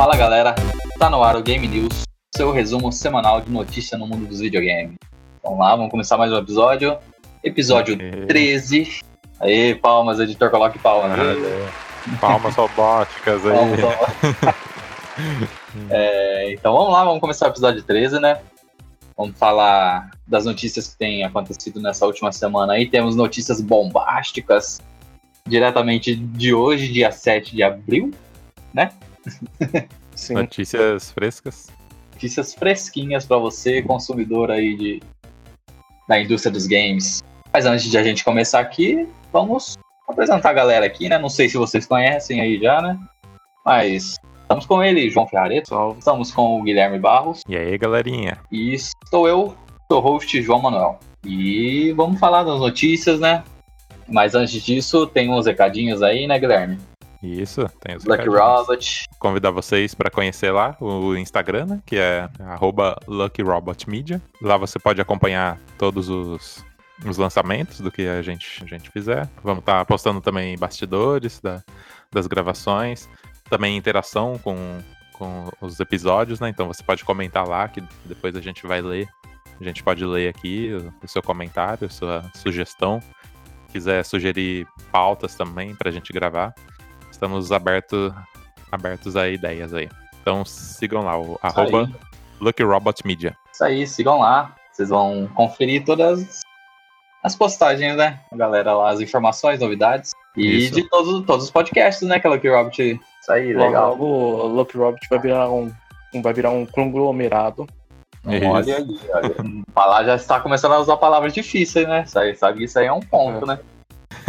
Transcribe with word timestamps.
Fala 0.00 0.16
galera, 0.16 0.54
tá 0.98 1.10
no 1.10 1.22
ar 1.22 1.36
o 1.36 1.42
Game 1.42 1.68
News, 1.68 2.04
seu 2.34 2.50
resumo 2.50 2.90
semanal 2.90 3.42
de 3.42 3.50
notícia 3.50 3.98
no 3.98 4.06
mundo 4.06 4.26
dos 4.26 4.40
videogames. 4.40 4.96
Vamos 5.42 5.58
lá, 5.58 5.76
vamos 5.76 5.90
começar 5.90 6.16
mais 6.16 6.32
um 6.32 6.38
episódio. 6.38 6.96
Episódio 7.44 7.98
Aê. 8.00 8.24
13. 8.24 9.00
Aí, 9.40 9.74
palmas, 9.74 10.18
editor, 10.18 10.50
coloque 10.50 10.78
palmas. 10.78 11.18
Palmas 12.18 12.56
robóticas 12.56 13.44
aí. 13.44 13.52
Palmas, 13.52 13.80
palmas. 13.82 14.56
É, 15.90 16.54
então 16.54 16.72
vamos 16.72 16.92
lá, 16.94 17.04
vamos 17.04 17.20
começar 17.20 17.48
o 17.48 17.50
episódio 17.50 17.82
13, 17.82 18.20
né? 18.20 18.40
Vamos 19.14 19.38
falar 19.38 20.12
das 20.26 20.46
notícias 20.46 20.88
que 20.88 20.96
têm 20.96 21.24
acontecido 21.24 21.78
nessa 21.78 22.06
última 22.06 22.32
semana 22.32 22.72
aí. 22.72 22.88
Temos 22.88 23.14
notícias 23.16 23.60
bombásticas 23.60 24.80
diretamente 25.46 26.16
de 26.16 26.54
hoje, 26.54 26.90
dia 26.90 27.12
7 27.12 27.54
de 27.54 27.62
abril. 27.62 28.10
Sim. 30.14 30.34
Notícias 30.34 31.10
frescas. 31.12 31.68
notícias 32.12 32.54
fresquinhas 32.54 33.24
para 33.24 33.38
você, 33.38 33.82
consumidor 33.82 34.50
aí 34.50 34.76
de, 34.76 35.02
da 36.08 36.20
indústria 36.20 36.52
dos 36.52 36.66
games. 36.66 37.22
Mas 37.52 37.66
antes 37.66 37.90
de 37.90 37.96
a 37.96 38.02
gente 38.02 38.24
começar 38.24 38.60
aqui, 38.60 39.08
vamos 39.32 39.78
apresentar 40.08 40.50
a 40.50 40.52
galera 40.52 40.86
aqui, 40.86 41.08
né? 41.08 41.18
Não 41.18 41.28
sei 41.28 41.48
se 41.48 41.56
vocês 41.56 41.86
conhecem 41.86 42.40
aí 42.40 42.58
já, 42.58 42.80
né? 42.80 42.98
Mas 43.64 44.16
estamos 44.42 44.66
com 44.66 44.82
ele, 44.82 45.10
João 45.10 45.26
Ferrareto. 45.26 45.96
Estamos 45.98 46.30
com 46.32 46.60
o 46.60 46.62
Guilherme 46.62 46.98
Barros. 46.98 47.42
E 47.48 47.56
aí, 47.56 47.76
galerinha? 47.78 48.38
E 48.50 48.74
estou 48.74 49.28
eu, 49.28 49.56
seu 49.90 50.00
host, 50.00 50.40
João 50.42 50.60
Manuel. 50.60 50.98
E 51.24 51.92
vamos 51.92 52.18
falar 52.18 52.44
das 52.44 52.58
notícias, 52.58 53.20
né? 53.20 53.44
Mas 54.08 54.34
antes 54.34 54.62
disso, 54.62 55.06
tem 55.06 55.30
uns 55.30 55.46
recadinhos 55.46 56.02
aí, 56.02 56.26
né, 56.26 56.38
Guilherme? 56.38 56.78
Isso, 57.22 57.68
tem 57.80 57.96
os 57.96 58.04
Lucky. 58.04 58.28
Robot. 58.28 59.04
Convidar 59.18 59.50
vocês 59.50 59.94
para 59.94 60.10
conhecer 60.10 60.50
lá 60.50 60.74
o 60.80 61.14
Instagram, 61.16 61.66
né, 61.66 61.82
que 61.84 61.96
é 61.96 62.28
LuckyRobotMedia. 63.06 64.20
Lá 64.40 64.56
você 64.56 64.78
pode 64.78 65.00
acompanhar 65.00 65.58
todos 65.78 66.08
os, 66.08 66.64
os 67.04 67.18
lançamentos 67.18 67.80
do 67.80 67.90
que 67.90 68.06
a 68.08 68.22
gente, 68.22 68.62
a 68.64 68.66
gente 68.66 68.90
fizer. 68.90 69.28
Vamos 69.42 69.60
estar 69.60 69.84
postando 69.84 70.20
também 70.20 70.56
bastidores 70.56 71.40
da- 71.40 71.62
das 72.10 72.26
gravações, 72.26 73.08
também 73.50 73.76
interação 73.76 74.38
com, 74.38 74.78
com 75.12 75.48
os 75.60 75.78
episódios, 75.78 76.40
né? 76.40 76.48
Então 76.48 76.66
você 76.66 76.82
pode 76.82 77.04
comentar 77.04 77.46
lá, 77.46 77.68
que 77.68 77.82
depois 78.04 78.34
a 78.34 78.40
gente 78.40 78.66
vai 78.66 78.80
ler. 78.80 79.08
A 79.60 79.64
gente 79.64 79.82
pode 79.82 80.02
ler 80.06 80.28
aqui 80.28 80.72
o, 80.72 81.04
o 81.04 81.08
seu 81.08 81.22
comentário, 81.22 81.86
a 81.86 81.90
sua 81.90 82.24
sugestão. 82.34 82.98
Quiser 83.70 84.02
sugerir 84.04 84.66
pautas 84.90 85.34
também 85.34 85.74
pra 85.76 85.90
gente 85.92 86.12
gravar, 86.12 86.52
estamos 87.20 87.52
abertos 87.52 88.12
abertos 88.72 89.14
a 89.14 89.28
ideias 89.28 89.74
aí. 89.74 89.90
Então 90.22 90.42
sigam 90.44 91.02
lá, 91.02 91.20
o 91.20 91.38
arroba. 91.42 91.90
LuckyRobotMedia. 92.40 93.36
Isso 93.52 93.62
aí, 93.62 93.86
sigam 93.86 94.20
lá. 94.20 94.54
Vocês 94.72 94.88
vão 94.88 95.28
conferir 95.34 95.84
todas 95.84 96.40
as 97.22 97.36
postagens, 97.36 97.94
né? 97.96 98.20
Galera 98.32 98.72
lá, 98.72 98.90
as 98.90 99.00
informações, 99.00 99.60
novidades. 99.60 100.12
E 100.34 100.64
Isso. 100.64 100.74
de 100.74 100.88
todos, 100.88 101.26
todos 101.26 101.44
os 101.44 101.50
podcasts, 101.50 102.08
né? 102.08 102.18
Que 102.18 102.26
a 102.26 102.30
Lucky 102.30 102.48
Robot. 102.48 102.82
Isso 103.20 103.32
aí, 103.32 103.52
Logo, 103.52 103.66
legal. 103.66 103.90
logo 103.90 104.04
o 104.06 104.46
Lucky 104.46 104.78
Robot 104.78 105.06
vai 105.10 105.18
virar 105.18 105.50
um, 105.50 105.70
um- 106.14 106.22
vai 106.22 106.32
virar 106.32 106.50
um 106.50 106.64
conglomerado. 106.64 107.66
Olha 108.24 108.66
aí, 108.76 109.00
olha. 109.12 109.36
Falar 109.74 110.04
já 110.04 110.14
está 110.14 110.40
começando 110.40 110.72
a 110.72 110.78
usar 110.78 110.96
palavras 110.96 111.34
difíceis, 111.34 111.86
né? 111.86 112.04
Isso 112.06 112.18
aí, 112.18 112.34
sabe 112.34 112.58
que 112.58 112.64
isso 112.64 112.78
aí 112.78 112.86
é 112.86 112.92
um 112.92 113.00
ponto, 113.00 113.44
né? 113.44 113.58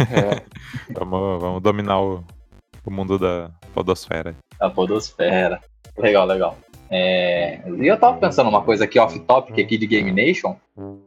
É, 0.00 0.42
Vamos, 0.98 1.40
vamos 1.40 1.62
dominar 1.62 2.00
o, 2.00 2.24
o 2.84 2.90
mundo 2.90 3.18
da 3.18 3.50
podosfera. 3.74 4.34
A 4.60 4.70
podosfera. 4.70 5.60
Legal, 5.98 6.26
legal. 6.26 6.56
É, 6.94 7.58
E 7.78 7.86
eu 7.86 7.96
tava 7.98 8.18
pensando 8.18 8.50
uma 8.50 8.60
coisa 8.60 8.84
aqui 8.84 8.98
off-topic 8.98 9.58
aqui 9.58 9.78
de 9.78 9.86
Game 9.86 10.12
Nation, 10.12 10.54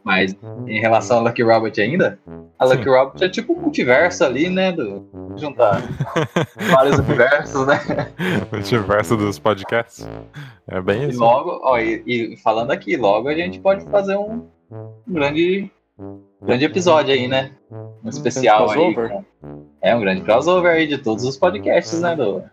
mas 0.04 0.36
em 0.66 0.80
relação 0.80 1.18
a 1.18 1.22
Lucky 1.22 1.44
Robot 1.44 1.80
ainda, 1.80 2.18
a 2.58 2.66
Lucky 2.66 2.84
Sim. 2.86 2.90
Robot 2.90 3.24
é 3.24 3.30
tipo 3.30 3.54
um 3.54 3.62
multiverso 3.62 4.24
ali, 4.26 4.50
né? 4.50 4.72
Do... 4.72 5.08
Juntar 5.36 5.84
vários 6.72 6.98
universos, 6.98 7.68
né? 7.68 7.80
O 8.52 8.56
universo 8.56 9.16
dos 9.16 9.38
podcasts. 9.38 10.08
É 10.68 10.82
bem 10.82 11.04
E 11.04 11.10
isso. 11.10 11.20
logo, 11.20 11.60
ó, 11.64 11.78
e, 11.78 12.04
e 12.08 12.38
falando 12.38 12.72
aqui, 12.72 12.98
logo 12.98 13.28
a 13.28 13.36
gente 13.36 13.60
pode 13.60 13.86
fazer 13.86 14.18
um 14.18 14.48
grande, 15.08 15.70
grande 16.42 16.66
episódio 16.66 17.14
aí, 17.14 17.28
né? 17.28 17.52
Um 18.06 18.10
especial 18.10 18.70
aí. 18.70 18.94
crossover? 18.94 19.10
com- 19.42 19.66
É 19.82 19.96
um 19.96 20.00
grande 20.00 20.22
crossover 20.22 20.72
aí 20.72 20.86
de 20.88 20.98
todos 21.00 21.24
os 21.24 21.36
podcasts, 21.38 22.00
né? 22.02 22.16
Do, 22.16 22.44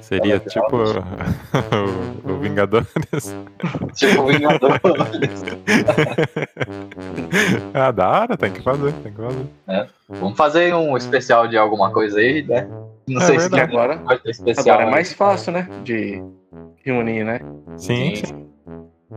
Seria 0.00 0.38
tipo 0.38 0.64
o, 2.24 2.32
o 2.32 2.38
Vingadores. 2.38 2.86
tipo 3.96 4.26
Vingadores. 4.26 4.80
ah, 7.74 7.90
da 7.90 8.08
hora, 8.08 8.36
tem 8.36 8.52
que 8.52 8.62
fazer, 8.62 8.92
tem 8.92 9.12
que 9.12 9.20
fazer. 9.20 9.46
Vamos 10.08 10.36
fazer 10.36 10.74
um 10.74 10.96
especial 10.96 11.48
de 11.48 11.56
alguma 11.56 11.90
coisa 11.90 12.18
aí, 12.18 12.42
né? 12.42 12.68
Não 13.08 13.20
É 13.20 13.24
sei 13.24 13.40
se 13.40 13.48
verdade. 13.48 13.70
quer 13.72 13.76
agora, 13.76 13.96
vai 13.96 14.18
ter 14.18 14.30
especial. 14.30 14.74
agora 14.74 14.82
é 14.82 14.86
aí. 14.86 14.92
mais 14.92 15.12
fácil, 15.12 15.52
né? 15.52 15.68
De 15.82 16.22
reunir, 16.84 17.24
né? 17.24 17.40
Sim, 17.76 18.16
Sim. 18.16 18.24
sim. 18.26 18.46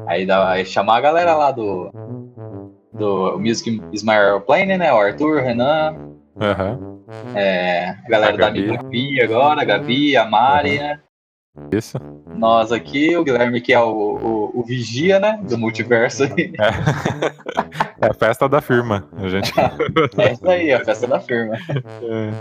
Aí, 0.07 0.25
dá, 0.25 0.49
aí 0.49 0.65
chamar 0.65 0.97
a 0.97 1.01
galera 1.01 1.35
lá 1.35 1.51
do. 1.51 1.91
Do 2.97 3.37
Music 3.39 3.81
is 3.91 4.03
My 4.03 4.13
Airplane, 4.13 4.77
né? 4.77 4.91
O 4.93 4.97
Arthur, 4.97 5.41
o 5.41 5.43
Renan, 5.43 6.15
Aham, 6.39 6.99
é, 7.33 7.89
a 7.89 8.09
galera 8.09 8.33
A 8.33 8.49
da. 8.49 8.49
Gabi 8.49 9.21
agora, 9.21 9.61
a 9.61 9.65
Gabi, 9.65 10.17
a 10.17 10.25
Mari, 10.25 10.79
né? 10.79 10.99
Isso. 11.71 11.97
Nós 12.35 12.73
aqui, 12.73 13.15
o 13.15 13.23
Guilherme 13.23 13.61
que 13.61 13.71
é 13.73 13.79
o, 13.79 13.87
o, 13.87 14.59
o 14.59 14.63
Vigia, 14.63 15.19
né? 15.19 15.39
Do 15.47 15.57
multiverso 15.57 16.23
aí. 16.23 16.53
É 18.01 18.07
a 18.07 18.13
festa 18.13 18.47
da 18.47 18.59
firma. 18.59 19.07
A 19.17 19.29
gente. 19.29 19.53
É 20.19 20.33
isso 20.33 20.49
aí, 20.49 20.73
a 20.73 20.83
festa 20.83 21.07
da 21.07 21.19
firma. 21.19 21.55
É, 21.55 22.31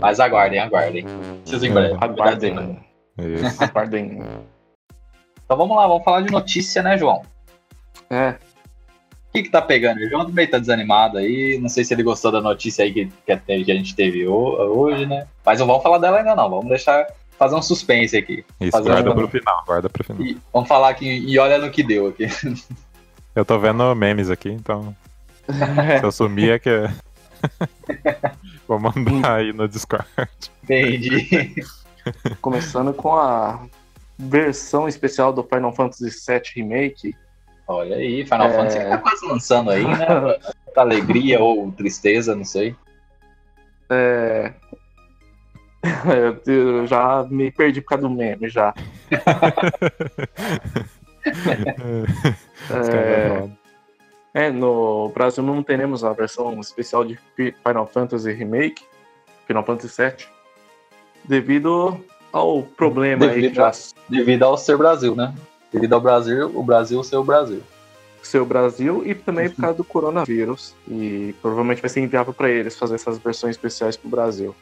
Mas 0.00 0.18
aguardem, 0.18 0.58
aguardem. 0.58 1.06
Preciso 1.42 1.66
em 1.66 1.72
breve. 1.72 1.96
Aguardem, 2.00 2.80
isso. 3.18 3.62
aguardem. 3.62 4.22
Então 5.44 5.56
vamos 5.56 5.76
lá, 5.76 5.86
vamos 5.86 6.02
falar 6.02 6.22
de 6.22 6.32
notícia, 6.32 6.82
né, 6.82 6.98
João? 6.98 7.22
É, 8.10 8.34
que, 9.34 9.42
que 9.42 9.50
tá 9.50 9.60
pegando? 9.60 9.98
O 10.00 10.08
João 10.08 10.24
também 10.26 10.46
tá 10.46 10.58
desanimado 10.58 11.18
aí. 11.18 11.58
Não 11.60 11.68
sei 11.68 11.84
se 11.84 11.92
ele 11.92 12.02
gostou 12.02 12.30
da 12.30 12.40
notícia 12.40 12.84
aí 12.84 12.92
que, 12.92 13.06
que 13.26 13.32
a 13.32 13.74
gente 13.74 13.94
teve 13.96 14.26
ho- 14.26 14.56
hoje, 14.76 15.06
né? 15.06 15.26
Mas 15.44 15.58
não 15.58 15.66
vamos 15.66 15.82
falar 15.82 15.98
dela 15.98 16.18
ainda 16.18 16.34
não. 16.36 16.48
Vamos 16.48 16.68
deixar 16.68 17.06
fazer 17.38 17.56
um 17.56 17.62
suspense 17.62 18.16
aqui. 18.16 18.44
Isso, 18.60 18.70
Fazer 18.70 18.90
guarda 18.90 19.10
um- 19.10 19.14
pro 19.14 19.28
final, 19.28 19.64
guarda 19.66 19.90
pro 19.90 20.04
final. 20.04 20.22
E 20.22 20.38
vamos 20.52 20.68
falar 20.68 20.88
aqui 20.90 21.06
e 21.08 21.38
olha 21.38 21.58
no 21.58 21.70
que 21.70 21.82
deu 21.82 22.06
aqui. 22.08 22.26
Eu 23.34 23.44
tô 23.44 23.58
vendo 23.58 23.92
memes 23.96 24.30
aqui, 24.30 24.48
então 24.48 24.94
se 25.98 26.04
eu 26.04 26.12
sumir 26.12 26.50
é 26.52 26.58
que. 26.60 26.70
Vou 28.68 28.78
mandar 28.78 29.34
aí 29.38 29.52
no 29.52 29.66
Discord. 29.68 30.06
Entendi. 30.62 31.52
começando 32.40 32.94
com 32.94 33.16
a 33.16 33.66
versão 34.16 34.86
especial 34.86 35.32
do 35.32 35.42
Final 35.42 35.74
Fantasy 35.74 36.04
VII 36.10 36.42
Remake. 36.54 37.14
Olha 37.66 37.96
aí, 37.96 38.24
Final 38.24 38.48
É. 38.48 38.50
Fantasy 38.52 38.78
que 38.78 38.84
tá 38.86 38.98
quase 38.98 39.26
lançando 39.26 39.70
aí, 39.70 39.84
né? 39.84 40.06
Muita 40.66 40.80
alegria 40.80 41.40
ou 41.42 41.70
tristeza, 41.72 42.34
não 42.36 42.44
sei. 42.44 42.74
É... 43.90 44.52
Eu 46.46 46.86
já 46.86 47.24
me 47.30 47.50
perdi 47.50 47.80
por 47.80 47.88
causa 47.90 48.02
do 48.08 48.10
meme 48.10 48.48
já. 48.48 48.72
É. 52.70 53.48
É, 54.34 54.50
no 54.50 55.10
Brasil 55.10 55.42
não 55.44 55.62
teremos 55.62 56.02
a 56.04 56.12
versão 56.12 56.58
especial 56.60 57.04
de 57.04 57.16
Fi- 57.36 57.54
Final 57.66 57.86
Fantasy 57.86 58.32
Remake, 58.32 58.82
Final 59.46 59.64
Fantasy 59.64 60.02
VII, 60.02 60.26
devido 61.24 62.04
ao 62.32 62.62
problema 62.62 63.24
aí 63.26 63.30
Devido 63.36 63.50
que 63.50 63.56
já 63.56 63.68
a- 63.68 63.72
Devido 64.08 64.42
ao 64.42 64.58
ser 64.58 64.76
Brasil, 64.76 65.14
né? 65.14 65.32
Devido 65.74 65.92
ao 65.94 66.00
Brasil, 66.00 66.50
o 66.54 66.62
Brasil 66.62 67.02
ser 67.02 67.16
o 67.16 67.24
Brasil. 67.24 67.60
seu 68.22 68.46
Brasil 68.46 69.02
e 69.04 69.14
também 69.14 69.50
por 69.50 69.60
causa 69.60 69.76
do 69.76 69.84
coronavírus. 69.84 70.74
E 70.88 71.34
provavelmente 71.42 71.82
vai 71.82 71.90
ser 71.90 72.00
inviável 72.00 72.32
para 72.32 72.48
eles 72.48 72.74
fazer 72.78 72.94
essas 72.94 73.18
versões 73.18 73.56
especiais 73.56 73.96
pro 73.96 74.08
Brasil. 74.08 74.54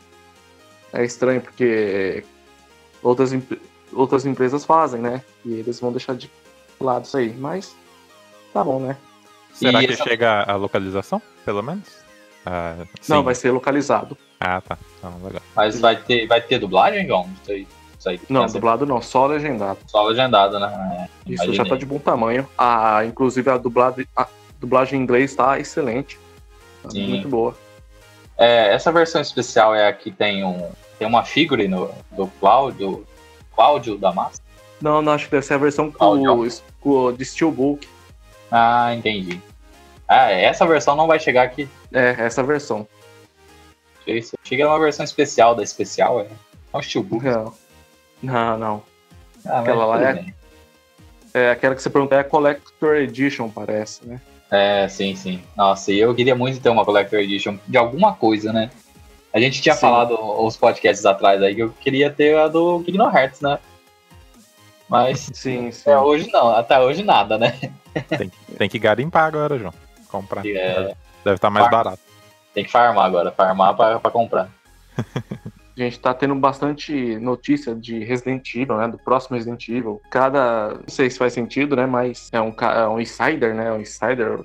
É 0.92 1.04
estranho 1.04 1.40
porque 1.40 2.24
outras, 3.02 3.30
outras 3.92 4.26
empresas 4.26 4.64
fazem, 4.64 5.00
né? 5.00 5.22
E 5.44 5.52
eles 5.54 5.78
vão 5.78 5.92
deixar 5.92 6.16
de 6.16 6.28
lado 6.80 7.04
isso 7.04 7.16
aí. 7.16 7.32
Mas 7.34 7.76
tá 8.52 8.64
bom, 8.64 8.80
né? 8.80 8.96
Será 9.52 9.80
E 9.82 9.86
que 9.86 9.92
essa- 9.92 10.02
chega 10.04 10.42
a 10.42 10.56
localização, 10.56 11.20
pelo 11.44 11.62
menos? 11.62 11.86
Ah, 12.44 12.84
Não, 13.08 13.22
vai 13.22 13.34
ser 13.36 13.52
localizado. 13.52 14.18
Ah, 14.40 14.60
tá. 14.60 14.76
Então, 14.98 15.14
legal. 15.22 15.42
Mas 15.54 15.78
vai 15.78 15.94
ter, 15.94 16.26
vai 16.26 16.40
ter 16.40 16.58
dublagem, 16.58 17.06
João? 17.06 17.28
Não 17.28 17.36
sei. 17.44 17.60
Isso 17.60 17.68
aí. 17.68 17.81
Não, 18.28 18.44
Essa- 18.44 18.54
dublado 18.54 18.86
não, 18.86 19.00
só 19.00 19.26
legendado. 19.26 19.78
Só 19.86 20.02
legendado, 20.04 20.58
né? 20.58 21.08
É, 21.26 21.32
Isso 21.32 21.52
já 21.52 21.64
tá 21.64 21.76
de 21.76 21.86
bom 21.86 21.98
tamanho. 21.98 22.46
Inclusive 23.06 23.50
a 23.50 23.56
dublagem, 23.56 24.06
a 24.16 24.26
dublagem 24.60 24.98
em 24.98 25.02
inglês 25.02 25.34
tá 25.34 25.58
excelente. 25.58 26.18
Tá. 26.82 26.88
Muito 26.92 27.28
boa. 27.28 27.54
É, 28.36 28.74
essa 28.74 28.90
versão 28.90 29.20
especial 29.20 29.74
é 29.74 29.86
a 29.86 29.92
que 29.92 30.10
tem 30.10 30.44
um 30.44 30.70
tem 30.98 31.06
uma 31.06 31.24
figure 31.24 31.66
no, 31.66 31.90
do 32.12 32.28
Cláudio, 32.38 33.04
Cláudio 33.54 33.98
da 33.98 34.12
Massa. 34.12 34.40
Não, 34.80 35.02
não, 35.02 35.12
acho 35.12 35.24
que 35.26 35.32
deve 35.32 35.44
ser 35.44 35.54
a 35.54 35.58
versão 35.58 35.90
com, 35.90 36.48
com 36.80 37.12
de 37.12 37.24
Steelbook. 37.24 37.88
Ah, 38.50 38.94
entendi. 38.94 39.40
Ah, 40.06 40.30
essa 40.30 40.66
versão 40.66 40.94
não 40.94 41.06
vai 41.06 41.18
chegar 41.18 41.42
aqui. 41.42 41.68
É, 41.92 42.14
essa 42.18 42.42
versão. 42.42 42.86
Chega 44.44 44.68
uma 44.68 44.78
versão 44.78 45.04
especial 45.04 45.54
da 45.54 45.62
especial, 45.62 46.20
é. 46.20 46.26
É 46.72 46.76
um 46.76 46.82
steelbook. 46.82 47.24
Não, 47.24 47.52
não. 48.22 48.58
não. 48.58 48.82
Ah, 49.46 49.60
Aquela 49.60 49.84
lá 49.86 50.02
é- 50.02 50.12
bem. 50.14 50.34
É 51.34 51.50
aquela 51.50 51.74
que 51.74 51.82
você 51.82 51.88
perguntou 51.90 52.16
é 52.16 52.20
a 52.20 52.24
Collector 52.24 52.96
Edition, 52.96 53.48
parece, 53.48 54.06
né? 54.06 54.20
É, 54.50 54.86
sim, 54.88 55.16
sim. 55.16 55.42
Nossa, 55.56 55.90
e 55.90 55.98
eu 55.98 56.14
queria 56.14 56.34
muito 56.34 56.60
ter 56.60 56.68
uma 56.68 56.84
Collector 56.84 57.18
Edition 57.20 57.56
de 57.66 57.76
alguma 57.78 58.14
coisa, 58.14 58.52
né? 58.52 58.70
A 59.32 59.40
gente 59.40 59.62
tinha 59.62 59.74
Sim. 59.74 59.80
falado 59.80 60.14
os 60.44 60.58
podcasts 60.58 61.06
atrás 61.06 61.42
aí 61.42 61.54
que 61.54 61.62
eu 61.62 61.70
queria 61.70 62.10
ter 62.10 62.36
a 62.38 62.48
do 62.48 62.82
Kingdom 62.84 63.10
Hearts, 63.10 63.40
né? 63.40 63.58
Mas 64.86 65.20
Sim, 65.32 65.70
sim. 65.72 65.80
até 65.80 65.98
hoje 65.98 66.30
não, 66.30 66.48
até 66.50 66.78
hoje 66.78 67.02
nada, 67.02 67.38
né? 67.38 67.58
Tem, 68.10 68.28
que- 68.28 68.52
tem 68.58 68.68
que 68.68 68.78
garimpar 68.78 69.24
agora, 69.24 69.58
João. 69.58 69.72
Comprar. 70.10 70.44
É, 70.46 70.94
Deve 71.24 71.36
estar 71.36 71.48
mais 71.48 71.64
Par- 71.66 71.84
barato. 71.84 72.02
tem 72.52 72.62
que 72.62 72.70
farmar 72.70 73.06
agora, 73.06 73.32
farmar 73.32 73.74
pra, 73.74 73.98
pra 73.98 74.10
comprar. 74.10 74.50
A 75.76 75.80
gente 75.80 75.98
tá 76.00 76.12
tendo 76.12 76.34
bastante 76.34 77.18
notícia 77.18 77.74
de 77.74 78.04
Resident 78.04 78.54
Evil, 78.54 78.76
né? 78.76 78.88
Do 78.88 78.98
próximo 78.98 79.36
Resident 79.36 79.68
Evil. 79.68 80.00
Cada. 80.10 80.74
Não 80.74 80.88
sei 80.88 81.08
se 81.08 81.18
faz 81.18 81.32
sentido, 81.32 81.76
né? 81.76 81.86
Mas 81.86 82.28
é 82.32 82.40
um, 82.40 82.54
é 82.60 82.88
um 82.88 83.00
insider, 83.00 83.54
né? 83.54 83.72
Um 83.72 83.80
insider. 83.80 84.44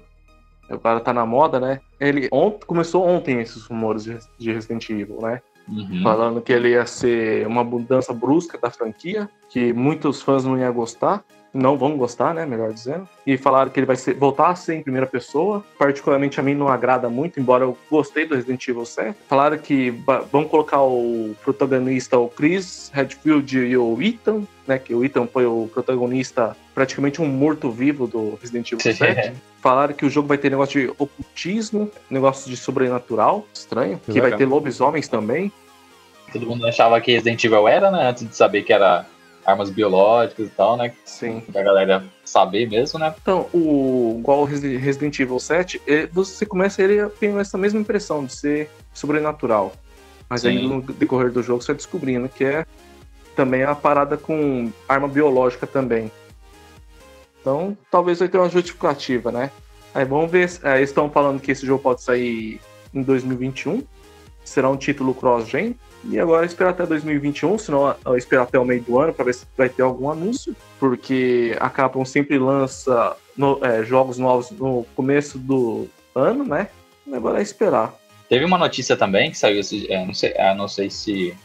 O 0.70 0.80
cara 0.80 1.00
tá 1.00 1.14
na 1.14 1.26
moda, 1.26 1.60
né? 1.60 1.80
Ele 2.00 2.28
ont... 2.32 2.60
começou 2.66 3.06
ontem 3.06 3.40
esses 3.42 3.66
rumores 3.66 4.04
de 4.04 4.18
de 4.38 4.52
Resident 4.52 4.90
Evil, 4.90 5.20
né? 5.22 5.42
Uhum. 5.68 6.02
Falando 6.02 6.42
que 6.42 6.54
ele 6.54 6.70
ia 6.70 6.86
ser 6.86 7.46
uma 7.46 7.64
mudança 7.64 8.14
brusca 8.14 8.58
da 8.58 8.70
franquia, 8.70 9.30
que 9.50 9.74
muitos 9.74 10.22
fãs 10.22 10.46
não 10.46 10.58
iam 10.58 10.74
gostar. 10.74 11.24
Não 11.54 11.78
vão 11.78 11.98
gostar, 11.98 12.34
né? 12.34 12.46
Melhor 12.46 12.74
dizendo. 12.74 13.08
E 13.26 13.38
falaram 13.38 13.72
que 13.72 13.80
ele 13.80 13.88
vai 13.88 13.96
ser, 13.96 14.14
voltar 14.14 14.50
a 14.50 14.56
ser 14.56 14.76
em 14.76 14.84
primeira 14.84 15.08
pessoa. 15.08 15.64
Particularmente 15.78 16.40
a 16.40 16.44
mim 16.44 16.54
não 16.54 16.68
agrada 16.68 17.10
muito, 17.10 17.40
embora 17.40 17.64
eu 17.64 17.78
gostei 17.90 18.26
do 18.26 18.36
Resident 18.36 18.68
Evil 18.68 18.86
7. 18.86 19.18
Falaram 19.28 19.58
que 19.58 19.92
vão 20.32 20.46
colocar 20.46 20.82
o 20.82 21.36
protagonista, 21.44 22.18
o 22.18 22.30
Chris 22.30 22.92
Redfield 22.94 23.58
e 23.58 23.78
o 23.78 24.02
Ethan, 24.02 24.44
né? 24.68 24.78
Que 24.78 24.94
o 24.94 25.04
Ethan 25.04 25.28
foi 25.28 25.46
o 25.46 25.70
protagonista, 25.74 26.56
praticamente 26.76 27.22
um 27.22 27.28
morto-vivo 27.28 28.08
do 28.08 28.38
Resident 28.42 28.72
Evil 28.72 28.94
7. 28.94 29.34
Falaram 29.62 29.94
que 29.94 30.06
o 30.06 30.10
jogo 30.10 30.28
vai 30.28 30.38
ter 30.38 30.52
negócio 30.52 30.80
de 30.80 30.94
ocultismo, 30.98 31.90
negócio 32.10 32.50
de 32.50 32.56
sobrenatural, 32.56 33.46
estranho. 33.54 34.00
Que 34.06 34.14
Que, 34.14 34.22
vai 34.22 34.36
ter 34.36 34.46
lobisomens 34.46 35.08
também. 35.08 35.52
Todo 36.32 36.46
mundo 36.46 36.68
achava 36.68 37.00
que 37.00 37.14
Resident 37.14 37.44
Evil 37.44 37.68
era, 37.68 37.90
né? 37.90 38.10
Antes 38.10 38.28
de 38.28 38.36
saber 38.36 38.64
que 38.64 38.74
era 38.74 39.06
armas 39.48 39.70
biológicas 39.70 40.48
e 40.48 40.50
tal, 40.50 40.76
né? 40.76 40.94
Sim. 41.06 41.40
Pra 41.40 41.64
galera 41.64 42.04
saber 42.26 42.70
mesmo, 42.70 43.00
né? 43.00 43.16
Então, 43.22 43.48
o, 43.54 44.18
igual 44.20 44.44
Resident 44.44 45.18
Evil 45.18 45.40
7, 45.40 45.82
eh, 45.88 46.10
você 46.12 46.46
começa 46.46 46.84
ele 46.84 47.08
tem 47.12 47.40
essa 47.40 47.58
mesma 47.58 47.80
impressão 47.80 48.26
de 48.26 48.36
ser 48.36 48.70
sobrenatural. 48.94 49.72
Mas 50.30 50.46
aí 50.46 50.60
Sim. 50.60 50.68
no 50.68 50.82
decorrer 50.82 51.32
do 51.32 51.42
jogo 51.42 51.62
você 51.62 51.68
vai 51.68 51.78
descobrindo 51.78 52.28
que 52.28 52.44
é 52.44 52.66
também 53.38 53.64
a 53.64 53.74
parada 53.74 54.18
com 54.18 54.70
arma 54.90 55.08
biológica 55.08 55.66
também. 55.66 56.12
Então, 57.40 57.78
talvez 57.90 58.20
vai 58.20 58.28
ter 58.28 58.38
uma 58.38 58.50
justificativa, 58.50 59.32
né? 59.32 59.50
Aí 59.94 60.04
vamos 60.04 60.30
ver. 60.30 60.50
Eles 60.76 60.90
estão 60.90 61.10
falando 61.10 61.40
que 61.40 61.52
esse 61.52 61.66
jogo 61.66 61.82
pode 61.82 62.02
sair 62.02 62.60
em 62.94 63.02
2021. 63.02 63.82
Será 64.44 64.70
um 64.70 64.76
título 64.76 65.14
cross-gen. 65.14 65.78
E 66.10 66.18
agora 66.20 66.46
esperar 66.46 66.70
até 66.70 66.86
2021, 66.86 67.58
senão 67.58 67.94
esperar 68.16 68.44
até 68.44 68.58
o 68.58 68.64
meio 68.66 68.82
do 68.82 68.98
ano 69.00 69.14
para 69.14 69.26
ver 69.26 69.34
se 69.34 69.46
vai 69.58 69.68
ter 69.68 69.82
algum 69.82 70.10
anúncio. 70.10 70.56
Porque 70.80 71.56
a 71.60 71.70
Capcom 71.70 72.06
sempre 72.06 72.38
lança 72.40 73.16
no- 73.36 73.60
é, 73.64 73.84
jogos 73.84 74.18
novos 74.18 74.50
no 74.52 74.86
começo 74.96 75.38
do 75.38 75.88
ano, 76.16 76.46
né? 76.46 76.70
E 77.06 77.14
Agora 77.14 77.40
é 77.40 77.42
esperar. 77.42 77.94
Teve 78.30 78.46
uma 78.46 78.58
notícia 78.58 78.96
também 78.96 79.32
que 79.32 79.38
saiu 79.38 79.60
é, 79.90 80.06
não 80.06 80.14
sei, 80.14 80.34
é, 80.36 80.54
não 80.56 80.68
sei 80.68 80.90
se 80.90 81.36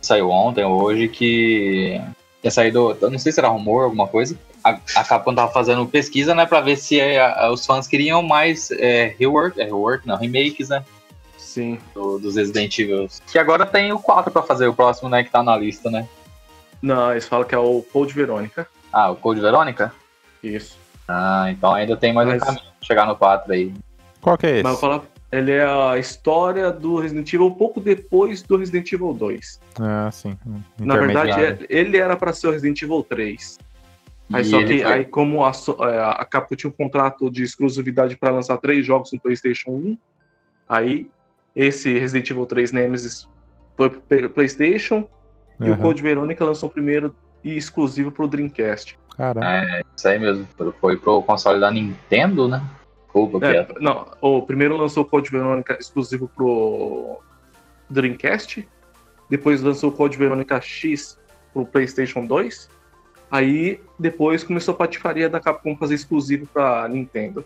saiu 0.00 0.30
ontem 0.30 0.64
ou 0.64 0.82
hoje 0.82 1.08
que 1.08 2.00
tinha 2.40 2.50
saído, 2.50 2.96
não 3.00 3.18
sei 3.18 3.32
se 3.32 3.40
era 3.40 3.48
rumor 3.48 3.84
alguma 3.84 4.06
coisa. 4.06 4.36
A, 4.62 4.78
a 4.96 5.04
Capcom 5.04 5.34
tava 5.34 5.52
fazendo 5.52 5.86
pesquisa, 5.86 6.34
né, 6.34 6.46
para 6.46 6.60
ver 6.60 6.76
se 6.76 6.98
é, 7.00 7.20
a- 7.20 7.50
os 7.50 7.64
fãs 7.66 7.86
queriam 7.86 8.22
mais 8.22 8.70
é, 8.72 9.14
rework, 9.18 9.60
é, 9.60 9.64
rework, 9.64 10.06
não, 10.06 10.16
remakes, 10.16 10.68
né, 10.70 10.82
Sim. 11.54 11.78
do- 11.94 12.18
dos 12.18 12.34
Resident 12.34 12.76
Evil. 12.78 13.06
Que 13.30 13.38
agora 13.38 13.64
tem 13.64 13.92
o 13.92 13.98
4 14.00 14.32
para 14.32 14.42
fazer 14.42 14.66
o 14.66 14.74
próximo, 14.74 15.08
né, 15.08 15.22
que 15.22 15.30
tá 15.30 15.40
na 15.42 15.56
lista, 15.56 15.88
né. 15.90 16.08
Não, 16.82 17.12
eles 17.12 17.28
falam 17.28 17.46
que 17.46 17.54
é 17.54 17.58
o 17.58 17.80
Code 17.92 18.12
Verônica. 18.12 18.66
Ah, 18.92 19.10
o 19.10 19.16
Code 19.16 19.40
Verônica? 19.40 19.92
Isso. 20.42 20.76
Ah, 21.06 21.46
então 21.50 21.72
ainda 21.72 21.96
tem 21.96 22.12
mais 22.12 22.26
Mas- 22.28 22.42
um 22.42 22.46
caminho 22.46 22.62
pra 22.64 22.86
chegar 22.86 23.06
no 23.06 23.14
4 23.16 23.52
aí. 23.52 23.72
Qual 24.20 24.36
que 24.36 24.46
é 24.46 24.50
esse? 24.54 24.62
Mas 24.64 24.72
eu 24.72 24.78
falar, 24.78 25.02
ele 25.30 25.52
é 25.52 25.64
a 25.64 25.96
história 25.98 26.70
do 26.72 26.98
Resident 26.98 27.32
Evil 27.32 27.50
pouco 27.52 27.80
depois 27.80 28.42
do 28.42 28.56
Resident 28.56 28.90
Evil 28.92 29.12
2. 29.14 29.60
Ah, 29.80 30.10
sim. 30.10 30.36
um 30.46 30.60
Na 30.84 30.96
verdade, 30.96 31.30
é- 31.40 31.58
ele 31.68 31.98
era 31.98 32.16
para 32.16 32.32
ser 32.32 32.48
o 32.48 32.50
Resident 32.50 32.82
Evil 32.82 33.02
3. 33.04 33.58
Aí 34.32 34.42
E 34.42 34.44
só 34.46 34.58
que 34.58 34.82
foi- 34.82 34.84
aí 34.92 35.04
como 35.04 35.44
a, 35.44 35.50
é, 35.50 36.00
a 36.20 36.24
Capcom 36.24 36.56
tinha 36.56 36.70
um 36.70 36.72
contrato 36.74 37.30
de 37.30 37.42
exclusividade 37.42 38.16
para 38.16 38.30
lançar 38.30 38.56
três 38.58 38.84
jogos 38.84 39.12
no 39.12 39.20
PlayStation 39.20 39.70
1, 39.70 39.98
aí 40.68 41.06
esse 41.54 41.96
Resident 41.98 42.30
Evil 42.30 42.46
3 42.46 42.72
Nemesis 42.72 43.28
foi 43.76 43.90
pro 43.90 44.30
PlayStation 44.30 45.08
e 45.60 45.70
o. 45.70 45.76
Code 45.76 46.02
Verônica 46.02 46.44
lançou 46.44 46.68
primeiro 46.68 47.14
e 47.42 47.56
exclusivo 47.56 48.10
pro 48.10 48.26
Dreamcast. 48.26 48.98
Caramba. 49.16 49.46
É, 49.46 49.82
isso 49.96 50.08
aí 50.08 50.18
mesmo. 50.18 50.46
Foi 50.80 50.96
pro 50.96 51.22
console 51.22 51.60
da 51.60 51.70
Nintendo, 51.70 52.48
né? 52.48 52.62
Desculpa, 53.04 53.38
que 53.38 53.46
É, 53.46 53.58
é. 53.58 53.68
não, 53.80 54.06
o 54.20 54.42
primeiro 54.42 54.76
lançou 54.76 55.04
o 55.04 55.06
Code 55.06 55.30
Verônica 55.30 55.76
exclusivo 55.78 56.28
pro 56.34 57.20
Dreamcast, 57.88 58.66
depois 59.30 59.62
lançou 59.62 59.90
o 59.90 59.92
Code 59.92 60.18
Verônica 60.18 60.60
X 60.60 61.18
pro 61.52 61.64
PlayStation 61.64 62.26
2. 62.26 62.68
Aí 63.30 63.80
depois 63.98 64.42
começou 64.42 64.74
a 64.74 64.76
patifaria 64.76 65.28
da 65.28 65.40
Capcom 65.40 65.76
fazer 65.76 65.94
exclusivo 65.94 66.46
pra 66.46 66.88
Nintendo. 66.88 67.44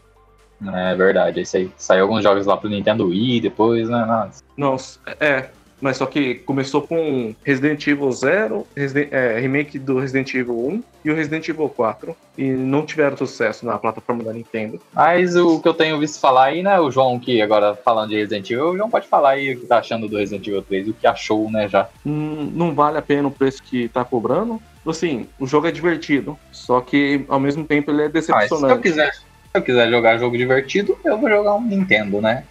É 0.67 0.95
verdade, 0.95 1.39
é 1.41 1.43
isso 1.43 1.57
aí. 1.57 1.71
Saiu 1.77 2.03
alguns 2.03 2.23
jogos 2.23 2.47
lá 2.47 2.57
pro 2.57 2.69
Nintendo 2.69 3.07
Wii 3.09 3.41
depois, 3.41 3.89
né? 3.89 4.05
Nossa. 4.05 4.43
Não, 4.57 4.77
é, 5.21 5.51
mas 5.81 5.97
só 5.99 6.07
que 6.07 6.35
começou 6.37 6.83
com 6.83 7.33
Resident 7.45 7.87
Evil 7.87 8.11
0, 8.11 8.67
Residen- 8.77 9.09
é, 9.13 9.39
remake 9.39 9.79
do 9.79 10.01
Resident 10.01 10.35
Evil 10.35 10.59
1 10.59 10.83
e 11.05 11.11
o 11.13 11.15
Resident 11.15 11.49
Evil 11.49 11.69
4. 11.69 12.17
E 12.37 12.43
não 12.51 12.85
tiveram 12.85 13.17
sucesso 13.17 13.65
na 13.65 13.79
plataforma 13.79 14.25
da 14.25 14.33
Nintendo. 14.33 14.81
Mas 14.93 15.37
o 15.37 15.61
que 15.61 15.69
eu 15.69 15.75
tenho 15.75 15.97
visto 16.01 16.19
falar 16.21 16.47
aí, 16.47 16.63
né? 16.63 16.81
O 16.81 16.91
João, 16.91 17.21
que 17.21 17.41
agora 17.41 17.77
falando 17.77 18.11
de 18.11 18.17
Resident 18.17 18.51
Evil, 18.51 18.71
o 18.71 18.77
João 18.77 18.91
pode 18.91 19.07
falar 19.07 19.31
aí 19.31 19.55
o 19.55 19.61
que 19.61 19.67
tá 19.67 19.79
achando 19.79 20.09
do 20.09 20.17
Resident 20.19 20.45
Evil 20.49 20.63
3, 20.63 20.89
o 20.89 20.93
que 20.95 21.07
achou, 21.07 21.49
né, 21.51 21.69
já. 21.69 21.89
Hum, 22.05 22.51
não 22.53 22.75
vale 22.75 22.99
a 22.99 23.03
pena 23.03 23.29
o 23.29 23.31
preço 23.33 23.63
que 23.63 23.89
tá 23.89 24.05
cobrando. 24.05 24.61
Assim, 24.87 25.29
o 25.39 25.47
jogo 25.47 25.67
é 25.67 25.71
divertido, 25.71 26.39
só 26.51 26.81
que 26.81 27.25
ao 27.29 27.39
mesmo 27.39 27.63
tempo 27.65 27.91
ele 27.91 28.03
é 28.03 28.09
Mas 28.13 28.25
se 28.25 28.33
eu 28.33 28.37
decepcionante. 28.39 28.81
quiser, 28.83 29.13
se 29.13 29.21
eu 29.55 29.63
quiser 29.63 29.91
jogar 29.91 30.19
jogo 30.19 30.37
divertido, 30.37 30.99
eu 31.05 31.19
vou 31.19 31.29
jogar 31.29 31.55
um 31.55 31.63
Nintendo, 31.63 32.21
né? 32.21 32.45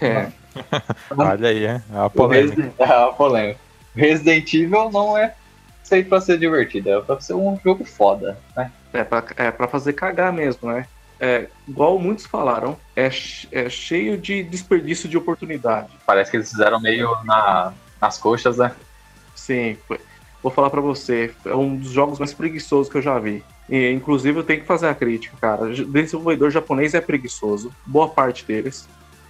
É, 0.00 0.28
Olha 1.16 1.48
aí, 1.48 1.66
hein? 1.66 1.82
A 1.92 2.08
polêmica. 2.08 2.54
Resident, 2.56 2.74
ah, 2.80 3.12
polêmica. 3.12 3.60
Resident 3.94 4.54
Evil 4.54 4.90
não 4.90 5.16
é 5.16 5.34
feito 5.84 6.08
pra 6.08 6.20
ser 6.20 6.38
divertido, 6.38 6.90
é 6.90 7.00
pra 7.00 7.20
ser 7.20 7.34
um 7.34 7.58
jogo 7.62 7.84
foda, 7.84 8.38
né? 8.56 8.70
é, 8.92 9.04
pra, 9.04 9.24
é 9.36 9.50
pra 9.50 9.68
fazer 9.68 9.92
cagar 9.92 10.32
mesmo, 10.32 10.68
né? 10.68 10.86
É, 11.20 11.48
igual 11.68 11.98
muitos 11.98 12.26
falaram, 12.26 12.76
é, 12.96 13.08
é 13.52 13.68
cheio 13.68 14.18
de 14.18 14.42
desperdício 14.42 15.08
de 15.08 15.16
oportunidade. 15.16 15.92
Parece 16.04 16.30
que 16.30 16.36
eles 16.36 16.50
fizeram 16.50 16.80
meio 16.80 17.08
na, 17.24 17.72
nas 18.00 18.18
coxas, 18.18 18.58
né? 18.58 18.72
Sim, 19.34 19.76
foi- 19.86 20.00
vou 20.42 20.50
falar 20.50 20.70
pra 20.70 20.80
você, 20.80 21.32
é 21.46 21.54
um 21.54 21.76
dos 21.76 21.90
jogos 21.90 22.18
mais 22.18 22.34
preguiçosos 22.34 22.90
que 22.90 22.98
eu 22.98 23.02
já 23.02 23.18
vi. 23.18 23.44
E, 23.68 23.90
inclusive, 23.90 24.38
eu 24.38 24.44
tenho 24.44 24.60
que 24.60 24.66
fazer 24.66 24.88
a 24.88 24.94
crítica, 24.94 25.36
cara. 25.40 25.64
O 25.64 25.72
desenvolvedor 25.86 26.50
japonês 26.50 26.92
é 26.94 27.00
preguiçoso, 27.00 27.72
boa 27.86 28.08
parte 28.08 28.44
deles, 28.44 28.88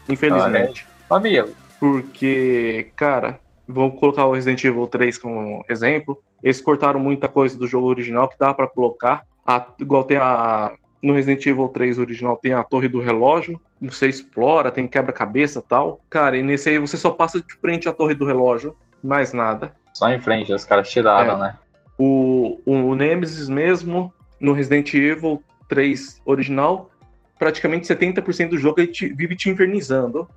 infelizmente. 0.08 0.86
Amigo, 1.08 1.50
Porque, 1.78 2.88
cara, 2.96 3.38
vamos 3.68 3.98
colocar 4.00 4.26
o 4.26 4.32
Resident 4.32 4.64
Evil 4.64 4.86
3 4.86 5.18
como 5.18 5.64
exemplo. 5.68 6.20
Eles 6.42 6.60
cortaram 6.60 6.98
muita 6.98 7.28
coisa 7.28 7.56
do 7.56 7.66
jogo 7.66 7.86
original 7.88 8.28
que 8.28 8.38
dá 8.38 8.52
pra 8.52 8.66
colocar. 8.66 9.22
A- 9.46 9.66
igual 9.78 10.04
tem 10.04 10.16
a. 10.16 10.72
No 11.02 11.12
Resident 11.12 11.44
Evil 11.46 11.68
3 11.68 11.98
original 11.98 12.36
tem 12.36 12.54
a 12.54 12.64
torre 12.64 12.88
do 12.88 12.98
relógio. 13.00 13.60
Você 13.82 14.08
explora, 14.08 14.70
tem 14.70 14.88
quebra-cabeça 14.88 15.58
e 15.58 15.62
tal. 15.62 16.00
Cara, 16.08 16.36
e 16.38 16.42
nesse 16.42 16.70
aí 16.70 16.78
você 16.78 16.96
só 16.96 17.10
passa 17.10 17.38
de 17.40 17.54
frente 17.60 17.86
à 17.88 17.92
torre 17.92 18.14
do 18.14 18.24
relógio. 18.24 18.74
Mais 19.02 19.32
nada. 19.34 19.74
só 19.92 20.08
em 20.10 20.18
frente, 20.20 20.52
os 20.52 20.64
caras 20.64 20.88
tiraram, 20.90 21.34
É. 21.36 21.38
né? 21.38 21.58
O, 21.98 22.58
o 22.64 22.94
Nemesis 22.96 23.48
mesmo, 23.48 24.12
no 24.44 24.52
Resident 24.52 24.92
Evil 24.94 25.42
3 25.68 26.20
original, 26.26 26.90
praticamente 27.38 27.86
70% 27.86 28.50
do 28.50 28.58
jogo 28.58 28.80
ele 28.80 28.88
te- 28.92 29.12
vive 29.12 29.34
te 29.34 29.48
infernizando. 29.48 30.28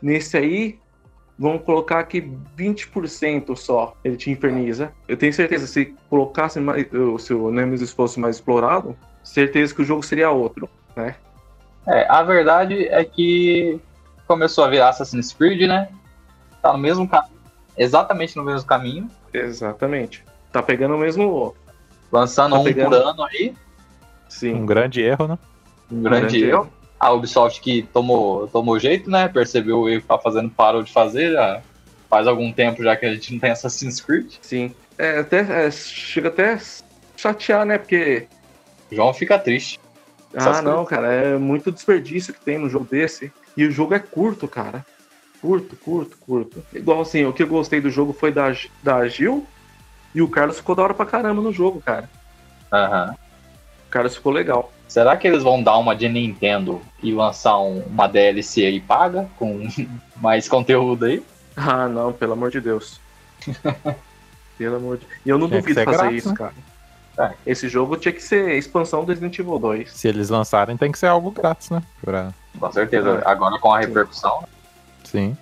Nesse 0.00 0.36
aí, 0.36 0.78
vamos 1.38 1.62
colocar 1.62 2.04
que 2.04 2.20
20% 2.56 3.56
só 3.56 3.96
ele 4.04 4.16
te 4.16 4.30
inferniza. 4.30 4.92
Eu 5.08 5.16
tenho 5.16 5.32
certeza, 5.32 5.66
se 5.66 5.94
colocasse 6.10 6.60
mais, 6.60 6.86
se 7.20 7.32
o 7.32 7.50
Nemesis 7.50 7.90
fosse 7.90 8.20
mais 8.20 8.36
explorado, 8.36 8.96
certeza 9.24 9.74
que 9.74 9.82
o 9.82 9.84
jogo 9.84 10.02
seria 10.02 10.30
outro, 10.30 10.68
né? 10.94 11.16
É, 11.86 12.06
a 12.08 12.22
verdade 12.22 12.86
é 12.88 13.04
que 13.04 13.80
começou 14.26 14.64
a 14.64 14.68
virar 14.68 14.90
Assassin's 14.90 15.32
Creed, 15.32 15.62
né? 15.66 15.88
Tá 16.60 16.72
no 16.72 16.78
mesmo 16.78 17.08
caminho, 17.08 17.34
exatamente 17.76 18.36
no 18.36 18.44
mesmo 18.44 18.66
caminho. 18.66 19.08
Exatamente. 19.32 20.24
Tá 20.52 20.62
pegando 20.62 20.94
o 20.94 20.98
mesmo. 20.98 21.54
Lançando 22.12 22.52
Tá 22.52 22.60
um 22.60 22.64
pegando- 22.64 22.90
por 22.90 23.06
ano 23.08 23.22
aí. 23.24 23.54
Sim. 24.28 24.54
Um 24.54 24.66
grande 24.66 25.00
erro, 25.00 25.26
né? 25.28 25.38
Um 25.90 26.02
grande 26.02 26.44
erro. 26.44 26.70
A 27.00 27.10
Ubisoft 27.10 27.60
que 27.60 27.82
tomou, 27.92 28.46
tomou 28.48 28.78
jeito, 28.78 29.10
né? 29.10 29.26
Percebeu 29.28 29.80
o 29.80 29.88
erro 29.88 30.02
que 30.02 30.06
tá 30.06 30.18
fazendo, 30.18 30.50
parou 30.50 30.82
de 30.82 30.92
fazer. 30.92 31.32
Já 31.32 31.62
faz 32.08 32.26
algum 32.28 32.52
tempo 32.52 32.82
já 32.82 32.94
que 32.96 33.06
a 33.06 33.12
gente 33.12 33.32
não 33.32 33.40
tem 33.40 33.50
Assassin's 33.50 34.00
Creed. 34.00 34.34
Sim. 34.40 34.72
É, 34.98 35.18
até, 35.18 35.66
é, 35.66 35.70
chega 35.70 36.28
até 36.28 36.52
a 36.54 36.60
chatear, 37.16 37.64
né? 37.64 37.78
Porque. 37.78 38.26
João 38.90 39.12
fica 39.14 39.38
triste. 39.38 39.80
Essas 40.34 40.58
Ah, 40.58 40.62
não, 40.62 40.84
cara, 40.84 41.12
é 41.12 41.38
muito 41.38 41.72
desperdício 41.72 42.32
que 42.32 42.40
tem 42.40 42.58
no 42.58 42.68
jogo 42.68 42.84
desse. 42.84 43.32
E 43.56 43.64
o 43.66 43.70
jogo 43.70 43.94
é 43.94 43.98
curto, 43.98 44.46
cara. 44.46 44.84
Curto, 45.40 45.76
curto, 45.76 46.16
curto. 46.18 46.62
Igual 46.72 47.00
assim, 47.00 47.24
o 47.24 47.32
que 47.32 47.42
eu 47.42 47.46
gostei 47.48 47.80
do 47.80 47.90
jogo 47.90 48.12
foi 48.12 48.30
da, 48.32 48.54
da 48.82 49.06
Gil 49.08 49.46
e 50.14 50.20
o 50.22 50.28
Carlos 50.28 50.56
ficou 50.58 50.74
da 50.74 50.82
hora 50.82 50.94
pra 50.94 51.06
caramba 51.06 51.40
no 51.42 51.52
jogo, 51.52 51.80
cara. 51.80 52.08
Aham. 52.72 53.14
O 53.86 53.90
Carlos 53.90 54.14
ficou 54.16 54.32
legal. 54.32 54.72
Será 54.88 55.16
que 55.16 55.26
eles 55.26 55.42
vão 55.42 55.62
dar 55.62 55.76
uma 55.78 55.94
de 55.96 56.08
Nintendo 56.08 56.80
e 57.02 57.12
lançar 57.12 57.58
um- 57.58 57.80
uma 57.86 58.06
DLC 58.06 58.66
aí 58.66 58.80
paga 58.80 59.28
com 59.38 59.66
mais 60.16 60.48
conteúdo 60.48 61.06
aí? 61.06 61.22
Ah, 61.56 61.88
não, 61.88 62.12
pelo 62.12 62.32
amor 62.34 62.50
de 62.50 62.60
Deus. 62.60 63.00
pelo 64.58 64.76
amor 64.76 64.98
de 64.98 65.06
E 65.24 65.28
eu 65.28 65.38
não 65.38 65.48
Tinha 65.48 65.60
duvido 65.60 65.82
fazer 65.84 65.96
grátis, 65.98 66.18
isso, 66.18 66.28
né? 66.30 66.34
cara. 66.36 66.52
É. 67.18 67.32
Esse 67.46 67.68
jogo 67.68 67.96
tinha 67.96 68.12
que 68.12 68.22
ser 68.22 68.56
expansão 68.56 69.04
do 69.04 69.08
Resident 69.08 69.38
Evil 69.38 69.58
2. 69.58 69.92
Se 69.92 70.08
eles 70.08 70.30
lançarem, 70.30 70.76
tem 70.78 70.90
que 70.90 70.98
ser 70.98 71.08
algo 71.08 71.30
grátis, 71.30 71.68
né? 71.68 71.82
Pra... 72.02 72.32
Com 72.58 72.72
certeza. 72.72 73.22
Agora 73.26 73.58
com 73.58 73.72
a 73.72 73.80
repercussão. 73.80 74.44
Sim. 75.04 75.36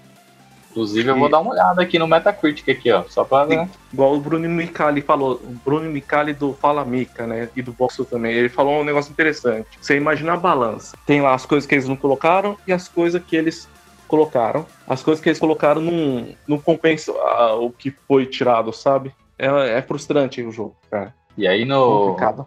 Inclusive, 0.70 1.08
eu 1.08 1.16
E- 1.16 1.18
vou 1.18 1.28
dar 1.28 1.40
uma 1.40 1.50
olhada 1.52 1.82
aqui 1.82 1.98
no 1.98 2.06
Metacritic 2.06 2.68
aqui, 2.68 2.90
ó. 2.92 3.02
Só 3.08 3.24
pra 3.24 3.44
ver. 3.44 3.68
Igual 3.92 4.14
o 4.14 4.20
Bruno 4.20 4.48
Micali 4.48 5.00
falou, 5.00 5.34
o 5.42 5.58
Bruno 5.64 5.90
Micali 5.90 6.32
do 6.32 6.52
Fala 6.54 6.84
Mica, 6.84 7.26
né? 7.26 7.48
E 7.56 7.62
do 7.62 7.72
Boxo 7.72 8.04
também. 8.04 8.32
Ele 8.32 8.48
falou 8.48 8.80
um 8.80 8.84
negócio 8.84 9.10
interessante. 9.10 9.66
Você 9.80 9.96
imagina 9.96 10.34
a 10.34 10.36
balança. 10.36 10.96
Tem 11.04 11.20
lá 11.20 11.34
as 11.34 11.44
coisas 11.44 11.66
que 11.66 11.74
eles 11.74 11.88
não 11.88 11.96
colocaram 11.96 12.56
e 12.66 12.72
as 12.72 12.86
coisas 12.88 13.22
que 13.22 13.34
eles 13.34 13.68
colocaram. 14.06 14.64
As 14.88 15.02
coisas 15.02 15.22
que 15.22 15.28
eles 15.28 15.38
colocaram 15.38 15.80
não, 15.80 16.28
não 16.46 16.58
compensam 16.58 17.14
ah, 17.20 17.54
o 17.54 17.70
que 17.70 17.90
foi 18.06 18.26
tirado, 18.26 18.72
sabe? 18.72 19.12
É, 19.38 19.78
é 19.78 19.82
frustrante 19.82 20.42
o 20.42 20.52
jogo, 20.52 20.76
cara. 20.90 21.14
E 21.36 21.46
aí 21.48 21.64
no 21.64 22.06
Complicado. 22.06 22.46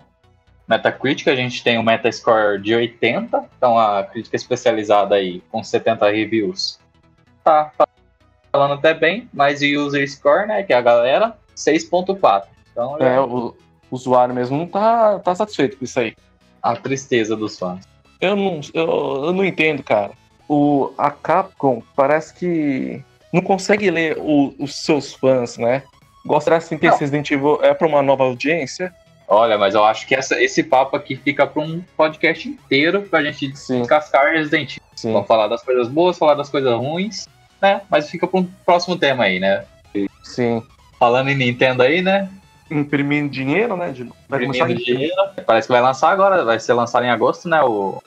Metacritic 0.67 1.27
a 1.27 1.35
gente 1.35 1.63
tem 1.63 1.77
um 1.77 1.83
Metascore 1.83 2.61
de 2.61 2.73
80. 2.73 3.45
Então 3.57 3.77
a 3.77 4.03
crítica 4.03 4.35
especializada 4.35 5.15
aí 5.15 5.41
com 5.51 5.63
70 5.63 6.09
reviews 6.09 6.79
tá 7.43 7.71
falando 8.53 8.75
até 8.75 8.93
bem. 8.93 9.27
Mas 9.33 9.61
o 9.61 9.65
User 9.65 10.07
Score, 10.09 10.47
né? 10.47 10.61
Que 10.63 10.71
é 10.71 10.77
a 10.77 10.81
galera, 10.81 11.35
6.4. 11.57 12.43
Então 12.71 12.97
É, 13.01 13.15
é 13.15 13.19
o 13.19 13.53
usuário 13.91 14.33
mesmo 14.33 14.57
não 14.57 14.67
tá, 14.67 15.19
tá 15.19 15.33
satisfeito 15.35 15.75
com 15.77 15.83
isso 15.83 15.99
aí. 15.99 16.15
a 16.61 16.75
tristeza 16.77 17.35
dos 17.35 17.57
fãs. 17.59 17.83
Eu 18.21 18.35
não, 18.37 18.61
eu, 18.73 19.25
eu 19.25 19.33
não 19.33 19.43
entendo, 19.43 19.83
cara. 19.83 20.11
O, 20.47 20.93
a 20.97 21.11
Capcom 21.11 21.81
parece 21.95 22.33
que 22.33 23.03
não 23.33 23.41
consegue 23.41 23.89
ler 23.91 24.17
o- 24.17 24.53
os 24.59 24.75
seus 24.83 25.13
fãs, 25.13 25.57
né? 25.57 25.83
Gostaria 26.25 26.57
assim 26.59 26.77
que 26.77 26.85
Não. 26.85 26.93
esse 26.93 27.01
Resident 27.01 27.29
Evil 27.31 27.59
é 27.61 27.73
pra 27.73 27.85
uma 27.87 28.01
nova 28.01 28.23
audiência? 28.23 28.93
Olha, 29.27 29.57
mas 29.57 29.75
eu 29.75 29.83
acho 29.83 30.07
que 30.07 30.15
essa- 30.15 30.41
esse 30.41 30.63
papo 30.63 30.95
aqui 30.95 31.15
fica 31.17 31.45
para 31.45 31.61
um 31.61 31.83
podcast 31.97 32.47
inteiro 32.47 33.01
pra 33.03 33.21
gente 33.23 33.53
Sim, 33.57 33.79
descascar 33.79 34.31
Resident 34.31 34.77
Evil. 34.77 34.83
sim. 34.95 35.11
Vamos 35.11 35.27
falar 35.27 35.47
das 35.49 35.61
coisas 35.63 35.87
boas, 35.89 36.17
falar 36.17 36.35
das 36.35 36.49
coisas 36.49 36.73
ruins, 36.77 37.27
né? 37.63 37.81
Mas 37.89 38.09
fica 38.09 38.27
para 38.27 38.41
um 38.41 38.43
próximo 38.65 38.97
tema 38.97 39.23
aí, 39.23 39.39
né? 39.39 39.63
Sim. 40.21 40.61
Falando 40.99 41.29
em 41.29 41.35
Nintendo 41.35 41.81
aí, 41.81 42.01
né? 42.01 42.29
Imprimindo 42.69 43.29
dinheiro, 43.31 43.77
né? 43.77 43.91
de- 43.91 44.03
Vai 44.27 44.43
Imprimindo 44.43 44.83
dinheiro. 44.83 45.15
Parece 45.45 45.67
que 45.67 45.73
vai 45.73 45.81
lançar 45.81 46.11
agora, 46.11 46.43
vai 46.43 46.59
ser 46.59 46.73
lançado 46.73 47.05
em 47.05 47.09
agosto, 47.09 47.47
né? 47.47 47.61
O, 47.63 48.01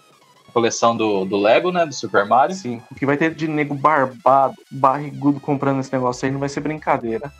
a 0.48 0.52
coleção 0.52 0.94
do, 0.96 1.24
do 1.24 1.36
Lego, 1.38 1.72
né? 1.72 1.86
Do 1.86 1.94
Super 1.94 2.26
Mario. 2.26 2.54
Sim. 2.54 2.82
O 2.90 2.94
que 2.94 3.06
vai 3.06 3.16
ter 3.16 3.34
de 3.34 3.48
nego 3.48 3.74
barbado, 3.74 4.54
barrigudo 4.70 5.40
comprando 5.40 5.80
esse 5.80 5.92
negócio 5.92 6.26
aí 6.26 6.32
não 6.32 6.40
vai 6.40 6.48
ser 6.50 6.60
brincadeira. 6.60 7.32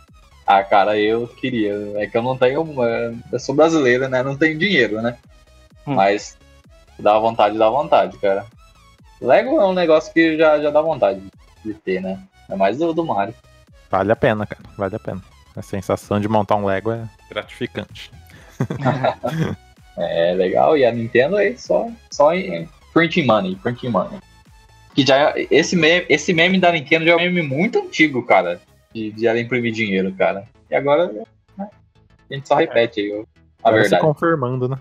Ah, 0.46 0.62
cara, 0.62 0.98
eu 0.98 1.26
queria. 1.28 1.74
É 1.96 2.06
que 2.06 2.16
eu 2.16 2.22
não 2.22 2.36
tenho. 2.36 2.64
é, 2.84 3.12
Eu 3.32 3.38
sou 3.38 3.54
brasileiro, 3.54 4.08
né? 4.08 4.22
Não 4.22 4.36
tenho 4.36 4.58
dinheiro, 4.58 5.02
né? 5.02 5.16
Hum. 5.86 5.94
Mas 5.94 6.36
dá 6.98 7.18
vontade, 7.18 7.58
dá 7.58 7.68
vontade, 7.68 8.16
cara. 8.18 8.46
Lego 9.20 9.60
é 9.60 9.66
um 9.66 9.72
negócio 9.72 10.12
que 10.12 10.36
já, 10.36 10.58
já 10.60 10.70
dá 10.70 10.80
vontade 10.80 11.20
de 11.66 11.74
ter, 11.74 12.00
né? 12.00 12.20
É 12.48 12.56
mais 12.56 12.78
do, 12.78 12.92
do 12.92 13.04
Mario. 13.04 13.34
Vale 13.90 14.12
a 14.12 14.16
pena, 14.16 14.46
cara. 14.46 14.62
Vale 14.76 14.96
a 14.96 14.98
pena. 14.98 15.22
A 15.54 15.62
sensação 15.62 16.20
de 16.20 16.28
montar 16.28 16.56
um 16.56 16.66
Lego 16.66 16.92
é 16.92 17.08
gratificante. 17.28 18.10
É 19.98 20.34
legal. 20.34 20.76
E 20.76 20.84
a 20.84 20.92
Nintendo 20.92 21.36
aí 21.36 21.56
só, 21.56 21.90
só 22.10 22.34
em 22.34 22.68
printing 22.92 23.24
money, 23.24 23.56
printing 23.56 23.88
money. 23.88 24.18
Que 24.94 25.06
já 25.06 25.32
esse 25.50 25.74
meme, 25.74 26.04
esse 26.08 26.32
meme 26.32 26.60
da 26.60 26.72
Nintendo 26.72 27.06
já 27.06 27.12
é 27.12 27.16
um 27.16 27.20
meme 27.20 27.42
muito 27.42 27.78
antigo, 27.78 28.22
cara. 28.22 28.60
De, 28.94 29.10
de 29.10 29.26
ela 29.26 29.40
imprimir 29.40 29.72
dinheiro, 29.72 30.12
cara. 30.12 30.44
E 30.70 30.74
agora 30.74 31.10
né, 31.56 31.68
a 32.30 32.34
gente 32.34 32.46
só 32.46 32.54
repete 32.56 33.00
aí 33.00 33.12
a 33.12 33.68
Agora 33.68 33.82
verdade. 33.82 34.02
confirmando, 34.02 34.68
né? 34.68 34.78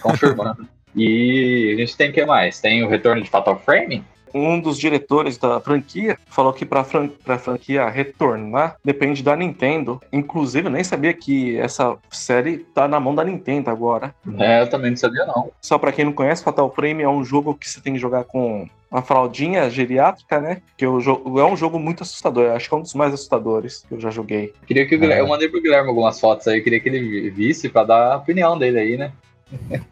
confirmando. 0.00 0.68
E 0.98 1.74
a 1.74 1.80
gente 1.80 1.94
tem 1.94 2.08
o 2.08 2.12
que 2.14 2.24
mais? 2.24 2.58
Tem 2.58 2.82
o 2.82 2.88
retorno 2.88 3.20
de 3.20 3.28
Fatal 3.28 3.60
Frame? 3.60 4.02
Um 4.34 4.60
dos 4.60 4.78
diretores 4.78 5.38
da 5.38 5.60
franquia 5.60 6.18
falou 6.26 6.52
que 6.52 6.64
pra, 6.64 6.84
fran 6.84 7.08
pra 7.08 7.38
franquia 7.38 7.88
retornar 7.88 8.76
depende 8.84 9.22
da 9.22 9.36
Nintendo. 9.36 10.00
Inclusive, 10.12 10.66
eu 10.66 10.72
nem 10.72 10.84
sabia 10.84 11.14
que 11.14 11.56
essa 11.58 11.96
série 12.10 12.58
tá 12.58 12.86
na 12.86 13.00
mão 13.00 13.14
da 13.14 13.24
Nintendo 13.24 13.70
agora. 13.70 14.14
É, 14.38 14.62
eu 14.62 14.68
também 14.68 14.90
não 14.90 14.96
sabia, 14.96 15.24
não. 15.26 15.50
Só 15.60 15.78
pra 15.78 15.92
quem 15.92 16.04
não 16.04 16.12
conhece, 16.12 16.44
Fatal 16.44 16.72
Frame 16.72 17.02
é 17.02 17.08
um 17.08 17.24
jogo 17.24 17.54
que 17.54 17.68
você 17.68 17.80
tem 17.80 17.94
que 17.94 17.98
jogar 17.98 18.24
com 18.24 18.68
uma 18.90 19.02
fraldinha 19.02 19.68
geriátrica, 19.68 20.40
né? 20.40 20.62
Que 20.76 20.86
o 20.86 21.00
jogo 21.00 21.40
é 21.40 21.44
um 21.44 21.56
jogo 21.56 21.78
muito 21.78 22.02
assustador. 22.02 22.44
Eu 22.44 22.52
acho 22.54 22.68
que 22.68 22.74
é 22.74 22.78
um 22.78 22.82
dos 22.82 22.94
mais 22.94 23.12
assustadores 23.12 23.84
que 23.88 23.94
eu 23.94 24.00
já 24.00 24.10
joguei. 24.10 24.52
Queria 24.66 24.86
que 24.86 24.94
o 24.94 24.98
Guilherme, 24.98 25.22
eu 25.22 25.28
mandei 25.28 25.48
pro 25.48 25.60
Guilherme 25.60 25.88
algumas 25.88 26.20
fotos 26.20 26.46
aí, 26.48 26.60
queria 26.60 26.80
que 26.80 26.88
ele 26.88 27.30
visse 27.30 27.68
pra 27.68 27.84
dar 27.84 28.12
a 28.12 28.16
opinião 28.16 28.58
dele 28.58 28.78
aí, 28.78 28.96
né? 28.96 29.12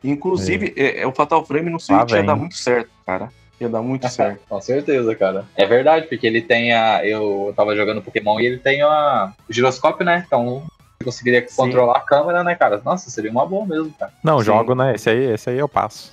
Inclusive, 0.03 0.75
é, 0.77 1.03
é, 1.03 1.07
o 1.07 1.13
Fatal 1.13 1.45
Frame 1.45 1.71
no 1.71 1.79
Switch 1.79 2.11
ia 2.11 2.17
vem. 2.17 2.27
dar 2.27 2.37
muito 2.37 2.57
certo, 2.57 2.91
cara. 3.07 3.31
Ia 3.61 3.69
dar 3.69 3.83
muito 3.83 4.09
certo. 4.09 4.41
Com 4.49 4.61
certeza, 4.61 5.15
cara. 5.15 5.45
É 5.57 5.67
verdade, 5.67 6.07
porque 6.07 6.27
ele 6.27 6.43
tem 6.43 6.73
a. 6.73 7.05
Eu 7.05 7.53
tava 7.57 7.77
jogando 7.77 8.03
Pokémon 8.03 8.41
e 8.41 8.47
ele 8.47 8.59
tem 8.59 8.83
a... 8.83 9.33
o 9.49 9.53
giroscópio, 9.53 10.05
né? 10.05 10.25
Então 10.27 10.65
você 10.99 11.05
conseguiria 11.05 11.47
Sim. 11.49 11.57
controlar 11.57 11.99
a 11.99 12.01
câmera, 12.01 12.43
né, 12.43 12.55
cara? 12.55 12.81
Nossa, 12.85 13.11
seria 13.11 13.31
uma 13.31 13.47
boa 13.47 13.67
mesmo, 13.67 13.93
cara. 13.99 14.13
Não, 14.23 14.39
Sim. 14.39 14.45
jogo, 14.45 14.75
né? 14.75 14.95
Esse 14.95 15.11
aí, 15.11 15.25
esse 15.33 15.51
aí 15.51 15.59
eu 15.59 15.69
passo. 15.69 16.13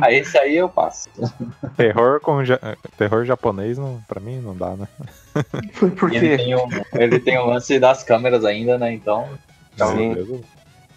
Aí 0.00 0.16
esse 0.20 0.38
aí 0.38 0.56
eu 0.56 0.68
passo. 0.68 1.08
Terror 1.76 2.20
com 2.20 2.44
ja- 2.44 2.58
terror 2.96 3.24
japonês, 3.24 3.78
não, 3.78 4.00
pra 4.08 4.20
mim, 4.20 4.40
não 4.40 4.56
dá, 4.56 4.70
né? 4.76 4.88
Foi 5.72 5.90
porque. 5.90 6.16
ele 6.16 6.36
tem, 6.36 6.56
um, 6.56 6.68
ele 6.94 7.20
tem 7.20 7.38
o 7.38 7.46
lance 7.46 7.78
das 7.78 8.02
câmeras 8.02 8.44
ainda, 8.44 8.78
né? 8.78 8.92
Então, 8.92 9.28
Sim. 9.76 10.42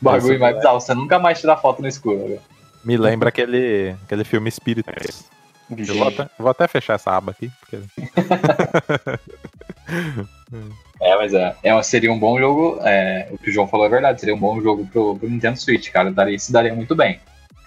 Bagulho 0.01 0.39
mais 0.39 0.55
bizarro. 0.55 0.79
Você 0.79 0.93
nunca 0.93 1.17
mais 1.17 1.39
tira 1.39 1.55
foto 1.55 1.81
no 1.81 1.88
escuro, 1.88 2.29
né? 2.29 2.38
Me 2.86 2.96
lembra 2.98 3.30
aquele, 3.30 3.96
aquele 4.04 4.24
filme 4.24 4.48
Espíritos. 4.48 5.25
Eu 5.70 5.96
vou 5.96 6.08
até, 6.08 6.30
vou 6.38 6.50
até 6.50 6.68
fechar 6.68 6.94
essa 6.94 7.12
aba 7.12 7.32
aqui, 7.32 7.51
porque 7.60 7.80
É, 11.01 11.15
mas 11.18 11.34
é, 11.34 11.56
é 11.63 11.84
seria 11.84 12.12
um 12.12 12.20
bom 12.20 12.39
jogo. 12.39 12.80
é, 12.84 13.27
o 13.32 13.38
que 13.38 13.50
o 13.50 13.54
João 13.54 13.68
falou 13.68 13.86
é 13.86 13.89
verdade, 13.89 14.20
seria 14.20 14.36
um 14.36 14.39
bom 14.39 14.62
jogo 14.62 14.86
pro, 14.88 15.18
pro 15.18 15.30
Nintendo 15.30 15.60
Switch, 15.60 15.92
cara. 15.92 16.12
Daria, 16.12 16.38
se 16.39 16.51
daria 16.51 16.74
muito 16.74 16.96
bem. 16.96 17.20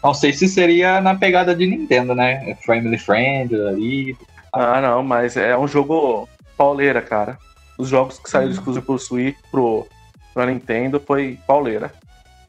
Não 0.02 0.14
sei 0.14 0.32
se 0.32 0.48
seria 0.48 1.00
na 1.00 1.14
pegada 1.14 1.54
de 1.54 1.66
Nintendo, 1.66 2.14
né? 2.14 2.56
Family 2.64 2.98
Friend 2.98 3.54
ali. 3.54 4.16
Ah, 4.52 4.80
não, 4.80 5.02
mas 5.02 5.36
é 5.36 5.56
um 5.58 5.68
jogo 5.68 6.28
pauleira, 6.56 7.02
cara. 7.02 7.36
Os 7.76 7.88
jogos 7.88 8.18
que 8.18 8.30
saíram 8.30 8.52
exclusivos 8.52 8.86
pro 8.86 8.98
Switch, 8.98 9.36
pro, 9.50 9.86
pra 10.32 10.46
Nintendo, 10.46 11.00
foi 11.00 11.38
pauleira. 11.46 11.92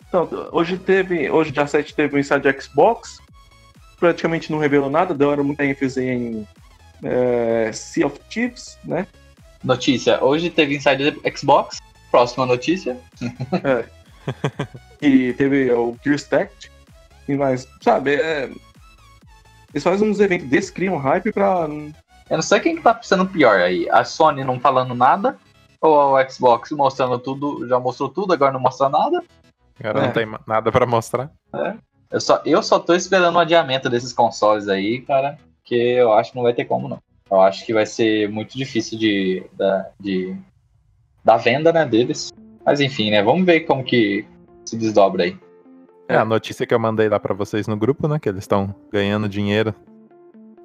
Então, 0.09 0.27
hoje 0.51 0.77
teve, 0.77 1.29
hoje 1.29 1.51
dia 1.51 1.65
7 1.65 1.93
teve 1.93 2.15
o 2.15 2.19
Inside 2.19 2.61
Xbox, 2.61 3.19
praticamente 3.99 4.51
não 4.51 4.59
revelou 4.59 4.89
nada, 4.89 5.13
deram 5.13 5.43
muita 5.43 5.63
ênfase 5.63 6.03
em 6.03 6.47
é, 7.03 7.71
Sea 7.71 8.07
of 8.07 8.19
Thieves, 8.29 8.77
né? 8.83 9.07
Notícia: 9.63 10.21
hoje 10.23 10.49
teve 10.49 10.75
Inside 10.75 11.19
Xbox. 11.37 11.79
Próxima 12.11 12.45
notícia. 12.45 12.97
E 15.01 15.33
teve 15.33 15.71
o 15.71 15.95
Gears 16.03 16.23
Tactics, 16.23 16.69
e 17.27 17.35
mais, 17.35 17.67
sabe, 17.81 18.15
é, 18.15 18.49
eles 19.73 19.83
fazem 19.83 20.09
uns 20.09 20.19
eventos 20.19 20.47
desses, 20.47 20.69
criam 20.69 20.97
hype 20.97 21.31
pra 21.31 21.67
Eu 22.29 22.37
não 22.37 22.41
sei 22.41 22.59
quem 22.59 22.75
que 22.75 22.81
tá 22.81 22.99
sendo 23.01 23.25
pior 23.25 23.59
aí. 23.59 23.89
A 23.89 24.03
Sony 24.03 24.43
não 24.43 24.59
falando 24.59 24.93
nada, 24.93 25.37
ou 25.79 26.15
o 26.15 26.29
Xbox 26.29 26.71
mostrando 26.71 27.17
tudo, 27.17 27.67
já 27.67 27.79
mostrou 27.79 28.09
tudo, 28.09 28.33
agora 28.33 28.51
não 28.51 28.59
mostra 28.59 28.89
nada. 28.89 29.23
Agora 29.79 29.99
É. 29.99 30.05
não 30.07 30.13
tem 30.13 30.27
nada 30.47 30.71
pra 30.71 30.85
mostrar. 30.85 31.31
Eu 32.11 32.19
só, 32.19 32.41
eu 32.45 32.61
só 32.63 32.79
tô 32.79 32.93
esperando 32.93 33.35
o 33.35 33.39
adiamento 33.39 33.89
desses 33.89 34.11
consoles 34.13 34.67
aí, 34.67 35.01
cara, 35.01 35.37
que 35.63 35.75
eu 35.75 36.11
acho 36.13 36.31
que 36.31 36.37
não 36.37 36.43
vai 36.43 36.53
ter 36.53 36.65
como, 36.65 36.87
não. 36.87 36.99
Eu 37.29 37.41
acho 37.41 37.65
que 37.65 37.73
vai 37.73 37.85
ser 37.85 38.27
muito 38.29 38.57
difícil 38.57 38.97
de, 38.97 39.43
da, 39.53 39.87
de, 39.99 40.35
da 41.23 41.37
venda, 41.37 41.71
né, 41.71 41.85
deles. 41.85 42.31
Mas 42.65 42.79
enfim, 42.81 43.11
né, 43.11 43.21
vamos 43.21 43.45
ver 43.45 43.61
como 43.61 43.83
que 43.83 44.25
se 44.65 44.75
desdobra 44.75 45.23
aí. 45.23 45.37
É, 46.07 46.15
a 46.17 46.25
notícia 46.25 46.65
que 46.65 46.73
eu 46.73 46.79
mandei 46.79 47.07
lá 47.07 47.19
pra 47.19 47.35
vocês 47.35 47.67
no 47.67 47.77
grupo, 47.77 48.07
né? 48.07 48.17
Que 48.17 48.29
eles 48.29 48.43
estão 48.43 48.73
ganhando 48.91 49.29
dinheiro 49.29 49.75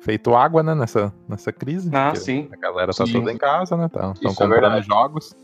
feito 0.00 0.34
água, 0.34 0.62
né? 0.62 0.74
Nessa, 0.74 1.12
nessa 1.28 1.52
crise. 1.52 1.90
Ah, 1.94 2.14
sim. 2.14 2.48
A 2.50 2.56
galera 2.56 2.92
tá 2.94 3.04
Sim. 3.06 3.12
toda 3.12 3.30
em 3.30 3.36
casa, 3.36 3.76
né? 3.76 3.84
Estão 3.84 4.12
Isso 4.14 4.24
é 4.24 4.28
comprando 4.28 4.50
verdade. 4.52 4.86
jogos. 4.86 5.36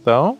Então, 0.00 0.38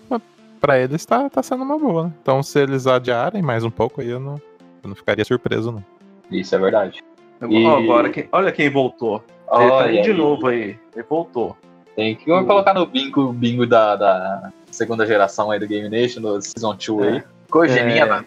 pra 0.61 0.79
eles 0.79 1.05
tá, 1.05 1.29
tá 1.31 1.43
sendo 1.43 1.63
uma 1.65 1.79
boa, 1.79 2.05
né? 2.05 2.13
Então, 2.23 2.43
se 2.43 2.59
eles 2.61 2.87
adiarem 2.87 3.43
mais 3.43 3.65
um 3.65 3.71
pouco, 3.71 4.01
aí 4.01 4.09
eu 4.09 4.21
não, 4.21 4.35
eu 4.83 4.89
não 4.89 4.95
ficaria 4.95 5.25
surpreso, 5.25 5.73
não. 5.73 5.85
Isso 6.31 6.55
é 6.55 6.59
verdade. 6.59 7.03
E- 7.49 7.67
agora, 7.67 8.11
quem- 8.11 8.29
olha 8.31 8.53
quem 8.53 8.69
voltou. 8.71 9.25
Ele 9.53 9.69
tá 9.71 9.83
aí 9.85 9.93
Olha 9.95 10.03
de 10.03 10.11
aí. 10.11 10.17
novo 10.17 10.47
aí. 10.47 10.77
Ele 10.95 11.05
voltou. 11.09 11.57
Tem 11.97 12.15
que 12.15 12.25
colocar 12.25 12.73
no 12.73 12.87
bingo, 12.87 13.33
bingo 13.33 13.67
da, 13.67 13.97
da 13.97 14.53
segunda 14.71 15.05
geração 15.05 15.51
aí 15.51 15.59
do 15.59 15.67
Game 15.67 15.89
Nation, 15.89 16.21
do 16.21 16.41
Season 16.41 16.77
2 16.77 17.15
aí. 17.15 17.23
Cogeminha, 17.51 18.05
É. 18.05 18.07
né? 18.09 18.25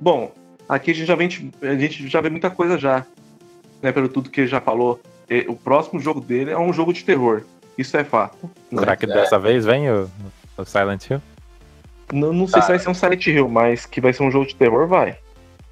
Bom, 0.00 0.32
aqui 0.68 0.90
a 0.90 0.94
gente 0.94 1.06
já 1.06 1.14
vê, 1.14 1.24
a 1.62 1.74
gente 1.76 2.08
já 2.08 2.20
vê 2.20 2.28
muita 2.28 2.50
coisa 2.50 2.76
já. 2.76 3.04
Né, 3.82 3.92
pelo 3.92 4.08
tudo 4.08 4.30
que 4.30 4.40
ele 4.40 4.48
já 4.48 4.60
falou. 4.60 5.00
E 5.30 5.44
O 5.48 5.54
próximo 5.54 6.00
jogo 6.00 6.20
dele 6.20 6.50
é 6.50 6.58
um 6.58 6.72
jogo 6.72 6.92
de 6.92 7.04
terror. 7.04 7.42
Isso 7.78 7.96
é 7.96 8.02
fato. 8.02 8.50
né? 8.72 8.80
Será 8.80 8.96
que 8.96 9.04
É. 9.04 9.08
dessa 9.08 9.38
vez 9.38 9.64
vem 9.64 9.88
o, 9.90 10.10
o 10.62 10.64
Silent 10.64 11.10
Hill? 11.10 11.22
Não, 12.12 12.32
não 12.32 12.46
sei 12.46 12.62
se 12.62 12.68
vai 12.68 12.78
ser 12.78 12.88
um 12.88 12.94
Silent 12.94 13.26
Hill, 13.26 13.48
mas 13.48 13.84
que 13.86 14.00
vai 14.00 14.12
ser 14.12 14.22
um 14.22 14.30
jogo 14.30 14.46
de 14.46 14.54
terror, 14.54 14.86
vai. 14.86 15.18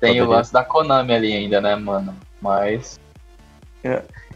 Tem 0.00 0.10
o 0.20 0.24
Poderia. 0.24 0.26
lance 0.26 0.52
da 0.52 0.64
Konami 0.64 1.14
ali 1.14 1.32
ainda, 1.32 1.60
né, 1.60 1.76
mano? 1.76 2.14
Mas. 2.40 2.98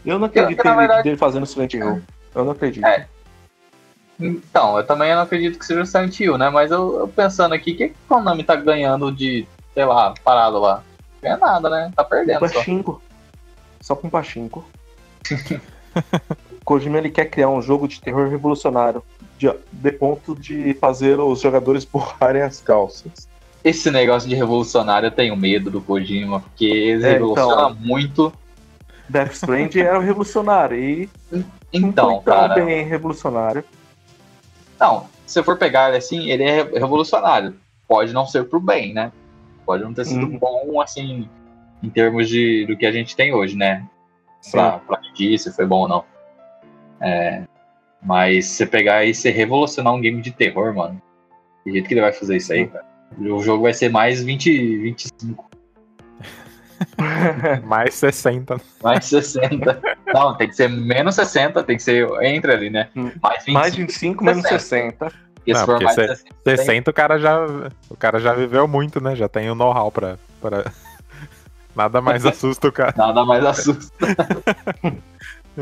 Eu 0.05 0.17
não 0.17 0.25
acredito 0.27 0.65
ele- 0.65 0.75
verdade- 0.75 1.03
dele 1.03 1.17
fazendo 1.17 1.45
Silent 1.45 1.73
Hill. 1.73 2.01
Eu 2.33 2.45
não 2.45 2.51
acredito. 2.51 2.85
É. 2.85 3.07
Então, 4.19 4.77
eu 4.77 4.85
também 4.85 5.13
não 5.13 5.21
acredito 5.21 5.57
que 5.57 5.65
seja 5.65 5.81
o 5.81 5.85
Silent 5.85 6.19
Hill, 6.19 6.37
né? 6.37 6.49
Mas 6.49 6.71
eu, 6.71 6.99
eu 6.99 7.07
pensando 7.07 7.53
aqui, 7.53 7.71
o 7.71 7.77
que, 7.77 7.89
que 7.89 7.95
a 8.05 8.07
Konami 8.15 8.43
tá 8.43 8.55
ganhando 8.55 9.11
de, 9.11 9.47
sei 9.73 9.85
lá, 9.85 10.13
parado 10.23 10.59
lá? 10.59 10.83
Ganha 11.21 11.37
nada, 11.37 11.69
né? 11.69 11.91
Tá 11.95 12.03
perdendo 12.03 12.47
só. 12.47 12.53
Pachinko. 12.55 13.01
Só 13.81 13.95
com 13.95 14.09
Pachinko. 14.09 14.65
Kojima 16.63 16.97
ele 16.97 17.09
quer 17.09 17.25
criar 17.25 17.49
um 17.49 17.61
jogo 17.61 17.87
de 17.87 17.99
terror 18.01 18.29
revolucionário. 18.29 19.03
De, 19.39 19.49
de 19.71 19.91
ponto 19.93 20.35
de 20.35 20.73
fazer 20.75 21.17
os 21.19 21.39
jogadores 21.39 21.85
borrarem 21.91 22.41
as 22.41 22.59
calças. 22.59 23.27
Esse 23.63 23.89
negócio 23.89 24.27
de 24.29 24.35
revolucionário 24.35 25.07
eu 25.07 25.11
tenho 25.11 25.35
medo 25.35 25.71
do 25.71 25.81
Kojima, 25.81 26.41
porque 26.41 26.65
ele 26.65 27.05
É, 27.05 27.13
revoluciona 27.13 27.69
muito. 27.69 28.31
Death 29.07 29.31
Stranding 29.33 29.79
era 29.79 29.97
o 29.97 30.01
revolucionário 30.01 30.77
e 30.77 31.09
Então, 31.73 32.21
cara. 32.21 32.55
bem 32.55 32.83
revolucionário. 32.85 33.63
Não, 34.79 35.01
se 35.25 35.33
você 35.33 35.43
for 35.43 35.57
pegar 35.57 35.89
ele 35.89 35.97
assim, 35.97 36.29
ele 36.29 36.43
é 36.43 36.63
revolucionário. 36.63 37.55
Pode 37.87 38.11
não 38.13 38.25
ser 38.25 38.45
pro 38.45 38.59
bem, 38.59 38.93
né? 38.93 39.11
Pode 39.65 39.83
não 39.83 39.93
ter 39.93 40.05
sido 40.05 40.25
Uhum. 40.25 40.37
bom, 40.39 40.81
assim, 40.81 41.29
em 41.83 41.89
termos 41.89 42.27
de, 42.29 42.65
do 42.65 42.75
que 42.77 42.85
a 42.85 42.91
gente 42.91 43.15
tem 43.15 43.33
hoje, 43.33 43.55
né? 43.55 43.85
Pra, 44.51 44.79
pra 44.79 45.01
medir 45.01 45.37
se 45.37 45.51
foi 45.53 45.65
bom 45.65 45.81
ou 45.81 45.87
não. 45.87 46.05
É, 47.01 47.43
mas 48.01 48.45
se 48.45 48.55
você 48.55 48.65
pegar 48.65 49.05
e 49.05 49.13
você 49.13 49.29
revolucionar 49.29 49.93
um 49.93 50.01
game 50.01 50.21
de 50.21 50.31
terror, 50.31 50.73
mano, 50.73 51.01
do 51.65 51.71
jeito 51.71 51.87
que 51.87 51.93
ele 51.93 52.01
vai 52.01 52.13
fazer 52.13 52.37
isso 52.37 52.53
aí, 52.53 52.67
cara. 52.67 52.85
O 53.17 53.41
jogo 53.43 53.63
vai 53.63 53.73
ser 53.73 53.89
mais 53.89 54.21
20, 54.23 54.77
25, 54.77 55.49
Mais 57.65 57.93
60. 57.95 58.55
né? 58.55 58.61
mais 58.83 59.05
60. 59.05 59.81
não, 60.13 60.35
tem 60.37 60.47
que 60.47 60.55
ser 60.55 60.69
menos 60.69 61.15
60, 61.15 61.63
tem 61.63 61.75
que 61.75 61.83
ser 61.83 62.07
entre 62.23 62.53
ali, 62.53 62.69
né? 62.69 62.89
Hum. 62.95 63.11
Mais 63.21 63.43
25. 63.45 63.53
Mais 63.53 63.75
25, 63.75 64.23
menos 64.23 64.43
60. 64.43 65.11
porque 65.35 65.53
se 65.53 65.59
Não, 65.59 65.65
for 65.65 65.71
porque 65.73 65.83
mais 65.85 65.95
cê- 65.95 66.07
60, 66.07 66.33
60 66.45 66.91
o 66.91 66.93
cara 66.93 67.17
já. 67.19 67.45
O 67.89 67.97
cara 67.97 68.19
já 68.19 68.33
viveu 68.33 68.67
muito, 68.67 69.01
né? 69.01 69.15
Já 69.15 69.27
tem 69.27 69.49
o 69.49 69.55
know-how 69.55 69.91
pra, 69.91 70.17
pra. 70.41 70.71
Nada 71.75 71.99
mais 72.01 72.25
assusta 72.25 72.67
o 72.67 72.71
cara. 72.71 72.93
nada 72.97 73.25
mais 73.25 73.45
assusta. 73.45 73.93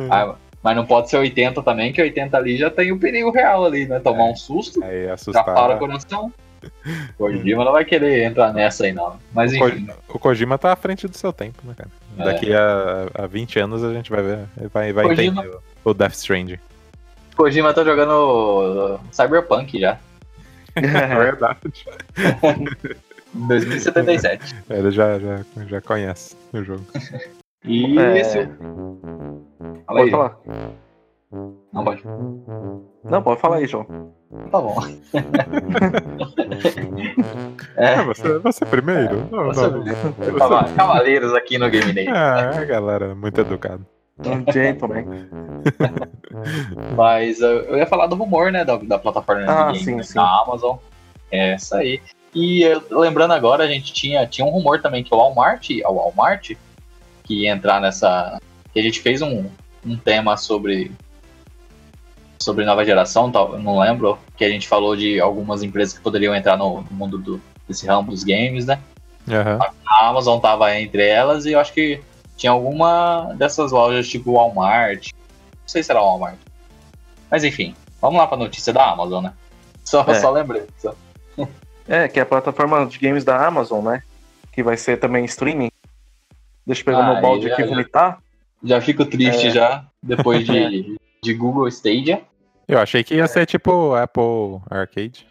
Ah, 0.09 0.35
mas 0.63 0.75
não 0.75 0.85
pode 0.85 1.09
ser 1.09 1.17
80 1.17 1.61
também, 1.63 1.91
que 1.93 2.01
80 2.01 2.35
ali 2.37 2.57
já 2.57 2.69
tem 2.69 2.91
o 2.91 2.99
perigo 2.99 3.31
real 3.31 3.65
ali, 3.65 3.85
né? 3.87 3.99
Tomar 3.99 4.25
um 4.25 4.35
susto, 4.35 4.83
Aí 4.83 5.05
já 5.05 5.13
assustar. 5.13 5.43
para 5.45 5.75
o 5.75 5.79
coração. 5.79 6.31
O 6.63 6.69
Kojima 7.25 7.63
não 7.63 7.71
vai 7.71 7.85
querer 7.85 8.23
entrar 8.25 8.51
nessa 8.51 8.85
aí, 8.85 8.91
não. 8.91 9.17
Mas 9.33 9.53
O 9.53 9.59
Ko- 9.59 9.67
enfim. 9.69 9.87
O 10.09 10.19
Kojima 10.19 10.57
tá 10.57 10.73
à 10.73 10.75
frente 10.75 11.07
do 11.07 11.15
seu 11.15 11.31
tempo, 11.31 11.59
né, 11.63 11.73
cara? 11.77 11.89
É. 12.19 12.23
Daqui 12.33 12.53
a, 12.53 13.07
a 13.23 13.27
20 13.27 13.59
anos 13.59 13.83
a 13.83 13.93
gente 13.93 14.09
vai 14.09 14.23
ver. 14.23 14.39
ele 14.59 14.67
Vai, 14.69 14.91
vai 14.91 15.05
Kojima- 15.07 15.41
entender 15.43 15.55
o, 15.85 15.91
o 15.91 15.93
Death 15.93 16.13
Stranding. 16.15 16.57
Kojima 17.35 17.73
tá 17.73 17.83
jogando 17.83 18.99
Cyberpunk 19.11 19.79
já. 19.79 19.97
É 20.77 21.15
verdade. 21.15 21.57
2077. 23.33 24.55
Ele 24.69 24.91
já, 24.91 25.19
já, 25.19 25.39
já 25.67 25.81
conhece 25.81 26.35
o 26.53 26.63
jogo. 26.63 26.85
E 27.65 27.97
É. 27.99 28.19
esse. 28.19 28.49
Fala 29.97 30.03
Pode 30.03 30.03
aí. 30.03 30.11
falar. 30.11 30.37
Não 31.73 31.83
pode. 31.83 32.03
Não, 33.03 33.21
pode 33.23 33.39
falar 33.41 33.57
aí, 33.57 33.67
João. 33.67 33.85
Tá 34.51 34.61
bom. 34.61 34.75
Ah, 37.77 37.81
é. 38.01 38.03
você, 38.03 38.39
você 38.39 38.65
primeiro? 38.65 39.27
Não, 39.31 39.45
Você- 39.45 39.67
não. 39.67 39.83
Cava- 40.37 40.69
Cavaleiros 40.73 41.33
aqui 41.33 41.57
no 41.57 41.69
Game 41.69 41.91
Day. 41.93 42.07
Ah, 42.07 42.63
galera 42.65 43.13
muito 43.15 43.39
educada. 43.41 43.81
Um 44.19 44.51
gentleman. 44.51 45.05
Mas 46.95 47.39
uh, 47.39 47.45
eu 47.45 47.77
ia 47.77 47.85
falar 47.85 48.07
do 48.07 48.15
rumor, 48.15 48.51
né? 48.51 48.65
Da, 48.65 48.77
da 48.77 48.97
plataforma 48.97 49.45
Ah, 49.47 49.71
de 49.71 49.79
sim, 49.79 49.85
game, 49.85 49.97
né, 49.97 50.03
sim. 50.03 50.15
da 50.15 50.41
Amazon. 50.43 50.77
É 51.31 51.53
essa 51.53 51.77
aí. 51.77 52.01
E 52.33 52.61
eu- 52.63 52.81
lembrando 52.91 53.33
agora, 53.33 53.63
a 53.63 53.67
gente 53.67 53.93
tinha, 53.93 54.25
tinha 54.25 54.45
um 54.45 54.49
rumor 54.49 54.81
também 54.81 55.03
que 55.03 55.13
o 55.13 55.17
Walmart, 55.17 55.69
a 55.85 55.89
Walmart, 55.89 56.51
que 57.23 57.43
ia 57.43 57.51
entrar 57.51 57.79
nessa. 57.79 58.39
Que 58.73 58.79
a 58.79 58.83
gente 58.83 58.99
fez 59.01 59.21
um, 59.21 59.45
um 59.87 59.97
tema 59.97 60.37
sobre. 60.37 60.91
Sobre 62.39 62.63
nova 62.65 62.85
geração, 62.85 63.31
tal, 63.31 63.57
não 63.59 63.79
lembro. 63.79 64.17
Que 64.37 64.45
a 64.45 64.49
gente 64.49 64.67
falou 64.67 64.95
de 64.95 65.19
algumas 65.19 65.63
empresas 65.63 65.93
que 65.97 66.01
poderiam 66.03 66.35
entrar 66.35 66.55
no 66.55 66.81
mundo 66.91 67.17
do, 67.17 67.41
desse 67.67 67.87
ramo 67.87 68.11
dos 68.11 68.23
games, 68.23 68.65
né? 68.65 68.79
Aham. 69.27 69.59
A 69.85 70.07
Amazon 70.07 70.39
tava 70.39 70.73
entre 70.77 71.05
elas 71.05 71.45
e 71.45 71.51
eu 71.53 71.59
acho 71.59 71.73
que 71.73 71.99
tinha 72.37 72.51
alguma 72.51 73.33
dessas 73.37 73.71
lojas 73.71 74.07
tipo 74.07 74.33
Walmart. 74.33 75.11
Não 75.13 75.67
sei 75.67 75.81
se 75.83 75.91
era 75.91 75.99
Walmart. 75.99 76.37
Mas 77.29 77.43
enfim, 77.43 77.75
vamos 77.99 78.17
lá 78.19 78.27
pra 78.27 78.37
notícia 78.37 78.71
da 78.71 78.91
Amazon, 78.91 79.23
né? 79.23 79.33
Só, 79.83 80.03
É. 80.07 80.13
só 80.15 80.29
lembrei. 80.31 80.65
Só. 80.77 80.93
É, 81.89 82.05
que 82.09 82.19
é 82.19 82.23
a 82.23 82.25
plataforma 82.25 82.85
de 82.85 82.99
games 82.99 83.23
da 83.23 83.47
Amazon, 83.47 83.81
né? 83.81 84.03
Que 84.51 84.61
vai 84.61 84.75
ser 84.75 84.97
também 84.99 85.23
streaming. 85.23 85.71
Deixa 86.65 86.81
eu 86.81 86.85
pegar 86.85 86.99
Ah, 86.99 87.13
meu 87.13 87.21
balde 87.21 87.49
aqui 87.49 87.61
e 87.61 87.65
já. 87.65 87.69
vomitar. 87.71 88.19
Já 88.63 88.81
fico 88.81 89.05
triste 89.05 89.47
É. 89.47 89.51
já, 89.51 89.85
depois 90.01 90.45
de, 90.45 90.97
de 91.23 91.33
Google 91.33 91.67
Stadia. 91.67 92.21
Eu 92.67 92.79
achei 92.79 93.03
que 93.03 93.15
ia 93.15 93.27
ser 93.27 93.45
tipo 93.45 93.95
Apple 93.95 94.61
Arcade. 94.69 95.27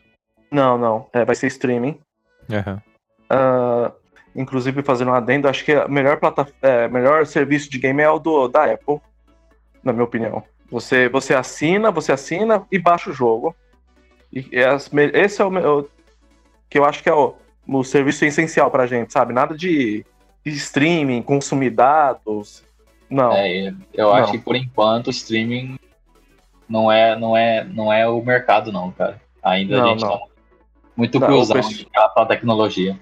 Não, 0.51 0.79
não. 0.79 1.07
É, 1.13 1.25
vai 1.25 1.35
ser 1.35 1.49
streaming. 1.49 1.99
Aham. 2.51 2.83
Ah, 3.29 3.93
inclusive, 4.35 4.83
fazendo 4.83 5.11
um 5.11 5.15
adendo, 5.15 5.49
acho 5.49 5.65
que 5.65 5.73
a 5.73 5.89
melhor, 5.89 6.19
plata... 6.19 6.47
é, 6.63 6.89
melhor 6.89 7.27
serviço 7.27 7.71
de 7.71 7.79
game 7.79 8.03
é 8.03 8.09
o 8.09 8.19
do, 8.19 8.49
da 8.49 8.65
Apple, 8.65 9.01
na 9.83 9.93
minha 9.93 10.05
opinião. 10.05 10.43
Você, 10.71 11.09
você 11.09 11.35
assina, 11.35 11.91
você 11.91 12.13
assina 12.13 12.67
e 12.71 12.79
baixa 12.79 13.11
o 13.11 13.15
jogo. 13.15 13.55
E 14.33 14.49
é 14.53 14.67
as 14.67 14.91
esse 15.15 15.41
é 15.41 15.45
o 15.45 15.51
meu, 15.51 15.89
que 16.69 16.79
eu 16.79 16.85
acho 16.85 17.03
que 17.03 17.09
é 17.09 17.15
o, 17.15 17.35
o 17.67 17.85
serviço 17.85 18.25
essencial 18.25 18.71
pra 18.71 18.87
gente, 18.87 19.13
sabe? 19.13 19.33
Nada 19.33 19.57
de, 19.57 20.05
de 20.45 20.53
streaming, 20.53 21.23
consumir 21.23 21.71
dados. 21.71 22.65
Não. 23.11 23.33
É, 23.33 23.69
eu 23.95 24.07
Não. 24.09 24.15
acho 24.15 24.33
que 24.33 24.39
por 24.39 24.57
enquanto 24.57 25.07
o 25.09 25.11
streaming 25.11 25.79
não 26.69 26.91
é, 26.91 27.17
não 27.19 27.37
é, 27.37 27.65
não 27.65 27.93
é 27.93 28.09
o 28.09 28.21
mercado, 28.23 28.73
não, 28.73 28.91
cara. 28.91 29.21
Ainda 29.43 29.77
Não, 29.79 29.85
a 29.85 29.89
gente 29.91 30.01
não. 30.03 30.19
tá 30.19 30.25
muito 30.97 31.21
Não, 31.21 31.27
cruzão 31.29 31.57
o 31.57 31.63
pessoal- 31.63 31.75
de 31.79 31.87
cada 31.87 32.27
tecnologia. 32.27 32.99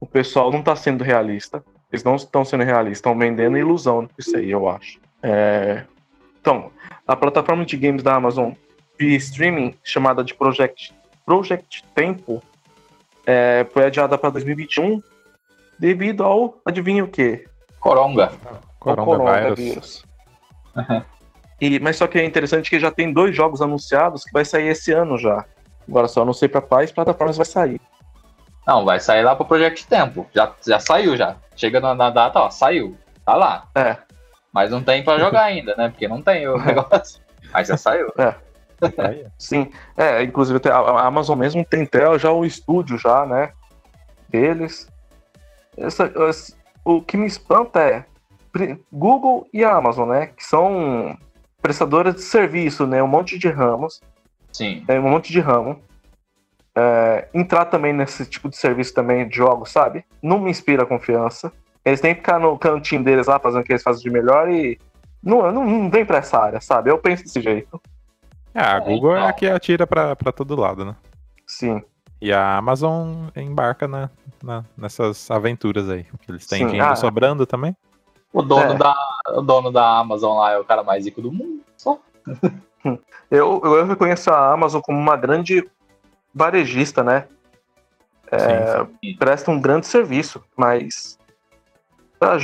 O 0.00 0.06
pessoal 0.06 0.50
não 0.50 0.62
tá 0.62 0.74
sendo 0.74 1.04
realista. 1.04 1.62
Eles 1.92 2.02
não 2.02 2.16
estão 2.16 2.44
sendo 2.44 2.64
realistas, 2.64 2.98
estão 2.98 3.16
vendendo 3.18 3.58
ilusão 3.58 4.08
isso 4.18 4.34
aí, 4.36 4.50
eu 4.50 4.68
acho. 4.68 4.98
É, 5.22 5.84
Então, 6.40 6.72
a 7.06 7.14
plataforma 7.14 7.64
de 7.64 7.76
games 7.76 8.02
da 8.02 8.14
Amazon 8.16 8.52
via 8.98 9.16
streaming, 9.16 9.74
chamada 9.84 10.24
de 10.24 10.34
Project, 10.34 10.92
Project 11.24 11.84
Tempo, 11.94 12.42
é, 13.26 13.64
foi 13.72 13.84
adiada 13.84 14.18
para 14.18 14.30
2021 14.30 15.00
devido 15.78 16.24
ao, 16.24 16.58
adivinha 16.64 17.04
o 17.04 17.08
quê? 17.08 17.44
Coronga. 17.78 18.32
Coronavírus. 18.82 20.04
coronavírus. 20.74 21.02
E, 21.60 21.78
mas 21.78 21.96
só 21.96 22.06
que 22.06 22.18
é 22.18 22.24
interessante 22.24 22.68
que 22.68 22.80
já 22.80 22.90
tem 22.90 23.12
dois 23.12 23.34
jogos 23.36 23.62
anunciados 23.62 24.24
que 24.24 24.32
vai 24.32 24.44
sair 24.44 24.68
esse 24.68 24.92
ano 24.92 25.16
já. 25.16 25.44
Agora 25.88 26.08
só 26.08 26.24
não 26.24 26.32
sei 26.32 26.48
para 26.48 26.60
quais 26.60 26.90
plataformas 26.90 27.36
vai 27.36 27.46
sair. 27.46 27.80
Não, 28.66 28.84
vai 28.84 28.98
sair 29.00 29.22
lá 29.22 29.34
pro 29.36 29.44
Project 29.44 29.86
Tempo. 29.86 30.26
Já, 30.34 30.52
já 30.66 30.78
saiu 30.80 31.16
já. 31.16 31.36
Chega 31.56 31.80
na, 31.80 31.94
na 31.94 32.10
data, 32.10 32.40
ó, 32.40 32.50
saiu. 32.50 32.96
Tá 33.24 33.34
lá. 33.34 33.68
É. 33.74 33.96
Mas 34.52 34.70
não 34.70 34.82
tem 34.82 35.02
pra 35.04 35.18
jogar 35.18 35.44
ainda, 35.44 35.74
né? 35.76 35.88
Porque 35.88 36.06
não 36.08 36.20
tem 36.22 36.46
o 36.48 36.56
negócio. 36.62 37.20
Mas 37.52 37.68
já 37.68 37.76
saiu. 37.76 38.12
Sim. 39.38 39.70
É, 39.96 40.22
inclusive 40.22 40.60
a 40.68 41.06
Amazon 41.06 41.38
mesmo 41.38 41.64
tem 41.64 41.84
até 41.84 42.18
já 42.18 42.30
o 42.32 42.44
estúdio 42.44 42.98
já, 42.98 43.24
né? 43.26 43.52
Deles. 44.28 44.88
Essa, 45.76 46.10
esse- 46.28 46.54
o 46.84 47.00
que 47.00 47.16
me 47.16 47.26
espanta 47.26 47.80
é 47.80 48.04
Google 48.92 49.46
e 49.52 49.64
a 49.64 49.74
Amazon, 49.74 50.08
né? 50.10 50.26
Que 50.28 50.44
são 50.44 51.16
prestadoras 51.60 52.14
de 52.14 52.22
serviço, 52.22 52.86
né? 52.86 53.02
Um 53.02 53.06
monte 53.08 53.38
de 53.38 53.48
ramos. 53.48 54.00
Sim. 54.52 54.84
tem 54.86 54.98
um 54.98 55.08
monte 55.10 55.32
de 55.32 55.40
ramo. 55.40 55.80
É, 56.74 57.28
entrar 57.34 57.66
também 57.66 57.92
nesse 57.92 58.24
tipo 58.26 58.48
de 58.48 58.56
serviço 58.56 58.92
também 58.94 59.28
de 59.28 59.36
jogos, 59.36 59.70
sabe? 59.70 60.04
Não 60.22 60.38
me 60.38 60.50
inspira 60.50 60.86
confiança. 60.86 61.52
Eles 61.84 62.00
têm 62.00 62.14
que 62.14 62.20
ficar 62.20 62.38
no 62.38 62.56
cantinho 62.58 63.02
deles 63.02 63.26
lá, 63.26 63.38
fazendo 63.38 63.60
o 63.62 63.64
que 63.64 63.72
eles 63.72 63.82
fazem 63.82 64.02
de 64.02 64.10
melhor 64.10 64.50
e. 64.50 64.78
Não, 65.22 65.50
não, 65.52 65.64
não 65.64 65.90
vem 65.90 66.04
pra 66.04 66.18
essa 66.18 66.38
área, 66.38 66.60
sabe? 66.60 66.90
Eu 66.90 66.98
penso 66.98 67.22
desse 67.22 67.40
jeito. 67.40 67.80
É, 68.54 68.60
a 68.60 68.76
É, 68.76 68.80
Google 68.80 69.14
é 69.14 69.18
então. 69.20 69.28
a 69.28 69.32
que 69.32 69.46
atira 69.46 69.86
pra, 69.86 70.16
pra 70.16 70.32
todo 70.32 70.56
lado, 70.58 70.84
né? 70.84 70.96
Sim. 71.46 71.82
E 72.20 72.32
a 72.32 72.56
Amazon 72.58 73.28
embarca 73.36 73.86
na, 73.88 74.10
na- 74.42 74.64
nessas 74.76 75.30
aventuras 75.30 75.88
aí. 75.88 76.06
Eles 76.28 76.46
têm 76.46 76.60
Sim, 76.60 76.66
dinheiro 76.66 76.90
ah. 76.90 76.96
sobrando 76.96 77.46
também. 77.46 77.74
O 78.32 78.42
dono, 78.42 78.72
É. 78.72 78.74
da, 78.74 78.94
o 79.36 79.42
dono 79.42 79.70
da 79.70 79.98
Amazon 79.98 80.38
lá 80.38 80.52
é 80.52 80.58
o 80.58 80.64
cara 80.64 80.82
mais 80.82 81.04
rico 81.04 81.20
do 81.20 81.30
mundo. 81.32 81.60
Só. 81.76 81.98
Eu, 83.30 83.62
eu 83.64 83.86
reconheço 83.86 84.30
a 84.30 84.52
Amazon 84.52 84.80
como 84.82 84.98
uma 84.98 85.16
grande 85.16 85.66
varejista, 86.34 87.02
né? 87.02 87.26
É, 88.30 88.84
Sim, 88.84 89.16
presta 89.16 89.50
um 89.50 89.58
grande 89.60 89.86
serviço, 89.86 90.42
mas. 90.54 91.18
ah, 92.20 92.36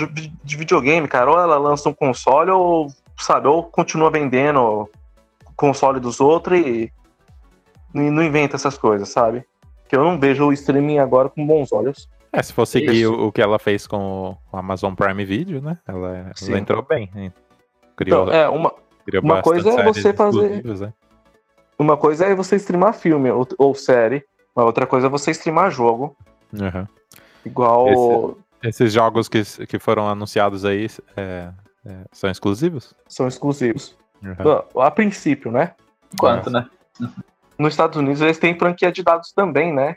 De 0.44 0.56
videogame, 0.56 1.06
cara, 1.08 1.30
ou 1.30 1.38
ela 1.38 1.58
lança 1.58 1.88
um 1.90 1.94
console 1.94 2.50
ou, 2.50 2.86
sabe, 3.18 3.48
ou 3.48 3.64
continua 3.64 4.10
vendendo 4.10 4.60
o 4.60 4.88
console 5.56 6.00
dos 6.00 6.20
outros 6.20 6.58
e, 6.58 6.90
e 7.94 7.98
não 8.10 8.22
inventa 8.22 8.56
essas 8.56 8.78
coisas, 8.78 9.08
sabe? 9.10 9.44
Que 9.88 9.96
eu 9.96 10.04
não 10.04 10.18
vejo 10.18 10.46
o 10.46 10.52
streaming 10.52 10.98
agora 10.98 11.28
com 11.28 11.46
bons 11.46 11.70
olhos. 11.72 12.08
É, 12.32 12.42
se 12.42 12.52
for 12.52 12.66
seguir 12.66 12.94
Isso. 13.02 13.12
o, 13.12 13.26
o 13.28 13.32
que 13.32 13.40
ela 13.40 13.58
fez 13.58 13.86
com 13.86 14.36
o 14.52 14.56
Amazon 14.56 14.94
Prime 14.94 15.24
Video, 15.24 15.60
né? 15.62 15.78
Ela, 15.86 16.32
ela 16.42 16.58
entrou 16.58 16.82
bem. 16.82 17.10
hein? 17.14 17.32
Criou, 17.96 18.24
Então, 18.28 18.34
é, 18.34 18.48
uma, 18.48 18.72
criou 19.04 19.22
uma 19.24 19.36
bastante 19.36 19.62
coisa 19.64 19.80
é 19.80 19.84
você 19.84 20.12
fazer- 20.12 20.62
né? 20.64 20.92
uma 21.78 21.96
coisa 21.96 22.26
é 22.26 22.34
você 22.34 22.56
streamar 22.56 22.94
filme 22.94 23.30
ou, 23.30 23.46
ou 23.56 23.74
série, 23.74 24.24
a 24.54 24.64
outra 24.64 24.86
coisa 24.86 25.06
é 25.06 25.10
você 25.10 25.30
streamar 25.30 25.70
jogo. 25.70 26.16
Uhum. 26.52 26.86
Igual. 27.44 28.36
Esses 28.62 28.92
jogos 28.92 29.28
que, 29.28 29.42
que 29.66 29.78
foram 29.78 30.08
anunciados 30.08 30.64
aí 30.64 30.86
é, 31.16 31.50
é, 31.86 31.96
são 32.12 32.28
exclusivos? 32.28 32.94
São 33.08 33.28
exclusivos. 33.28 33.96
Uhum. 34.22 34.80
A, 34.82 34.86
a 34.86 34.90
princípio, 34.90 35.50
né? 35.50 35.74
Quanto, 36.18 36.50
né? 36.50 36.66
Nos 37.58 37.72
Estados 37.72 37.96
Unidos 37.96 38.20
eles 38.20 38.38
têm 38.38 38.58
franquia 38.58 38.90
de 38.90 39.02
dados 39.02 39.32
também, 39.32 39.72
né? 39.72 39.96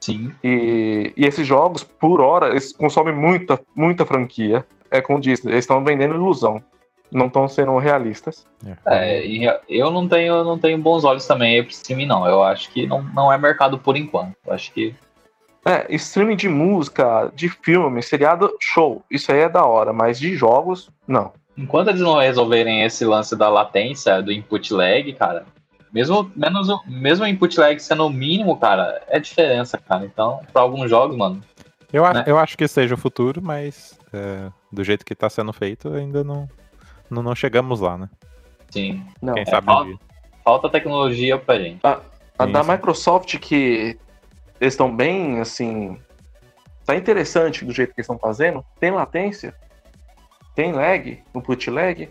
Sim. 0.00 0.32
E, 0.42 1.12
e 1.16 1.26
esses 1.26 1.46
jogos, 1.46 1.84
por 1.84 2.20
hora, 2.20 2.48
eles 2.48 2.72
consomem 2.72 3.14
muita, 3.14 3.60
muita 3.76 4.06
franquia. 4.06 4.66
É 4.90 5.00
como 5.00 5.20
diz, 5.20 5.44
eles 5.44 5.58
estão 5.58 5.84
vendendo 5.84 6.14
ilusão. 6.14 6.62
Não 7.12 7.26
estão 7.26 7.48
sendo 7.48 7.76
realistas. 7.76 8.46
É, 8.86 9.26
e 9.26 9.44
eu 9.68 9.90
não 9.90 10.08
tenho, 10.08 10.44
não 10.44 10.58
tenho 10.58 10.78
bons 10.78 11.04
olhos 11.04 11.26
também 11.26 11.56
aí 11.56 11.62
pro 11.62 11.72
streaming, 11.72 12.06
não. 12.06 12.26
Eu 12.26 12.42
acho 12.42 12.70
que 12.70 12.86
não, 12.86 13.02
não 13.02 13.32
é 13.32 13.36
mercado 13.36 13.78
por 13.78 13.96
enquanto. 13.96 14.34
Eu 14.46 14.52
acho 14.52 14.72
que. 14.72 14.94
É, 15.64 15.92
streaming 15.94 16.36
de 16.36 16.48
música, 16.48 17.30
de 17.34 17.48
filme, 17.48 18.02
seriado, 18.02 18.56
show. 18.60 19.02
Isso 19.10 19.30
aí 19.32 19.40
é 19.40 19.48
da 19.48 19.64
hora, 19.64 19.92
mas 19.92 20.18
de 20.18 20.34
jogos, 20.36 20.88
não. 21.06 21.32
Enquanto 21.58 21.88
eles 21.88 22.00
não 22.00 22.18
resolverem 22.18 22.84
esse 22.84 23.04
lance 23.04 23.36
da 23.36 23.48
latência, 23.48 24.22
do 24.22 24.32
input 24.32 24.72
lag, 24.72 25.12
cara, 25.12 25.44
mesmo, 25.92 26.30
menos, 26.36 26.68
o- 26.68 26.82
mesmo 26.86 27.24
o 27.24 27.28
input 27.28 27.58
lag 27.58 27.78
sendo 27.80 28.06
o 28.06 28.10
mínimo, 28.10 28.56
cara, 28.58 29.02
é 29.08 29.18
diferença, 29.18 29.78
cara. 29.78 30.04
Então, 30.04 30.40
pra 30.52 30.62
alguns 30.62 30.88
jogos, 30.90 31.16
mano, 31.16 31.42
Eu, 31.92 32.04
acho, 32.04 32.18
né? 32.20 32.24
eu 32.26 32.38
acho 32.38 32.56
que 32.56 32.68
seja 32.68 32.94
o 32.94 32.98
futuro, 32.98 33.40
mas 33.42 33.98
é, 34.12 34.50
do 34.72 34.84
jeito 34.84 35.04
que 35.04 35.14
tá 35.14 35.28
sendo 35.28 35.52
feito, 35.52 35.92
ainda 35.92 36.22
não, 36.22 36.48
não, 37.10 37.22
não 37.22 37.34
chegamos 37.34 37.80
lá, 37.80 37.98
né? 37.98 38.08
sim, 38.70 39.04
Não. 39.20 39.34
Quem 39.34 39.42
é, 39.42 39.46
sabe 39.46 39.66
dia. 39.84 39.96
falta 40.44 40.68
tecnologia 40.68 41.36
pra 41.38 41.58
gente. 41.58 41.80
A 41.84 42.00
Sim, 42.46 42.52
da. 42.52 42.62
Microsoft, 42.62 43.36
que 43.38 43.98
eles 44.60 44.72
estão 44.74 44.94
bem, 44.94 45.40
assim. 45.40 45.98
Tá 46.86 46.94
interessante 46.96 47.64
do 47.64 47.72
jeito 47.72 47.92
que 47.92 48.00
eles 48.00 48.04
estão 48.06 48.18
fazendo. 48.18 48.64
Tem 48.78 48.90
latência, 48.90 49.54
tem 50.54 50.72
lag, 50.72 51.22
input 51.34 51.70
lag. 51.70 52.08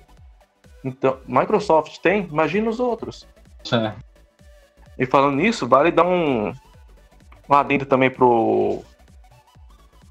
Então, 0.84 1.18
Microsoft 1.26 1.98
tem, 2.00 2.26
imagina 2.26 2.70
os 2.70 2.80
outros. 2.80 3.26
E 4.98 5.06
falando 5.06 5.38
nisso, 5.38 5.68
vale 5.68 5.92
dar 5.92 6.06
um, 6.06 6.54
um 7.50 7.54
adendo 7.54 7.86
também 7.86 8.10
pro, 8.10 8.84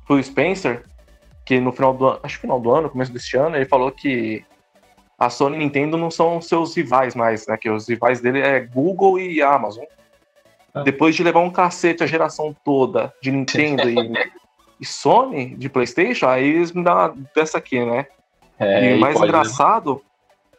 pro 0.07 0.23
Spencer, 0.23 0.83
que 1.45 1.61
no 1.61 1.73
final 1.73 1.95
do 1.95 2.07
ano, 2.07 2.21
acho 2.23 2.37
que 2.37 2.41
final 2.43 2.61
do 2.61 2.71
ano, 2.71 2.91
começo 2.91 3.13
deste 3.13 3.37
ano, 3.37 3.57
ele 3.57 3.67
falou 3.67 3.91
que 3.93 4.45
a 5.19 5.29
Sony 5.29 5.57
e 5.57 5.59
Nintendo 5.59 5.97
não 5.97 6.11
são 6.11 6.41
seus 6.41 6.77
rivais 6.77 7.15
mais, 7.15 7.47
né? 7.47 7.57
Que 7.57 7.69
os 7.69 7.89
rivais 7.89 8.21
dele 8.21 8.41
é 8.41 8.61
Google 8.61 9.19
e 9.19 9.43
Amazon. 9.43 9.85
Ah. 10.73 10.83
Depois 10.83 11.17
de 11.17 11.25
levar 11.25 11.41
um 11.41 11.51
cacete 11.51 12.05
a 12.05 12.07
geração 12.07 12.55
toda 12.65 13.13
de 13.21 13.33
Nintendo 13.33 13.91
e, 13.91 13.97
e 14.81 14.87
Sony 14.87 15.57
de 15.57 15.69
Playstation, 15.69 16.29
aí 16.29 16.49
eles 16.49 16.73
me 16.73 16.85
dão 16.85 16.95
uma 16.95 17.15
dessa 17.35 17.59
aqui, 17.59 17.85
né? 17.85 18.07
É, 18.59 18.93
e 18.93 18.97
o 18.97 19.01
mais 19.01 19.15
pode- 19.15 19.27
engraçado 19.27 20.03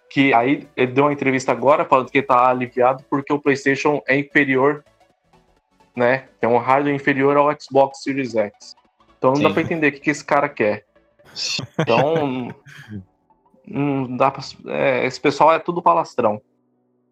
que 0.09 0.33
aí 0.33 0.67
ele 0.75 0.91
deu 0.91 1.05
uma 1.05 1.13
entrevista 1.13 1.51
agora 1.51 1.85
falando 1.85 2.09
que 2.09 2.21
tá 2.21 2.49
aliviado 2.49 3.03
porque 3.09 3.31
o 3.31 3.39
PlayStation 3.39 4.01
é 4.07 4.17
inferior, 4.17 4.83
né? 5.95 6.27
É 6.41 6.47
um 6.47 6.57
hardware 6.57 6.95
inferior 6.95 7.37
ao 7.37 7.49
Xbox 7.59 8.01
Series 8.01 8.35
X. 8.35 8.75
Então 9.17 9.33
não 9.33 9.41
dá 9.41 9.49
Sim. 9.49 9.53
pra 9.53 9.63
entender 9.63 9.87
o 9.89 9.91
que, 9.91 9.99
que 9.99 10.09
esse 10.09 10.25
cara 10.25 10.49
quer. 10.49 10.85
Então 11.79 12.47
não 13.67 14.17
dá 14.17 14.31
pra, 14.31 14.41
é, 14.67 15.05
esse 15.05 15.19
pessoal 15.21 15.53
é 15.53 15.59
tudo 15.59 15.81
palastrão. 15.81 16.41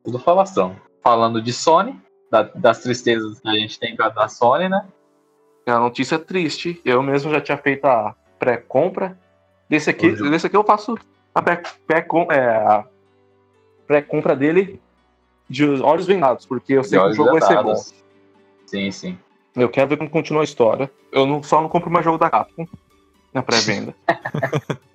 Tudo 0.03 0.17
falação. 0.17 0.75
Falando 1.03 1.41
de 1.41 1.53
Sony, 1.53 1.99
da- 2.31 2.43
das 2.55 2.79
tristezas 2.79 3.39
que 3.39 3.47
a 3.47 3.53
gente 3.53 3.79
tem 3.79 3.95
da 3.95 4.27
Sony, 4.27 4.69
né? 4.69 4.87
É 5.65 5.71
uma 5.73 5.81
notícia 5.81 6.17
triste. 6.17 6.81
Eu 6.83 7.03
mesmo 7.03 7.29
já 7.29 7.41
tinha 7.41 7.57
feito 7.57 7.85
a 7.85 8.15
pré-compra. 8.39 9.19
Desse 9.69 9.89
aqui, 9.89 10.11
desse 10.29 10.47
aqui 10.47 10.55
eu 10.55 10.63
faço 10.63 10.97
a 11.39 12.33
é, 12.33 12.39
a 12.39 12.85
pré-compra 13.85 14.35
dele 14.35 14.81
de 15.49 15.65
olhos 15.81 16.05
vendados, 16.05 16.45
porque 16.45 16.73
eu 16.73 16.83
sei 16.83 16.99
que 16.99 17.05
o 17.05 17.13
jogo 17.13 17.31
vai 17.31 17.41
ser 17.41 17.63
bom. 17.63 17.75
Sim, 18.65 18.91
sim. 18.91 19.17
Eu 19.55 19.69
quero 19.69 19.87
ver 19.87 19.97
como 19.97 20.09
continua 20.09 20.41
a 20.41 20.43
história. 20.43 20.91
Eu 21.11 21.25
não, 21.25 21.41
só 21.41 21.61
não 21.61 21.69
compro 21.69 21.89
mais 21.89 22.05
jogo 22.05 22.17
da 22.17 22.29
Capcom 22.29 22.67
na 23.33 23.41
pré-venda. 23.41 23.95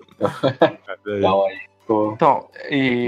Então 1.05 1.47
ficou 1.83 2.13
Então, 2.13 2.49
e 2.69 3.05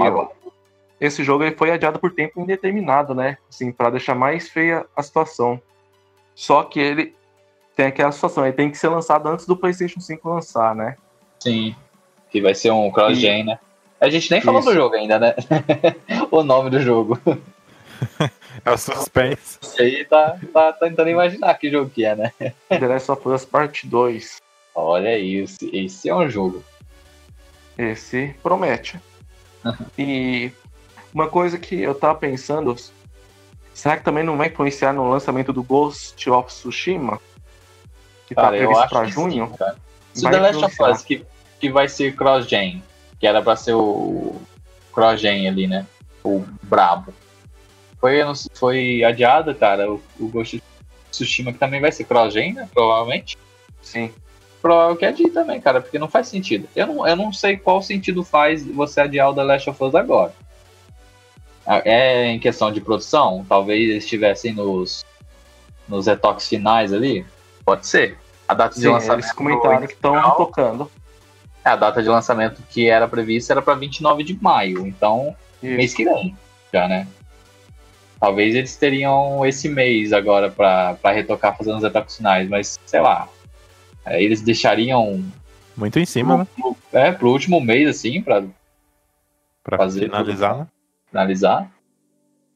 esse 1.00 1.24
jogo 1.24 1.44
ele 1.44 1.56
foi 1.56 1.70
adiado 1.70 1.98
por 1.98 2.12
tempo 2.12 2.40
indeterminado, 2.40 3.14
né? 3.14 3.38
Assim, 3.48 3.72
para 3.72 3.90
deixar 3.90 4.14
mais 4.14 4.48
feia 4.48 4.84
a 4.94 5.02
situação. 5.02 5.60
Só 6.34 6.62
que 6.62 6.78
ele 6.78 7.14
tem 7.74 7.86
aquela 7.86 8.12
situação, 8.12 8.44
ele 8.44 8.54
tem 8.54 8.70
que 8.70 8.78
ser 8.78 8.88
lançado 8.88 9.28
antes 9.28 9.46
do 9.46 9.56
PlayStation 9.56 10.00
5 10.00 10.28
lançar, 10.28 10.74
né? 10.74 10.96
Sim. 11.40 11.74
Que 12.30 12.40
vai 12.40 12.54
ser 12.54 12.70
um 12.70 12.90
cross-gen, 12.90 13.44
né? 13.44 13.58
A 14.00 14.10
gente 14.10 14.30
nem 14.30 14.40
falou 14.40 14.60
Isso. 14.60 14.70
do 14.70 14.74
jogo 14.74 14.94
ainda, 14.94 15.18
né? 15.18 15.34
o 16.30 16.42
nome 16.42 16.70
do 16.70 16.80
jogo. 16.80 17.18
É 18.64 18.70
o 18.70 18.76
suspense. 18.76 19.58
Esse 19.62 19.82
aí 19.82 20.04
tá, 20.04 20.38
tá 20.52 20.72
tentando 20.72 21.08
imaginar 21.08 21.54
que 21.54 21.70
jogo 21.70 21.90
que 21.90 22.04
é, 22.04 22.14
né? 22.14 22.32
The 22.68 22.86
Last 22.86 23.10
of 23.10 23.28
Us 23.28 23.44
Part 23.44 23.86
2. 23.86 24.36
Olha 24.74 25.18
isso. 25.18 25.58
Esse 25.72 26.08
é 26.08 26.14
um 26.14 26.28
jogo. 26.28 26.62
Esse 27.78 28.34
promete. 28.42 29.00
e 29.98 30.50
uma 31.12 31.28
coisa 31.28 31.58
que 31.58 31.80
eu 31.80 31.94
tava 31.94 32.18
pensando, 32.18 32.76
será 33.72 33.96
que 33.96 34.04
também 34.04 34.24
não 34.24 34.36
vai 34.36 34.48
influenciar 34.48 34.92
no 34.92 35.08
lançamento 35.08 35.52
do 35.52 35.62
Ghost 35.62 36.28
of 36.28 36.48
Tsushima? 36.48 37.20
Que 38.26 38.34
tá 38.34 38.42
Cara, 38.42 38.58
eu 38.58 38.68
previsto 38.68 38.88
pra 38.88 39.04
junho? 39.04 39.46
sim, 39.46 39.56
cara. 39.56 39.76
Se 40.12 40.26
o 40.26 40.30
The 40.30 40.38
Last 40.38 40.64
of. 40.64 40.82
Us, 40.82 41.02
que, 41.02 41.24
que 41.60 41.70
vai 41.70 41.88
ser 41.88 42.14
cross-gen, 42.14 42.82
que 43.18 43.26
era 43.26 43.42
pra 43.42 43.56
ser 43.56 43.74
o 43.74 44.40
cross-gen 44.92 45.48
ali, 45.48 45.66
né? 45.66 45.86
O 46.24 46.44
brabo. 46.62 47.12
Foi, 48.00 48.18
foi 48.54 49.04
adiado, 49.04 49.54
cara, 49.54 49.90
o, 49.90 50.02
o 50.20 50.28
Ghost 50.28 50.56
of 50.56 50.64
Tsushima, 51.10 51.52
que 51.52 51.58
também 51.58 51.80
vai 51.80 51.90
ser 51.90 52.04
cross-gen, 52.04 52.52
né? 52.54 52.68
Provavelmente. 52.72 53.38
Sim. 53.82 54.12
provável 54.60 54.96
que 54.96 55.06
adie 55.06 55.30
também, 55.30 55.60
cara, 55.60 55.80
porque 55.80 55.98
não 55.98 56.08
faz 56.08 56.26
sentido. 56.28 56.68
Eu 56.74 56.88
não, 56.88 57.06
eu 57.06 57.16
não 57.16 57.32
sei 57.32 57.56
qual 57.56 57.80
sentido 57.80 58.24
faz 58.24 58.66
você 58.66 59.00
adiar 59.00 59.30
o 59.30 59.34
The 59.34 59.42
Last 59.44 59.70
of 59.70 59.84
Us 59.84 59.94
agora. 59.94 60.34
É 61.84 62.26
em 62.26 62.38
questão 62.38 62.70
de 62.72 62.80
produção? 62.80 63.44
Talvez 63.48 63.88
eles 63.90 64.04
estivessem 64.04 64.52
nos, 64.52 65.04
nos 65.88 66.06
retoques 66.06 66.48
finais 66.48 66.92
ali? 66.92 67.26
Pode 67.64 67.86
ser. 67.86 68.18
A 68.46 68.54
data 68.54 68.74
Sim, 68.74 68.82
de 68.82 68.88
lançamento. 68.88 69.24
eles 69.24 69.32
comentaram 69.32 69.86
que 69.86 69.94
estão 69.94 70.36
tocando. 70.36 70.90
É, 71.66 71.70
a 71.70 71.74
data 71.74 72.00
de 72.00 72.08
lançamento 72.08 72.62
que 72.70 72.88
era 72.88 73.08
prevista 73.08 73.52
era 73.52 73.60
para 73.60 73.74
29 73.74 74.22
de 74.22 74.40
maio, 74.40 74.86
então 74.86 75.34
mês 75.60 75.92
que 75.92 76.04
vem, 76.04 76.36
já, 76.72 76.86
né? 76.86 77.08
Talvez 78.20 78.54
eles 78.54 78.76
teriam 78.76 79.44
esse 79.44 79.68
mês 79.68 80.12
agora 80.12 80.48
para 80.48 80.96
retocar 81.10 81.56
fazendo 81.56 81.78
os 81.78 81.82
retoques 81.82 82.16
finais, 82.16 82.48
mas 82.48 82.78
sei 82.86 83.00
lá. 83.00 83.28
É, 84.04 84.22
eles 84.22 84.40
deixariam 84.42 85.24
Muito 85.76 85.98
em 85.98 86.06
cima, 86.06 86.38
né? 86.38 86.46
pro, 86.54 86.76
é, 86.92 87.10
pro 87.10 87.30
último 87.30 87.60
mês, 87.60 87.88
assim, 87.88 88.22
pra 88.22 88.44
Pra 89.64 89.76
fazer 89.76 90.02
finalizar, 90.02 90.58
né? 90.58 90.66
finalizar. 91.10 91.72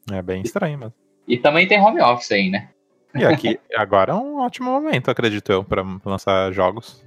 É 0.09 0.21
bem 0.21 0.41
estranho, 0.41 0.79
mas. 0.79 0.93
E 1.27 1.37
também 1.37 1.67
tem 1.67 1.81
home 1.81 2.01
office 2.01 2.31
aí, 2.31 2.49
né? 2.49 2.69
E 3.13 3.25
aqui, 3.25 3.59
agora 3.75 4.13
é 4.13 4.15
um 4.15 4.39
ótimo 4.39 4.71
momento, 4.71 5.11
acredito 5.11 5.51
eu, 5.51 5.65
pra 5.65 5.83
lançar 6.05 6.53
jogos. 6.53 7.03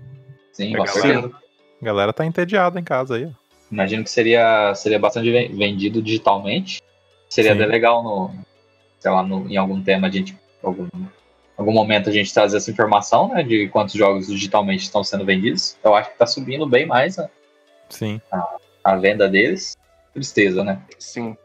Sim, 0.53 0.77
com 0.77 0.87
certeza. 0.87 1.44
A 1.85 1.93
galera 1.93 2.15
tá 2.15 2.25
entediada 2.25 2.81
em 2.81 2.83
casa 2.83 3.17
aí. 3.17 3.27
ó. 3.27 3.31
Imagino 3.71 4.03
que 4.03 4.09
seria, 4.09 4.75
seria 4.75 4.99
bastante 4.99 5.31
ven- 5.31 5.55
vendido 5.55 6.01
digitalmente. 6.01 6.81
Seria 7.29 7.53
Sim. 7.55 7.61
até 7.61 7.71
legal 7.71 8.03
no, 8.03 8.31
sei 8.99 9.11
lá, 9.11 9.23
no, 9.23 9.47
em 9.51 9.59
algum 9.59 9.83
tema 9.83 10.07
a 10.07 10.11
gente, 10.11 10.35
algum, 10.63 10.89
algum 11.59 11.73
momento 11.73 12.09
a 12.09 12.13
gente 12.13 12.33
trazer 12.33 12.57
essa 12.57 12.71
informação, 12.71 13.29
né, 13.35 13.43
de 13.43 13.69
quantos 13.69 13.95
jogos 13.97 14.29
digitalmente 14.29 14.85
estão 14.85 15.05
sendo 15.05 15.27
vendidos. 15.27 15.77
Eu 15.85 15.95
acho 15.95 16.11
que 16.11 16.17
tá 16.17 16.25
subindo 16.27 16.67
bem 16.67 16.87
mais 16.87 17.19
a, 17.19 17.29
Sim. 17.91 18.19
a 18.83 18.97
venda 18.97 19.29
deles. 19.29 19.77
Tristeza, 20.15 20.65
né? 20.65 20.81
Sim. 20.99 21.37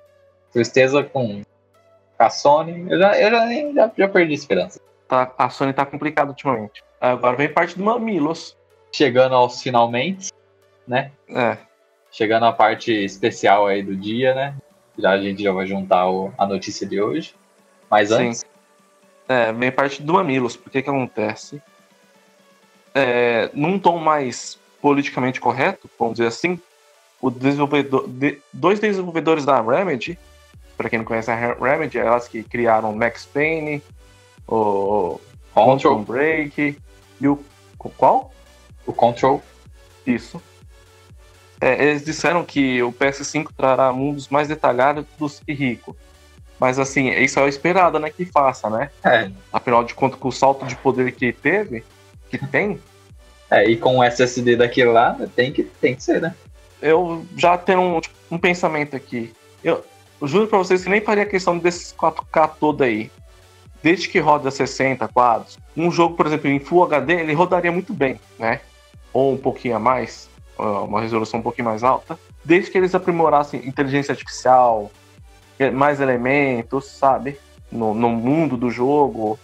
Tristeza 0.54 1.04
com 1.04 1.42
a 2.18 2.30
Sony. 2.30 2.86
Eu 2.90 2.98
já, 2.98 3.20
eu 3.20 3.30
já, 3.30 3.46
nem- 3.46 3.74
já, 3.74 3.92
já 3.98 4.08
perdi 4.08 4.32
a 4.32 4.36
esperança. 4.36 4.80
Tá, 5.06 5.34
a 5.38 5.50
Sony 5.50 5.74
tá 5.74 5.86
complicada 5.86 6.30
ultimamente. 6.30 6.82
Agora 7.02 7.36
vem 7.36 7.52
parte 7.52 7.78
do 7.78 7.84
Mamilos. 7.84 8.56
Chegando 8.92 9.36
aos 9.36 9.62
finalmente, 9.62 10.32
né? 10.88 11.12
É. 11.30 11.58
Chegando 12.12 12.46
à 12.46 12.52
parte 12.52 12.92
especial 12.92 13.68
aí 13.68 13.84
do 13.84 13.96
dia, 13.96 14.34
né? 14.34 14.56
Já 14.98 15.12
a 15.12 15.22
gente 15.22 15.42
já 15.44 15.52
vai 15.52 15.66
juntar 15.66 16.10
o- 16.10 16.34
a 16.38 16.46
notícia 16.46 16.86
de 16.88 17.02
hoje. 17.02 17.36
Mas 17.90 18.10
Sim. 18.10 18.28
antes, 18.30 18.46
É, 19.28 19.54
vem 19.54 19.72
parte 19.72 20.02
do 20.02 20.14
Mamilos. 20.14 20.56
Por 20.58 20.72
que 20.72 20.82
que 20.82 20.90
acontece? 20.90 21.62
É, 22.96 23.52
num 23.54 23.78
tom 23.78 24.00
mais 24.00 24.58
politicamente 24.82 25.40
correto, 25.40 25.88
vamos 26.00 26.16
dizer 26.16 26.28
assim, 26.28 26.60
o 27.22 27.30
desenvolvedor, 27.30 28.08
de- 28.08 28.42
dois 28.52 28.80
desenvolvedores 28.80 29.46
da 29.46 29.62
Remedy, 29.62 30.18
para 30.76 30.90
quem 30.90 30.98
não 30.98 31.06
conhece 31.06 31.30
a 31.30 31.36
Re- 31.36 31.54
Remedy, 31.62 32.00
é 32.00 32.02
elas 32.02 32.28
que 32.28 32.42
criaram 32.42 32.96
Max 32.96 33.26
Payne, 33.28 33.84
o 34.48 35.20
Quantum 35.54 35.72
Control, 35.74 36.00
Break 36.00 36.78
e 37.22 37.28
o 37.28 37.38
qual? 37.98 38.32
O 38.90 38.94
Control 38.94 39.42
Isso. 40.06 40.42
É, 41.62 41.84
eles 41.84 42.04
disseram 42.04 42.44
que 42.44 42.82
o 42.82 42.92
PS5 42.92 43.50
trará 43.56 43.92
mundos 43.92 44.30
mais 44.30 44.48
detalhados 44.48 45.06
e 45.48 45.54
ricos. 45.54 45.96
Mas 46.58 46.80
assim, 46.80 47.10
isso 47.10 47.40
é 47.40 47.44
o 47.44 47.48
esperado, 47.48 48.00
né? 48.00 48.10
Que 48.10 48.26
faça, 48.26 48.70
né? 48.70 48.90
É, 49.04 49.30
Afinal 49.52 49.84
de 49.84 49.94
contas, 49.94 50.20
com 50.20 50.30
o 50.30 50.32
salto 50.32 50.66
de 50.66 50.76
poder 50.76 51.12
que 51.12 51.32
teve, 51.32 51.84
que 52.30 52.38
tem, 52.38 52.80
é, 53.52 53.70
e 53.70 53.78
com 53.78 53.98
o 53.98 54.04
SSD 54.04 54.56
daquele 54.56 54.90
lá, 54.90 55.18
tem 55.36 55.52
que, 55.52 55.64
tem 55.64 55.96
que 55.96 56.04
ser, 56.04 56.22
né? 56.22 56.34
eu 56.82 57.26
já 57.36 57.58
tenho 57.58 57.82
um, 57.82 58.02
tipo, 58.02 58.16
um 58.32 58.38
pensamento 58.38 58.96
aqui. 58.96 59.34
Eu, 59.64 59.84
eu 60.22 60.28
juro 60.28 60.48
pra 60.48 60.58
vocês 60.58 60.84
que 60.84 60.90
nem 60.90 61.02
faria 61.02 61.26
questão 61.26 61.58
desses 61.58 61.94
4K 61.94 62.52
todo 62.60 62.84
aí. 62.84 63.12
Desde 63.82 64.10
que 64.10 64.20
roda 64.20 64.52
60 64.52 65.08
quadros, 65.08 65.58
um 65.76 65.90
jogo, 65.90 66.16
por 66.16 66.28
exemplo, 66.28 66.50
em 66.50 66.60
Full 66.60 66.84
HD, 66.84 67.14
ele 67.14 67.34
rodaria 67.34 67.72
muito 67.72 67.94
bem, 67.94 68.20
né? 68.38 68.60
Ou 69.14 69.34
um 69.34 69.38
pouquinho 69.38 69.76
a 69.76 69.80
mais, 69.80 70.30
ó, 70.58 70.86
uma 70.86 71.02
resolução 71.02 71.40
um 71.40 71.44
pouquinho 71.44 71.66
mais 71.66 71.84
alta. 71.84 72.20
Desde 72.44 72.72
que 72.72 72.78
eles 72.78 72.96
aprimorassem 72.96 73.68
inteligência 73.68 74.12
artificial, 74.12 74.92
eh, 75.58 75.72
mais 75.72 76.00
elementos, 76.00 76.86
sabe? 76.86 77.38
No, 77.72 77.94
no 77.94 78.10
mundo 78.10 78.58
do 78.58 78.72
jogo, 78.72 79.38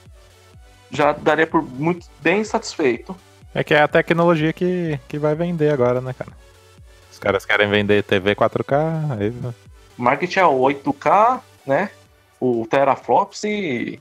já 0.90 1.12
daria 1.12 1.46
por 1.46 1.62
muito 1.62 2.08
bem 2.22 2.44
satisfeito. 2.44 3.16
É 3.54 3.64
que 3.64 3.74
é 3.74 3.82
a 3.82 3.88
tecnologia 3.88 4.52
que, 4.52 5.00
que 5.08 5.18
vai 5.18 5.36
vender 5.36 5.72
agora, 5.72 6.02
né, 6.02 6.14
cara? 6.14 6.32
Os 7.12 7.20
caras 7.20 7.46
querem 7.46 7.70
vender 7.70 8.04
TV 8.04 8.36
4K, 8.36 9.20
aí 9.20 9.34
marketing 9.98 10.40
é 10.40 10.46
o 10.46 10.60
8K, 10.60 11.40
né? 11.66 11.90
O 12.40 12.68
teraflops 12.70 13.44
e 13.46 14.00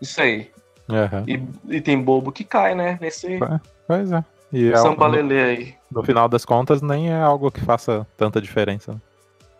isso 0.00 0.20
aí. 0.20 0.50
Aham. 0.88 1.24
E, 1.26 1.76
e 1.76 1.80
tem 1.80 2.00
bobo 2.00 2.32
que 2.32 2.42
cai, 2.42 2.74
né? 2.74 2.98
Nesse 3.00 3.38
Pois 3.86 4.10
é. 4.10 4.24
E 4.52 4.72
é, 4.72 4.76
samba 4.76 5.08
no, 5.08 5.32
aí. 5.32 5.74
no 5.90 6.02
final 6.02 6.28
das 6.28 6.44
contas, 6.44 6.82
nem 6.82 7.10
é 7.10 7.20
algo 7.20 7.50
que 7.50 7.60
faça 7.60 8.06
tanta 8.16 8.40
diferença. 8.40 9.00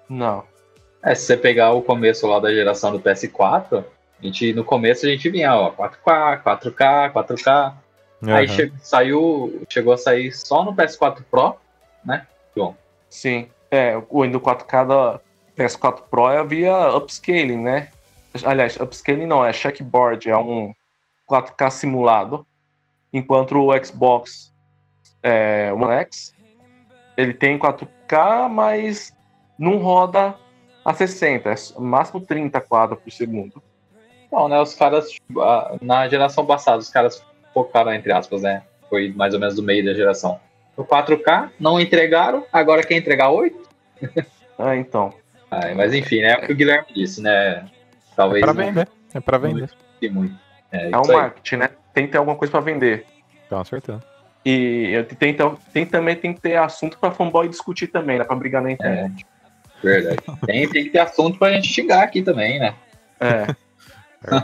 Não. 0.08 0.42
É, 1.02 1.14
se 1.14 1.26
você 1.26 1.36
pegar 1.36 1.72
o 1.72 1.82
começo 1.82 2.26
lá 2.26 2.40
da 2.40 2.52
geração 2.52 2.90
do 2.92 3.00
PS4, 3.00 3.84
a 4.20 4.24
gente, 4.26 4.52
no 4.52 4.64
começo 4.64 5.06
a 5.06 5.08
gente 5.08 5.28
vinha, 5.30 5.54
ó, 5.54 5.70
4K, 5.70 6.42
4K, 6.42 7.12
4K. 7.12 7.74
Aí 8.22 8.46
Aham. 8.46 8.54
che- 8.54 8.72
saiu, 8.82 9.62
chegou 9.70 9.94
a 9.94 9.96
sair 9.96 10.30
só 10.32 10.62
no 10.62 10.74
PS4 10.74 11.22
Pro, 11.30 11.54
né? 12.04 12.26
Bom, 12.54 12.74
Sim. 13.08 13.48
É, 13.70 13.96
o 14.10 14.22
Windows 14.22 14.42
4K 14.42 14.86
da 14.86 15.20
PS4 15.56 16.02
Pro 16.10 16.26
havia 16.26 16.94
upscaling, 16.96 17.56
né? 17.62 17.88
Aliás, 18.44 18.76
upscaling 18.78 19.26
não, 19.26 19.44
é 19.44 19.52
checkboard, 19.52 20.28
é 20.28 20.36
um 20.36 20.74
4K 21.30 21.70
simulado. 21.70 22.46
Enquanto 23.12 23.56
o 23.56 23.84
Xbox 23.84 24.52
é, 25.22 25.72
One 25.72 25.92
X, 25.94 26.34
ele 27.16 27.34
tem 27.34 27.58
4K, 27.58 28.48
mas 28.48 29.16
não 29.58 29.78
roda 29.78 30.34
a 30.84 30.94
60, 30.94 31.50
é 31.50 31.54
máximo 31.78 32.20
30 32.20 32.60
quadros 32.60 33.00
por 33.00 33.10
segundo. 33.12 33.62
Não, 34.32 34.48
né? 34.48 34.60
Os 34.60 34.74
caras, 34.74 35.10
tipo, 35.10 35.40
na 35.82 36.08
geração 36.08 36.46
passada, 36.46 36.78
os 36.78 36.88
caras 36.88 37.24
focaram, 37.52 37.92
entre 37.92 38.12
aspas, 38.12 38.42
né? 38.42 38.62
Foi 38.88 39.12
mais 39.12 39.34
ou 39.34 39.40
menos 39.40 39.56
do 39.56 39.62
meio 39.62 39.84
da 39.84 39.92
geração. 39.92 40.40
O 40.76 40.84
4K, 40.84 41.50
não 41.58 41.80
entregaram, 41.80 42.46
agora 42.52 42.82
quer 42.82 42.96
entregar 42.96 43.30
8? 43.30 43.68
Ah, 44.62 44.76
então. 44.76 45.10
Ai, 45.50 45.72
mas 45.72 45.94
enfim, 45.94 46.20
né? 46.20 46.32
É 46.32 46.36
o 46.36 46.46
que 46.46 46.52
o 46.52 46.54
Guilherme 46.54 46.86
disse, 46.94 47.22
né? 47.22 47.64
Talvez 48.14 48.42
É 48.42 48.44
pra 48.44 48.52
não 48.52 48.62
vender. 48.66 48.88
É 49.14 49.20
pra 49.20 49.38
vender. 49.38 49.70
muito. 50.10 50.34
É, 50.70 50.90
É 50.90 50.98
um 50.98 51.06
marketing, 51.06 51.56
né? 51.56 51.70
Tem 51.94 52.04
que 52.04 52.12
ter 52.12 52.18
alguma 52.18 52.36
coisa 52.36 52.52
pra 52.52 52.60
vender. 52.60 53.06
Com 53.48 53.64
certeza. 53.64 54.04
E 54.44 55.04
tem, 55.18 55.30
então, 55.30 55.58
tem 55.72 55.84
também 55.84 56.16
tem 56.16 56.32
que 56.32 56.40
ter 56.40 56.56
assunto 56.56 56.98
pra 56.98 57.10
fanboy 57.10 57.48
discutir 57.48 57.88
também, 57.88 58.18
né? 58.18 58.24
Pra 58.24 58.36
brigar 58.36 58.62
na 58.62 58.72
internet. 58.72 59.26
Verdade. 59.82 60.22
Tem, 60.46 60.68
tem 60.68 60.84
que 60.84 60.90
ter 60.90 60.98
assunto 60.98 61.38
pra 61.38 61.52
gente 61.52 61.68
xingar 61.68 62.02
aqui 62.02 62.22
também, 62.22 62.58
né? 62.58 62.74
É. 63.18 63.46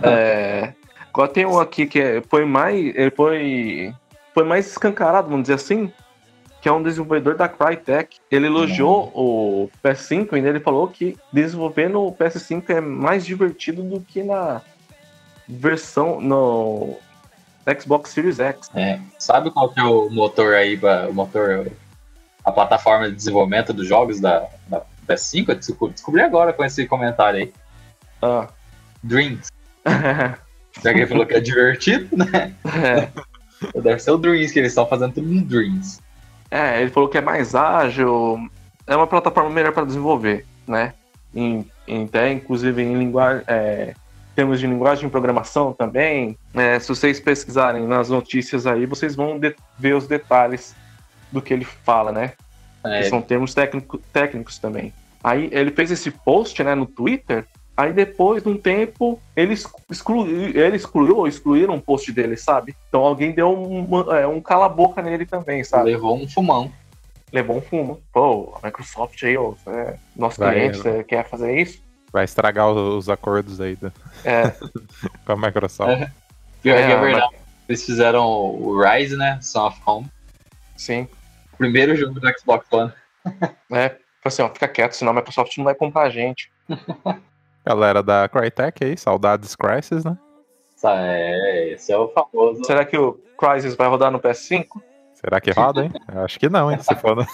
É. 0.02 0.72
Agora 1.12 1.28
tem 1.30 1.44
um 1.44 1.60
aqui 1.60 1.84
que 1.84 2.00
é- 2.00 2.22
foi 2.30 2.46
mais. 2.46 2.74
Ele 2.96 3.10
foi. 3.10 3.94
Foi 4.32 4.42
mais 4.42 4.66
escancarado, 4.66 5.28
vamos 5.28 5.42
dizer 5.42 5.54
assim. 5.54 5.92
Que 6.62 6.68
é 6.68 6.72
um 6.72 6.82
desenvolvedor 6.82 7.36
da 7.36 7.46
Crytek. 7.46 8.16
Ele 8.30 8.46
elogiou 8.46 9.12
o 9.14 9.70
PS5 9.84 10.34
e 10.34 10.38
ele 10.38 10.60
falou 10.60 10.88
que 10.88 11.14
desenvolver 11.30 11.88
no 11.88 12.10
PS5 12.12 12.70
é 12.70 12.80
mais 12.80 13.26
divertido 13.26 13.82
do 13.82 14.00
que 14.00 14.22
na 14.22 14.62
versão 15.46 16.20
no 16.22 16.96
Xbox 17.80 18.10
Series 18.10 18.38
X. 18.38 18.70
É. 18.74 19.00
Sabe 19.18 19.50
qual 19.50 19.68
que 19.70 19.80
é 19.80 19.84
o 19.84 20.08
motor 20.10 20.54
aí, 20.54 20.78
o 21.08 21.12
motor, 21.12 21.70
a 22.44 22.52
plataforma 22.52 23.08
de 23.10 23.16
desenvolvimento 23.16 23.72
dos 23.72 23.86
jogos 23.88 24.20
da, 24.20 24.46
da 24.68 24.82
PS5? 25.08 25.48
Eu 25.48 25.54
desco- 25.56 25.88
descobri 25.88 26.20
agora 26.22 26.52
com 26.52 26.64
esse 26.64 26.86
comentário 26.86 27.40
aí. 27.40 27.52
Ah. 28.22 28.48
Dreams. 29.02 29.48
Já 30.82 30.92
que 30.92 30.98
ele 31.00 31.06
falou 31.06 31.24
que 31.26 31.34
é 31.34 31.40
divertido, 31.40 32.16
né? 32.16 32.54
é. 32.64 33.08
Deve 33.80 33.98
ser 34.00 34.10
o 34.10 34.18
Dreams, 34.18 34.52
que 34.52 34.58
eles 34.58 34.72
estão 34.72 34.86
fazendo 34.86 35.14
tudo 35.14 35.26
no 35.28 35.42
Dreams. 35.42 36.00
É, 36.50 36.80
ele 36.80 36.90
falou 36.90 37.08
que 37.08 37.16
é 37.18 37.22
mais 37.22 37.54
ágil, 37.54 38.38
é 38.86 38.94
uma 38.94 39.06
plataforma 39.06 39.48
melhor 39.50 39.72
para 39.72 39.86
desenvolver, 39.86 40.46
né? 40.68 40.92
Em, 41.34 41.66
em- 41.88 42.04
até 42.04 42.30
inclusive 42.30 42.82
em 42.82 42.94
linguagem, 42.98 43.42
é, 43.46 43.94
termos 44.36 44.60
de 44.60 44.66
linguagem 44.66 45.06
de 45.06 45.10
programação 45.10 45.72
também. 45.72 46.38
É, 46.54 46.78
se 46.78 46.88
vocês 46.88 47.18
pesquisarem 47.18 47.86
nas 47.86 48.10
notícias 48.10 48.66
aí, 48.66 48.86
vocês 48.86 49.16
vão 49.16 49.40
ver 49.78 49.94
os 49.94 50.06
detalhes 50.06 50.76
do 51.32 51.42
que 51.42 51.52
ele 51.52 51.64
fala, 51.64 52.12
né? 52.12 52.34
É, 52.84 53.00
Que 53.00 53.08
são 53.08 53.20
termos 53.20 53.54
técnico, 53.54 53.98
técnicos 54.12 54.58
também. 54.58 54.92
Aí 55.24 55.48
ele 55.50 55.72
fez 55.72 55.90
esse 55.90 56.10
post, 56.10 56.62
né, 56.62 56.74
no 56.74 56.86
Twitter, 56.86 57.46
Aí 57.76 57.92
depois, 57.92 58.42
de 58.42 58.48
um 58.48 58.56
tempo, 58.56 59.20
ele, 59.36 59.52
exclu, 59.52 60.26
ele 60.26 60.76
excluiu 60.76 61.18
ou 61.18 61.28
excluíram 61.28 61.74
um 61.74 61.80
post 61.80 62.10
dele, 62.10 62.34
sabe? 62.34 62.74
Então 62.88 63.02
alguém 63.02 63.32
deu 63.32 63.52
um, 63.52 64.10
é, 64.14 64.26
um 64.26 64.40
cala-boca 64.40 65.02
nele 65.02 65.26
também, 65.26 65.62
sabe? 65.62 65.90
Levou 65.90 66.16
um 66.16 66.26
fumão. 66.26 66.72
Levou 67.30 67.58
um 67.58 67.60
fumo. 67.60 68.00
Pô, 68.10 68.56
a 68.56 68.66
Microsoft 68.66 69.22
aí, 69.22 69.36
ó, 69.36 69.52
é, 69.66 69.96
nosso 70.16 70.40
Vai, 70.40 70.54
cliente, 70.54 70.78
você 70.78 71.04
quer 71.04 71.28
fazer 71.28 71.60
isso? 71.60 71.82
Vai 72.16 72.24
estragar 72.24 72.66
os, 72.70 72.78
os 73.04 73.10
acordos 73.10 73.60
aí 73.60 73.76
da- 73.76 73.92
É, 74.24 74.48
com 75.26 75.32
a 75.32 75.36
Microsoft. 75.36 75.90
É. 76.00 76.10
Pior 76.62 76.76
que 76.78 76.82
é 76.82 76.90
É, 76.92 76.98
verdade. 76.98 77.36
Eles 77.68 77.84
fizeram 77.84 78.24
o 78.26 78.80
Rise, 78.82 79.18
né? 79.18 79.38
Son 79.42 79.66
of 79.66 79.78
Home. 79.84 80.06
sim. 80.78 81.06
Primeiro 81.58 81.94
jogo 81.94 82.18
do 82.18 82.26
Xbox 82.38 82.66
One. 82.72 82.90
É, 83.70 83.88
Falei 83.90 83.98
assim, 84.24 84.42
ó, 84.42 84.48
fica 84.48 84.66
quieto, 84.66 84.92
senão 84.94 85.12
a 85.12 85.16
Microsoft 85.16 85.54
não 85.58 85.64
vai 85.66 85.74
comprar 85.74 86.04
a 86.04 86.08
gente. 86.10 86.50
Galera 87.66 88.02
da 88.02 88.26
Crytek 88.30 88.82
aí, 88.82 88.96
saudades 88.96 89.54
Crisis, 89.54 90.02
né? 90.02 90.16
É, 90.84 91.72
esse 91.74 91.92
é 91.92 91.98
o 91.98 92.08
famoso. 92.08 92.64
Será 92.64 92.82
que 92.86 92.96
o 92.96 93.12
Crysis 93.38 93.74
vai 93.74 93.88
rodar 93.88 94.10
no 94.10 94.18
PS5? 94.20 94.64
Será 95.26 95.40
que 95.40 95.50
roda, 95.50 95.84
hein? 95.84 95.92
Eu 96.14 96.20
acho 96.24 96.38
que 96.38 96.48
não, 96.48 96.70
hein? 96.70 96.78
Se 96.78 96.94
for, 96.94 97.16
né? 97.16 97.26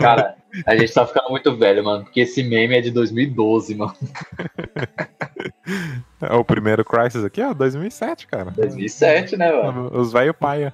Cara, 0.00 0.36
a 0.66 0.74
gente 0.74 0.90
tá 0.90 1.06
ficando 1.06 1.28
muito 1.28 1.54
velho, 1.54 1.84
mano. 1.84 2.02
Porque 2.04 2.20
esse 2.20 2.42
meme 2.42 2.78
é 2.78 2.80
de 2.80 2.90
2012, 2.90 3.74
mano. 3.74 3.94
É 6.22 6.32
o 6.32 6.42
primeiro 6.42 6.82
Crisis 6.82 7.22
aqui, 7.22 7.42
ó, 7.42 7.52
2007, 7.52 8.26
cara. 8.26 8.50
2007, 8.52 9.36
né, 9.36 9.52
mano? 9.52 9.90
Os 9.92 10.14
velho 10.14 10.32
paia. 10.32 10.72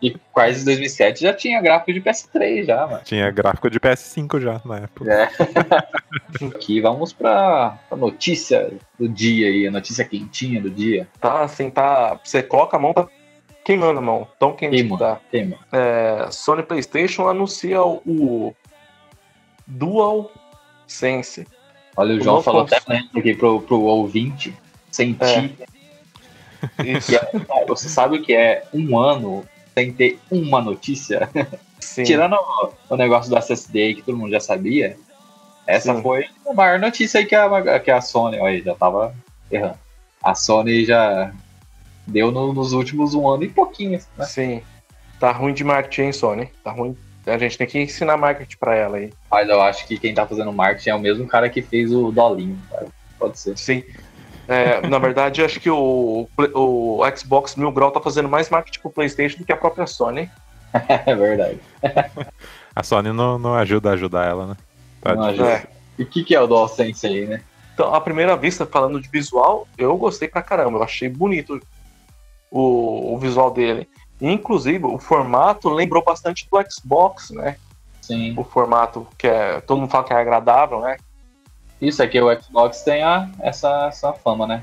E 0.00 0.16
Crysis 0.34 0.64
2007 0.64 1.20
já 1.20 1.34
tinha 1.34 1.60
gráfico 1.60 1.92
de 1.92 2.00
PS3 2.00 2.64
já, 2.64 2.86
mano. 2.86 3.00
Tinha 3.04 3.30
gráfico 3.30 3.68
de 3.68 3.78
PS5 3.78 4.40
já 4.40 4.62
na 4.64 4.78
época. 4.78 5.12
É. 5.12 5.28
Aqui 6.56 6.80
vamos 6.80 7.12
pra, 7.12 7.78
pra 7.86 7.98
notícia 7.98 8.72
do 8.98 9.06
dia 9.06 9.48
aí, 9.48 9.66
a 9.66 9.70
notícia 9.70 10.06
quentinha 10.06 10.62
do 10.62 10.70
dia. 10.70 11.06
Tá 11.20 11.42
assim, 11.42 11.68
tá. 11.68 12.18
Você 12.24 12.42
coloca 12.42 12.78
a 12.78 12.80
mão, 12.80 12.94
tá 12.94 13.06
queimando 13.64 13.98
a 13.98 14.02
mão. 14.02 14.28
Tão 14.38 14.52
quente 14.54 14.76
Queima. 14.76 14.96
que 14.96 15.02
tá. 15.02 15.20
Tema. 15.30 15.56
É, 15.72 16.28
Sony 16.30 16.62
PlayStation 16.62 17.28
anuncia 17.28 17.82
o 17.82 18.54
Dual 19.66 20.30
Sense. 20.86 21.46
Olha, 21.96 22.14
o 22.14 22.18
O 22.18 22.20
João 22.20 22.42
falou 22.42 22.62
até 22.62 22.80
mesmo 22.88 23.10
aqui 23.18 23.34
pro, 23.34 23.60
pro 23.62 23.80
ouvinte 23.80 24.54
sentir. 24.90 25.56
Isso, 26.84 27.08
Que 27.10 27.16
é- 27.16 27.64
você 27.66 27.88
sabe 27.88 28.18
o 28.18 28.22
que 28.22 28.34
é 28.34 28.64
um 28.72 28.98
ano 28.98 29.44
sem 29.74 29.92
ter 29.92 30.18
uma 30.30 30.60
notícia? 30.60 31.28
Tirando 32.04 32.36
o, 32.88 32.96
negócio 32.96 33.30
do 33.30 33.36
SSD 33.36 33.94
que 33.94 34.02
todo 34.02 34.16
mundo 34.16 34.30
já 34.30 34.40
sabia, 34.40 34.96
essa 35.66 35.94
Sim. 35.94 36.02
foi 36.02 36.26
a 36.46 36.52
maior 36.54 36.78
notícia 36.78 37.20
aí 37.20 37.26
que 37.26 37.34
a, 37.34 37.78
que 37.80 37.90
a 37.90 38.00
Sony. 38.00 38.38
Olha, 38.38 38.62
já 38.62 38.74
tava 38.74 39.14
errando. 39.50 39.78
A 40.22 40.34
Sony 40.34 40.84
já 40.86 41.32
deu 42.06 42.30
no- 42.30 42.52
nos 42.52 42.72
últimos 42.72 43.14
um 43.14 43.28
ano 43.28 43.44
e 43.44 43.48
pouquinho, 43.48 44.00
né? 44.16 44.24
Sim. 44.26 44.62
Tá 45.20 45.30
ruim 45.32 45.54
de 45.54 45.64
marketing, 45.64 46.02
hein, 46.02 46.12
Sony? 46.12 46.50
Tá 46.62 46.70
ruim. 46.70 46.96
A 47.26 47.38
gente 47.38 47.56
tem 47.56 47.66
que 47.66 47.78
ensinar 47.80 48.16
marketing 48.16 48.56
pra 48.58 48.74
ela 48.74 48.96
aí. 48.98 49.10
Mas 49.30 49.48
eu 49.48 49.60
acho 49.62 49.86
que 49.86 49.98
quem 49.98 50.12
tá 50.12 50.26
fazendo 50.26 50.52
marketing 50.52 50.90
é 50.90 50.94
o 50.94 51.00
mesmo 51.00 51.26
cara 51.26 51.48
que 51.48 51.62
fez 51.62 51.90
o 51.92 52.10
Dolinho, 52.12 52.58
cara. 52.70 52.86
Pode 53.18 53.38
ser. 53.38 53.56
Sim. 53.56 53.82
É, 54.46 54.86
na 54.86 54.98
verdade, 54.98 55.42
acho 55.42 55.58
que 55.58 55.70
o, 55.70 56.28
o 56.54 57.00
Xbox 57.16 57.56
Mil 57.56 57.72
Grau 57.72 57.90
tá 57.90 58.00
fazendo 58.00 58.28
mais 58.28 58.50
marketing 58.50 58.80
pro 58.80 58.90
PlayStation 58.90 59.38
do 59.38 59.44
que 59.46 59.52
a 59.52 59.56
própria 59.56 59.86
Sony. 59.86 60.30
É 61.06 61.14
verdade. 61.14 61.60
A 62.74 62.82
Sony 62.82 63.12
não, 63.12 63.38
não 63.38 63.54
ajuda 63.54 63.90
a 63.90 63.92
ajudar 63.92 64.26
ela, 64.26 64.46
né? 64.48 64.56
Tá 65.00 65.14
Não 65.14 65.22
ajuda. 65.24 65.68
E 65.98 66.02
o 66.02 66.06
que, 66.06 66.24
que 66.24 66.34
é 66.34 66.40
o 66.40 66.46
DualSense 66.48 67.06
aí, 67.06 67.24
né? 67.26 67.40
Então, 67.72 67.94
à 67.94 68.00
primeira 68.00 68.36
vista, 68.36 68.66
falando 68.66 69.00
de 69.00 69.08
visual, 69.08 69.66
eu 69.78 69.96
gostei 69.96 70.26
pra 70.28 70.42
caramba. 70.42 70.78
Eu 70.78 70.82
achei 70.82 71.08
bonito 71.08 71.60
o, 72.54 73.14
o 73.14 73.18
visual 73.18 73.50
dele. 73.50 73.88
Inclusive, 74.20 74.86
o 74.86 74.96
formato 74.96 75.68
lembrou 75.68 76.02
bastante 76.04 76.48
do 76.48 76.58
Xbox, 76.70 77.30
né? 77.30 77.56
Sim. 78.00 78.32
O 78.36 78.44
formato 78.44 79.08
que 79.18 79.26
é. 79.26 79.60
Todo 79.60 79.80
mundo 79.80 79.90
fala 79.90 80.04
que 80.04 80.12
é 80.12 80.16
agradável, 80.16 80.80
né? 80.80 80.96
Isso 81.80 82.00
aqui, 82.00 82.20
o 82.20 82.40
Xbox 82.40 82.82
tem 82.82 83.02
a, 83.02 83.28
essa, 83.40 83.88
essa 83.88 84.12
fama, 84.12 84.46
né? 84.46 84.62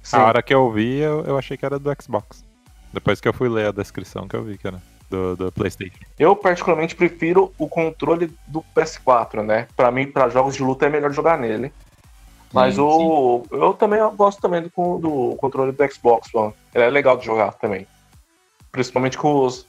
Sim. 0.00 0.16
A 0.16 0.26
hora 0.26 0.42
que 0.42 0.54
eu 0.54 0.70
vi, 0.70 0.98
eu, 0.98 1.24
eu 1.24 1.36
achei 1.36 1.56
que 1.56 1.66
era 1.66 1.78
do 1.78 1.90
Xbox. 2.00 2.44
Depois 2.92 3.20
que 3.20 3.28
eu 3.28 3.34
fui 3.34 3.48
ler 3.48 3.66
a 3.66 3.72
descrição 3.72 4.28
que 4.28 4.36
eu 4.36 4.44
vi 4.44 4.56
que 4.56 4.68
era 4.68 4.80
do, 5.10 5.36
do 5.36 5.52
PlayStation. 5.52 5.98
Eu, 6.18 6.36
particularmente, 6.36 6.94
prefiro 6.94 7.52
o 7.58 7.68
controle 7.68 8.32
do 8.46 8.64
PS4, 8.74 9.42
né? 9.42 9.66
Pra 9.76 9.90
mim, 9.90 10.06
pra 10.06 10.28
jogos 10.28 10.54
de 10.54 10.62
luta, 10.62 10.86
é 10.86 10.88
melhor 10.88 11.12
jogar 11.12 11.36
nele. 11.36 11.72
Mas 12.52 12.76
Sim, 12.76 12.80
o. 12.80 13.42
Eu 13.50 13.74
também 13.74 14.00
gosto 14.16 14.40
também 14.40 14.62
do, 14.62 14.98
do 14.98 15.36
controle 15.36 15.72
do 15.72 15.92
Xbox 15.92 16.34
One. 16.34 16.54
Ele 16.74 16.84
é 16.84 16.90
legal 16.90 17.16
de 17.16 17.26
jogar 17.26 17.52
também. 17.52 17.86
Principalmente 18.72 19.18
com, 19.18 19.44
os, 19.44 19.66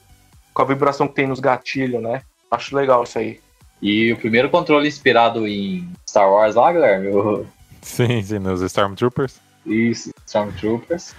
com 0.54 0.62
a 0.62 0.64
vibração 0.64 1.06
que 1.06 1.14
tem 1.14 1.26
nos 1.26 1.40
gatilhos, 1.40 2.02
né? 2.02 2.22
Acho 2.50 2.74
legal 2.76 3.04
isso 3.04 3.18
aí. 3.18 3.40
E 3.82 4.12
o 4.12 4.16
primeiro 4.16 4.50
controle 4.50 4.88
inspirado 4.88 5.46
em 5.46 5.88
Star 6.08 6.30
Wars 6.30 6.54
lá, 6.54 6.72
Guilherme? 6.72 7.08
O... 7.08 7.46
Sim, 7.82 8.22
sim, 8.22 8.38
nos 8.38 8.60
Stormtroopers. 8.60 9.40
Isso, 9.64 10.10
Stormtroopers. 10.26 11.14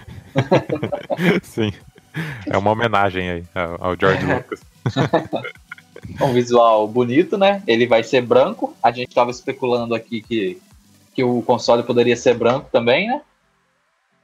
sim. 1.42 1.72
É 2.46 2.56
uma 2.56 2.70
homenagem 2.70 3.30
aí 3.30 3.44
ao, 3.52 3.88
ao 3.88 3.96
George 3.98 4.24
Lucas. 4.24 4.60
Um 6.20 6.32
visual 6.32 6.86
bonito, 6.88 7.38
né? 7.38 7.62
Ele 7.66 7.86
vai 7.86 8.02
ser 8.02 8.22
branco. 8.22 8.76
A 8.82 8.90
gente 8.90 9.14
tava 9.14 9.30
especulando 9.30 9.94
aqui 9.94 10.20
que, 10.20 10.60
que 11.14 11.22
o 11.24 11.42
console 11.42 11.82
poderia 11.82 12.16
ser 12.16 12.34
branco 12.34 12.68
também, 12.72 13.08
né? 13.08 13.20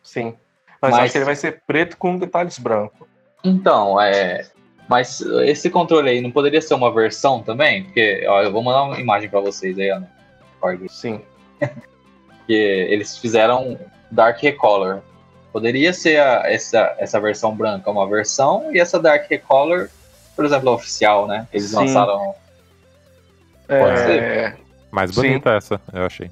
Sim. 0.02 0.34
Mas, 0.80 0.92
Mas- 0.92 1.00
acho 1.04 1.12
que 1.12 1.18
ele 1.18 1.24
vai 1.24 1.36
ser 1.36 1.62
preto 1.66 1.96
com 1.96 2.16
detalhes 2.16 2.58
brancos. 2.58 3.06
Então, 3.44 4.00
é. 4.00 4.46
Mas 4.88 5.20
esse 5.20 5.68
controle 5.68 6.08
aí 6.08 6.20
não 6.20 6.30
poderia 6.30 6.62
ser 6.62 6.72
uma 6.74 6.90
versão 6.92 7.42
também? 7.42 7.84
Porque, 7.84 8.24
ó, 8.26 8.42
eu 8.42 8.50
vou 8.50 8.62
mandar 8.62 8.84
uma 8.84 8.98
imagem 8.98 9.28
pra 9.28 9.40
vocês 9.40 9.78
aí, 9.78 9.90
Discord. 10.52 10.88
Sim. 10.90 11.20
que 12.46 12.54
eles 12.54 13.18
fizeram 13.18 13.78
Dark 14.10 14.40
Recolor. 14.40 15.00
Poderia 15.52 15.92
ser 15.92 16.18
a- 16.20 16.42
essa, 16.50 16.94
essa 16.98 17.20
versão 17.20 17.54
branca 17.54 17.90
uma 17.90 18.08
versão 18.08 18.74
e 18.74 18.78
essa 18.80 18.98
Dark 18.98 19.28
Recolor, 19.28 19.90
por 20.34 20.44
exemplo, 20.46 20.70
a 20.70 20.72
oficial, 20.72 21.26
né? 21.26 21.46
Eles 21.52 21.68
Sim. 21.70 21.76
lançaram. 21.76 22.34
Pode 23.66 24.00
É, 24.10 24.56
Mais 24.90 25.10
Sim. 25.10 25.16
bonita 25.20 25.50
essa, 25.50 25.78
eu 25.92 26.06
achei. 26.06 26.30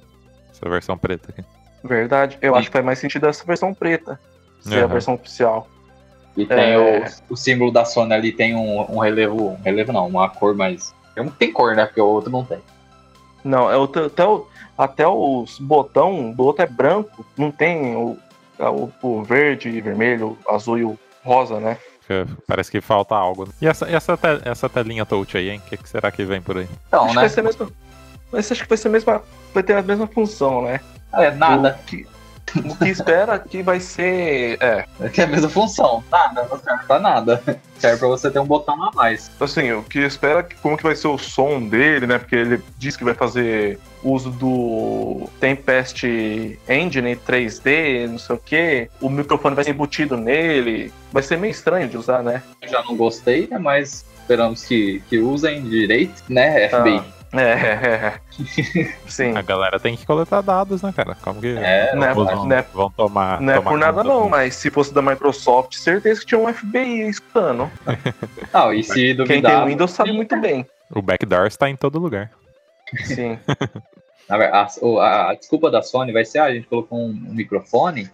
Essa 0.56 0.68
versão 0.70 0.96
preta 0.98 1.28
aqui. 1.30 1.44
verdade. 1.84 2.38
Eu 2.40 2.52
Sim. 2.54 2.58
acho 2.58 2.68
que 2.68 2.72
faz 2.72 2.84
mais 2.84 2.98
sentido 2.98 3.26
essa 3.26 3.44
versão 3.44 3.72
preta. 3.74 4.18
Ser 4.60 4.76
a 4.76 4.84
Aham. 4.84 4.88
versão 4.88 5.14
oficial. 5.14 5.68
E 6.36 6.44
tem 6.46 6.72
É. 6.72 6.78
o, 7.30 7.34
o 7.34 7.36
símbolo 7.36 7.70
da 7.70 7.84
Sony 7.84 8.12
ali, 8.12 8.32
tem 8.32 8.54
um, 8.54 8.80
um 8.94 8.98
relevo. 8.98 9.50
Um 9.50 9.62
relevo 9.62 9.92
não, 9.92 10.06
uma 10.06 10.28
cor 10.28 10.54
mais. 10.54 10.94
Tem 11.38 11.52
cor, 11.52 11.74
né? 11.76 11.86
Porque 11.86 12.00
o 12.00 12.06
outro 12.06 12.30
não 12.30 12.44
tem. 12.44 12.58
Não, 13.44 13.70
é 13.70 13.76
o, 13.76 13.84
até, 13.84 14.26
o, 14.26 14.46
até 14.76 15.06
os 15.06 15.58
botão 15.58 16.32
do 16.32 16.44
outro 16.44 16.62
é 16.62 16.66
branco. 16.66 17.24
Não 17.36 17.50
tem 17.50 17.94
o, 17.96 18.18
o, 18.58 18.90
o 19.02 19.22
verde, 19.22 19.80
vermelho, 19.80 20.36
azul 20.48 20.78
e 20.78 20.84
o 20.84 20.98
rosa, 21.24 21.60
né? 21.60 21.78
Parece 22.46 22.70
que 22.70 22.80
falta 22.80 23.14
algo. 23.16 23.46
né? 23.46 23.52
E 23.60 23.66
essa, 23.66 23.88
essa, 23.90 24.16
te- 24.16 24.42
essa 24.48 24.68
telinha 24.68 25.04
touch 25.06 25.36
aí, 25.36 25.50
hein? 25.50 25.60
O 25.64 25.68
que, 25.68 25.76
que 25.76 25.88
será 25.88 26.10
que 26.10 26.24
vem 26.24 26.40
por 26.40 26.56
aí? 26.58 26.68
Então, 26.88 27.00
acho 27.04 27.08
que 27.10 27.14
né? 27.16 27.20
vai 27.22 27.28
ser 27.30 27.40
a 27.40 27.42
mesma. 27.44 27.70
Mas 28.32 28.50
acho 28.50 28.62
que 28.62 28.68
vai 28.68 28.78
ser 28.78 28.88
a 28.88 28.90
mesma. 28.90 29.22
Vai 29.54 29.62
ter 29.62 29.74
a 29.76 29.82
mesma 29.82 30.06
função, 30.06 30.62
né? 30.62 30.80
É, 31.14 31.30
nada. 31.30 31.78
O 31.82 31.86
que, 31.86 32.06
o 32.56 32.76
que 32.76 32.88
espera 32.88 33.38
que 33.38 33.62
vai 33.62 33.80
ser. 33.80 34.58
É, 34.60 34.84
É 35.00 35.22
a 35.22 35.26
mesma 35.26 35.48
função. 35.48 36.02
Nada, 36.10 36.46
não 36.50 36.58
serve 36.58 36.84
pra 36.84 36.98
nada. 36.98 37.42
Serve 37.78 37.98
pra 37.98 38.08
você 38.08 38.30
ter 38.30 38.38
um 38.38 38.46
botão 38.46 38.82
a 38.82 38.90
mais. 38.92 39.30
assim, 39.38 39.70
o 39.70 39.82
que 39.82 39.98
espera 39.98 40.42
que 40.42 40.54
como 40.56 40.78
que 40.78 40.82
vai 40.82 40.96
ser 40.96 41.08
o 41.08 41.18
som 41.18 41.60
dele, 41.60 42.06
né? 42.06 42.18
Porque 42.18 42.34
ele 42.34 42.62
diz 42.78 42.96
que 42.96 43.04
vai 43.04 43.12
fazer 43.12 43.78
uso 44.02 44.30
do 44.30 45.28
Tempest 45.38 46.02
Engine 46.66 47.16
3D, 47.16 48.08
não 48.08 48.18
sei 48.18 48.34
o 48.34 48.38
que. 48.38 48.88
O 49.00 49.10
microfone 49.10 49.54
vai 49.54 49.64
ser 49.64 49.72
embutido 49.72 50.16
nele. 50.16 50.90
Vai 51.12 51.22
ser 51.22 51.36
meio 51.36 51.50
estranho 51.50 51.86
de 51.86 51.98
usar, 51.98 52.22
né? 52.22 52.42
Eu 52.62 52.68
já 52.70 52.82
não 52.82 52.96
gostei, 52.96 53.46
né? 53.46 53.58
Mas 53.58 54.06
esperamos 54.20 54.64
que, 54.64 55.02
que 55.08 55.18
usem 55.18 55.62
direito, 55.62 56.22
né? 56.30 56.68
FBI. 56.70 56.96
É, 56.96 57.15
é, 57.42 57.52
é. 57.54 58.92
Sim. 59.08 59.36
A 59.36 59.42
galera 59.42 59.78
tem 59.80 59.96
que 59.96 60.06
coletar 60.06 60.40
dados, 60.40 60.82
né, 60.82 60.92
cara? 60.94 61.14
Como 61.22 61.40
que 61.40 61.56
É, 61.58 61.94
Não 61.94 62.04
é, 62.04 62.14
vão, 62.14 62.24
não 62.46 62.56
é- 62.56 62.62
vão 62.62 62.90
tomar. 62.90 63.40
não 63.40 63.52
é 63.52 63.56
tomar 63.56 63.70
por 63.70 63.78
nada 63.78 64.04
não, 64.04 64.22
do- 64.24 64.28
mas 64.28 64.54
se 64.54 64.70
fosse 64.70 64.92
da 64.94 65.00
Microsoft, 65.02 65.74
certeza 65.74 66.20
que 66.20 66.26
tinha 66.26 66.40
um 66.40 66.52
FBI 66.52 67.08
escutando. 67.08 67.70
Não, 68.52 68.72
e 68.74 68.82
se 68.82 68.92
Quem 68.94 69.16
duvidar. 69.16 69.56
tem 69.60 69.66
Windows 69.66 69.90
sabe 69.92 70.12
muito 70.12 70.36
bem. 70.40 70.66
O 70.94 71.02
backdoor 71.02 71.46
está 71.46 71.68
em 71.68 71.76
todo 71.76 71.98
lugar. 71.98 72.30
Sim. 73.04 73.38
A, 74.28 74.34
a- 74.34 75.30
a 75.30 75.34
desculpa 75.34 75.70
da 75.70 75.82
Sony 75.82 76.12
vai 76.12 76.24
ser: 76.24 76.40
ah, 76.40 76.46
a 76.46 76.52
gente 76.52 76.66
colocou 76.66 76.98
um, 76.98 77.10
um 77.10 77.32
microfone 77.32 78.10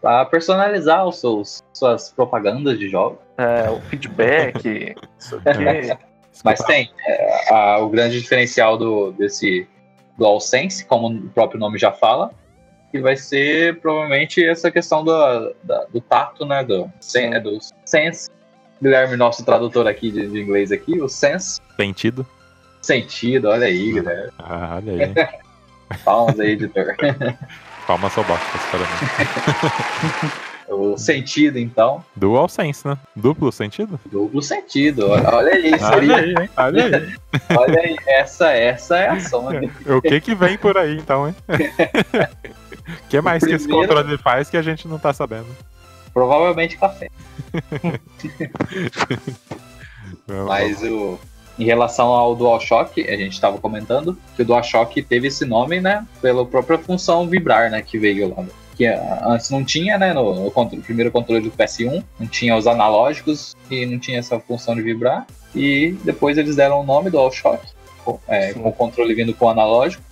pra 0.00 0.24
personalizar 0.24 1.06
os 1.06 1.20
seus, 1.20 1.62
suas 1.72 2.10
propagandas 2.10 2.76
de 2.80 2.88
jogos. 2.88 3.20
É, 3.38 3.70
o 3.70 3.80
feedback. 3.82 4.96
Isso 5.20 5.36
aqui. 5.36 5.96
Mas 6.44 6.60
tem. 6.60 6.90
é, 7.06 7.52
a- 7.54 7.78
o 7.78 7.88
grande 7.88 8.20
diferencial 8.20 8.76
do, 8.76 9.12
desse 9.12 9.66
DualSense, 10.18 10.84
como 10.84 11.08
o 11.08 11.28
próprio 11.30 11.58
nome 11.60 11.78
já 11.78 11.92
fala, 11.92 12.30
que 12.90 13.00
vai 13.00 13.16
ser 13.16 13.80
provavelmente 13.80 14.44
essa 14.44 14.70
questão 14.70 15.02
do, 15.04 15.54
da, 15.62 15.84
do 15.84 16.00
tato, 16.00 16.44
né? 16.44 16.62
Do, 16.62 16.90
sen, 17.00 17.34
é, 17.34 17.40
do 17.40 17.58
sense. 17.84 18.30
Guilherme, 18.80 19.16
nosso 19.16 19.44
tradutor 19.44 19.86
aqui 19.86 20.10
de, 20.10 20.28
de, 20.28 20.40
inglês 20.40 20.72
aqui, 20.72 21.00
o 21.00 21.08
sense. 21.08 21.60
Sentido. 21.76 22.26
Sentido, 22.80 23.48
olha 23.48 23.66
aí, 23.66 23.92
Guilherme. 23.92 24.32
Ah, 24.38 24.76
olha 24.82 25.04
aí. 25.06 25.14
Palmas 26.04 26.40
aí, 26.40 26.50
editor. 26.52 26.96
Palmas 27.86 28.12
robóticas 28.14 28.62
para 28.70 28.80
mim. 28.80 30.32
O 30.72 30.96
sentido, 30.96 31.58
então. 31.58 32.04
Dual 32.16 32.48
sense, 32.48 32.86
né? 32.86 32.98
Duplo 33.14 33.52
sentido? 33.52 34.00
Duplo 34.10 34.42
sentido. 34.42 35.10
Olha 35.10 35.52
aí, 35.52 35.70
seria. 35.70 35.88
Olha 35.88 36.16
aí, 36.16 36.30
hein? 36.30 36.50
Olha 36.56 36.84
aí. 36.84 37.14
Olha 37.56 37.80
aí, 37.80 37.96
essa, 38.06 38.50
essa 38.50 38.96
é 38.96 39.08
a 39.08 39.20
Sony. 39.20 39.70
O 39.86 40.00
que 40.00 40.20
que 40.20 40.34
vem 40.34 40.58
por 40.58 40.76
aí, 40.76 40.96
então, 40.96 41.28
hein? 41.28 41.34
O 42.82 43.08
que 43.08 43.20
mais 43.20 43.40
primeiro... 43.40 43.62
que 43.62 43.70
esse 43.70 43.72
controle 43.72 44.18
faz 44.18 44.50
que 44.50 44.56
a 44.56 44.62
gente 44.62 44.88
não 44.88 44.98
tá 44.98 45.12
sabendo? 45.12 45.46
Provavelmente 46.12 46.76
café. 46.76 47.08
Mas 50.46 50.82
o, 50.82 51.18
em 51.58 51.64
relação 51.64 52.08
ao 52.08 52.34
DualShock, 52.34 53.08
a 53.08 53.16
gente 53.16 53.32
estava 53.32 53.58
comentando 53.58 54.18
que 54.34 54.42
o 54.42 54.44
DualShock 54.44 55.02
teve 55.02 55.28
esse 55.28 55.44
nome, 55.44 55.80
né, 55.80 56.06
pela 56.20 56.44
própria 56.44 56.78
função 56.78 57.28
vibrar, 57.28 57.70
né, 57.70 57.82
que 57.82 57.98
veio 57.98 58.34
lá. 58.34 58.44
Que 58.82 58.88
antes 58.88 59.48
não 59.48 59.64
tinha, 59.64 59.96
né, 59.96 60.12
no, 60.12 60.34
no, 60.34 60.52
no 60.52 60.82
primeiro 60.82 61.12
controle 61.12 61.48
do 61.48 61.52
PS1, 61.52 62.02
não 62.18 62.26
tinha 62.26 62.56
os 62.56 62.66
analógicos 62.66 63.54
e 63.70 63.86
não 63.86 63.96
tinha 63.96 64.18
essa 64.18 64.40
função 64.40 64.74
de 64.74 64.82
vibrar. 64.82 65.24
E 65.54 65.96
depois 66.02 66.36
eles 66.36 66.56
deram 66.56 66.80
o 66.80 66.82
nome 66.82 67.08
DualShock, 67.08 67.64
com, 68.04 68.18
é, 68.26 68.52
com 68.52 68.68
o 68.68 68.72
controle 68.72 69.14
vindo 69.14 69.32
com 69.34 69.46
o 69.46 69.50
analógico 69.50 70.02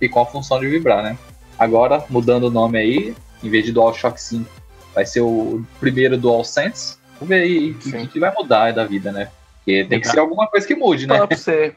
e 0.00 0.08
com 0.08 0.18
a 0.18 0.26
função 0.26 0.58
de 0.58 0.66
vibrar, 0.66 1.04
né. 1.04 1.16
Agora, 1.56 2.04
mudando 2.10 2.48
o 2.48 2.50
nome 2.50 2.80
aí, 2.80 3.14
em 3.44 3.48
vez 3.48 3.64
de 3.64 3.70
DualShock 3.70 4.20
5, 4.20 4.50
vai 4.92 5.06
ser 5.06 5.20
o 5.20 5.64
primeiro 5.78 6.18
DualSense. 6.18 6.96
Vamos 7.20 7.28
ver 7.28 7.42
aí 7.42 7.70
o 7.70 7.74
que, 7.78 8.06
que, 8.08 8.18
vai 8.18 8.34
mudar 8.34 8.72
da 8.72 8.84
vida, 8.84 9.12
né? 9.12 9.30
Porque 9.58 9.84
tem 9.84 10.00
que 10.00 10.08
ser 10.08 10.18
alguma 10.18 10.48
coisa 10.48 10.66
que 10.66 10.74
mude, 10.74 11.06
né? 11.06 11.24
Pra 11.24 11.36
você. 11.36 11.76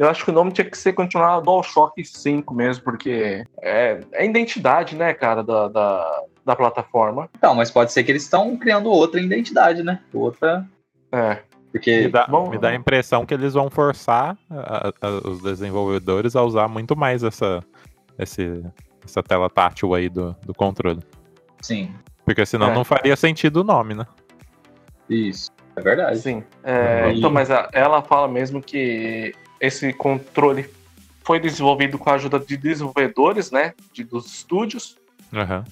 Eu 0.00 0.08
acho 0.08 0.24
que 0.24 0.30
o 0.30 0.32
nome 0.32 0.50
tinha 0.50 0.64
que 0.64 0.78
ser 0.78 0.94
continuar 0.94 1.40
DualShock 1.40 2.02
5 2.02 2.54
mesmo, 2.54 2.82
porque 2.82 3.44
é, 3.60 4.00
é 4.14 4.22
a 4.22 4.24
identidade, 4.24 4.96
né, 4.96 5.12
cara, 5.12 5.44
da, 5.44 5.68
da, 5.68 6.22
da 6.42 6.56
plataforma. 6.56 7.28
Então, 7.36 7.54
mas 7.54 7.70
pode 7.70 7.92
ser 7.92 8.02
que 8.02 8.10
eles 8.10 8.22
estão 8.22 8.56
criando 8.56 8.88
outra 8.88 9.20
identidade, 9.20 9.82
né? 9.82 10.00
Outra. 10.10 10.66
É. 11.12 11.42
Porque 11.70 12.00
me 12.00 12.08
dá, 12.08 12.26
Bom, 12.26 12.48
me 12.48 12.56
dá 12.56 12.70
a 12.70 12.74
impressão 12.74 13.26
que 13.26 13.34
eles 13.34 13.52
vão 13.52 13.68
forçar 13.68 14.38
a, 14.50 14.88
a, 14.88 15.28
os 15.28 15.42
desenvolvedores 15.42 16.34
a 16.34 16.42
usar 16.42 16.66
muito 16.66 16.96
mais 16.96 17.22
essa, 17.22 17.62
esse, 18.18 18.64
essa 19.04 19.22
tela 19.22 19.50
tátil 19.50 19.92
aí 19.92 20.08
do, 20.08 20.34
do 20.46 20.54
controle. 20.54 21.00
Sim. 21.60 21.94
Porque 22.24 22.46
senão 22.46 22.70
é. 22.70 22.74
não 22.74 22.84
faria 22.84 23.16
sentido 23.16 23.58
o 23.58 23.64
nome, 23.64 23.92
né? 23.92 24.06
Isso, 25.10 25.50
é 25.76 25.80
verdade. 25.82 26.18
Sim. 26.20 26.42
É, 26.64 27.12
então, 27.12 27.30
mas 27.30 27.50
a, 27.50 27.68
ela 27.74 28.00
fala 28.00 28.26
mesmo 28.26 28.62
que 28.62 29.34
esse 29.60 29.92
controle 29.92 30.68
foi 31.22 31.38
desenvolvido 31.38 31.98
com 31.98 32.10
a 32.10 32.14
ajuda 32.14 32.40
de 32.40 32.56
desenvolvedores, 32.56 33.50
né? 33.50 33.74
De, 33.92 34.02
dos 34.02 34.26
estúdios. 34.26 34.96
Uhum. 35.32 35.62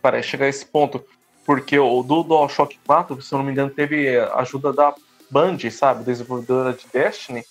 Para 0.00 0.22
chegar 0.22 0.46
a 0.46 0.48
esse 0.48 0.64
ponto. 0.64 1.04
Porque 1.44 1.78
o 1.78 2.02
do 2.02 2.22
DualShock 2.22 2.78
4, 2.86 3.20
se 3.22 3.32
eu 3.32 3.38
não 3.38 3.44
me 3.44 3.52
engano, 3.52 3.70
teve 3.70 4.18
ajuda 4.34 4.72
da 4.72 4.94
Band, 5.30 5.58
sabe? 5.70 6.04
Desenvolvedora 6.04 6.72
de 6.72 6.86
Destiny. 6.92 7.42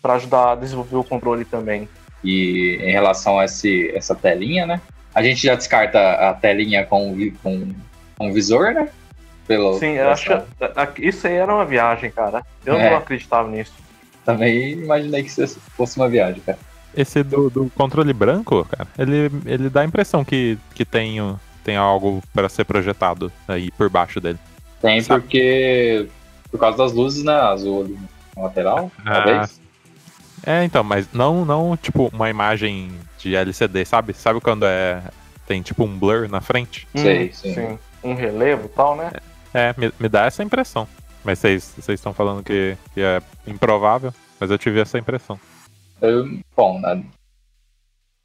Para 0.00 0.14
ajudar 0.14 0.52
a 0.52 0.54
desenvolver 0.54 0.96
o 0.96 1.04
controle 1.04 1.44
também. 1.44 1.88
E 2.22 2.78
em 2.80 2.92
relação 2.92 3.38
a 3.38 3.44
esse, 3.44 3.90
essa 3.94 4.14
telinha, 4.14 4.66
né? 4.66 4.80
A 5.14 5.22
gente 5.22 5.42
já 5.42 5.54
descarta 5.54 5.98
a 6.28 6.34
telinha 6.34 6.84
com, 6.84 7.16
com, 7.42 7.74
com 8.16 8.32
visor, 8.32 8.72
né? 8.72 8.88
Pelo, 9.46 9.78
Sim, 9.78 9.92
eu 9.92 10.10
acho 10.10 10.30
que 10.94 11.06
isso 11.06 11.26
aí 11.26 11.34
era 11.34 11.54
uma 11.54 11.64
viagem, 11.64 12.10
cara. 12.10 12.44
Eu 12.64 12.74
é. 12.74 12.90
não 12.90 12.98
acreditava 12.98 13.48
nisso. 13.48 13.72
Também 14.26 14.72
imaginei 14.72 15.22
que 15.22 15.28
isso 15.28 15.60
fosse 15.76 15.96
uma 15.96 16.08
viagem, 16.08 16.42
cara. 16.44 16.58
Esse 16.96 17.22
do, 17.22 17.48
do 17.48 17.70
controle 17.70 18.12
branco, 18.12 18.66
cara, 18.68 18.88
ele, 18.98 19.30
ele 19.46 19.70
dá 19.70 19.82
a 19.82 19.84
impressão 19.84 20.24
que, 20.24 20.58
que 20.74 20.84
tem, 20.84 21.18
tem 21.62 21.76
algo 21.76 22.20
para 22.34 22.48
ser 22.48 22.64
projetado 22.64 23.30
aí 23.46 23.70
por 23.70 23.88
baixo 23.88 24.20
dele. 24.20 24.38
Tem, 24.82 25.00
Sabe? 25.00 25.20
porque. 25.20 26.08
Por 26.50 26.58
causa 26.58 26.78
das 26.78 26.92
luzes, 26.92 27.22
né? 27.22 27.34
Azul 27.34 27.96
na 28.36 28.42
lateral, 28.44 28.90
ah, 29.04 29.12
talvez. 29.12 29.60
É, 30.44 30.64
então, 30.64 30.82
mas 30.82 31.08
não, 31.12 31.44
não 31.44 31.76
tipo 31.76 32.10
uma 32.12 32.30
imagem 32.30 32.92
de 33.18 33.34
LCD, 33.34 33.84
sabe? 33.84 34.12
Sabe 34.12 34.40
quando 34.40 34.64
é 34.64 35.02
tem 35.46 35.62
tipo 35.62 35.84
um 35.84 35.98
blur 35.98 36.28
na 36.28 36.40
frente? 36.40 36.88
Hum, 36.94 37.02
sei, 37.02 37.32
sim. 37.32 37.54
sim. 37.54 37.78
Um 38.02 38.14
relevo 38.14 38.66
e 38.66 38.68
tal, 38.68 38.96
né? 38.96 39.12
É, 39.54 39.74
me, 39.76 39.92
me 39.98 40.08
dá 40.08 40.26
essa 40.26 40.42
impressão. 40.42 40.88
Mas 41.26 41.40
vocês 41.40 41.88
estão 41.88 42.14
falando 42.14 42.44
que, 42.44 42.76
que, 42.94 43.00
é 43.00 43.20
improvável, 43.48 44.14
mas 44.38 44.48
eu 44.48 44.56
tive 44.56 44.80
essa 44.80 44.96
impressão. 44.96 45.36
Eu, 46.00 46.38
bom, 46.56 46.78
nada. 46.78 47.02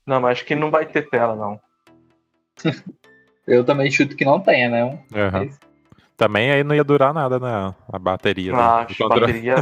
Não, 0.05 0.21
mas 0.21 0.33
acho 0.33 0.45
que 0.45 0.53
não 0.53 0.69
vai 0.69 0.85
ter 0.85 1.09
tela, 1.09 1.35
não. 1.35 1.59
eu 3.47 3.63
também 3.63 3.89
chuto 3.89 4.15
que 4.15 4.23
não 4.23 4.39
tenha, 4.39 4.69
né? 4.69 4.83
Uhum. 4.83 4.99
Mas... 5.31 5.59
Também 6.15 6.51
aí 6.51 6.63
não 6.63 6.75
ia 6.75 6.83
durar 6.83 7.11
nada, 7.11 7.39
né? 7.39 7.73
A 7.91 7.97
bateria. 7.97 8.55
Ah, 8.55 8.81
a 8.81 9.07
bateria 9.09 9.55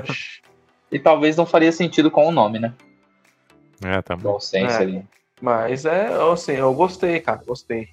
E 0.91 0.99
talvez 0.99 1.37
não 1.37 1.45
faria 1.45 1.71
sentido 1.71 2.11
com 2.11 2.27
o 2.27 2.31
nome, 2.33 2.59
né? 2.59 2.73
É, 3.85 4.01
também. 4.01 4.29
É, 4.53 4.75
ali. 4.75 5.05
Mas 5.39 5.85
é, 5.85 6.09
assim, 6.33 6.53
eu 6.53 6.73
gostei, 6.73 7.21
cara, 7.21 7.41
gostei. 7.47 7.87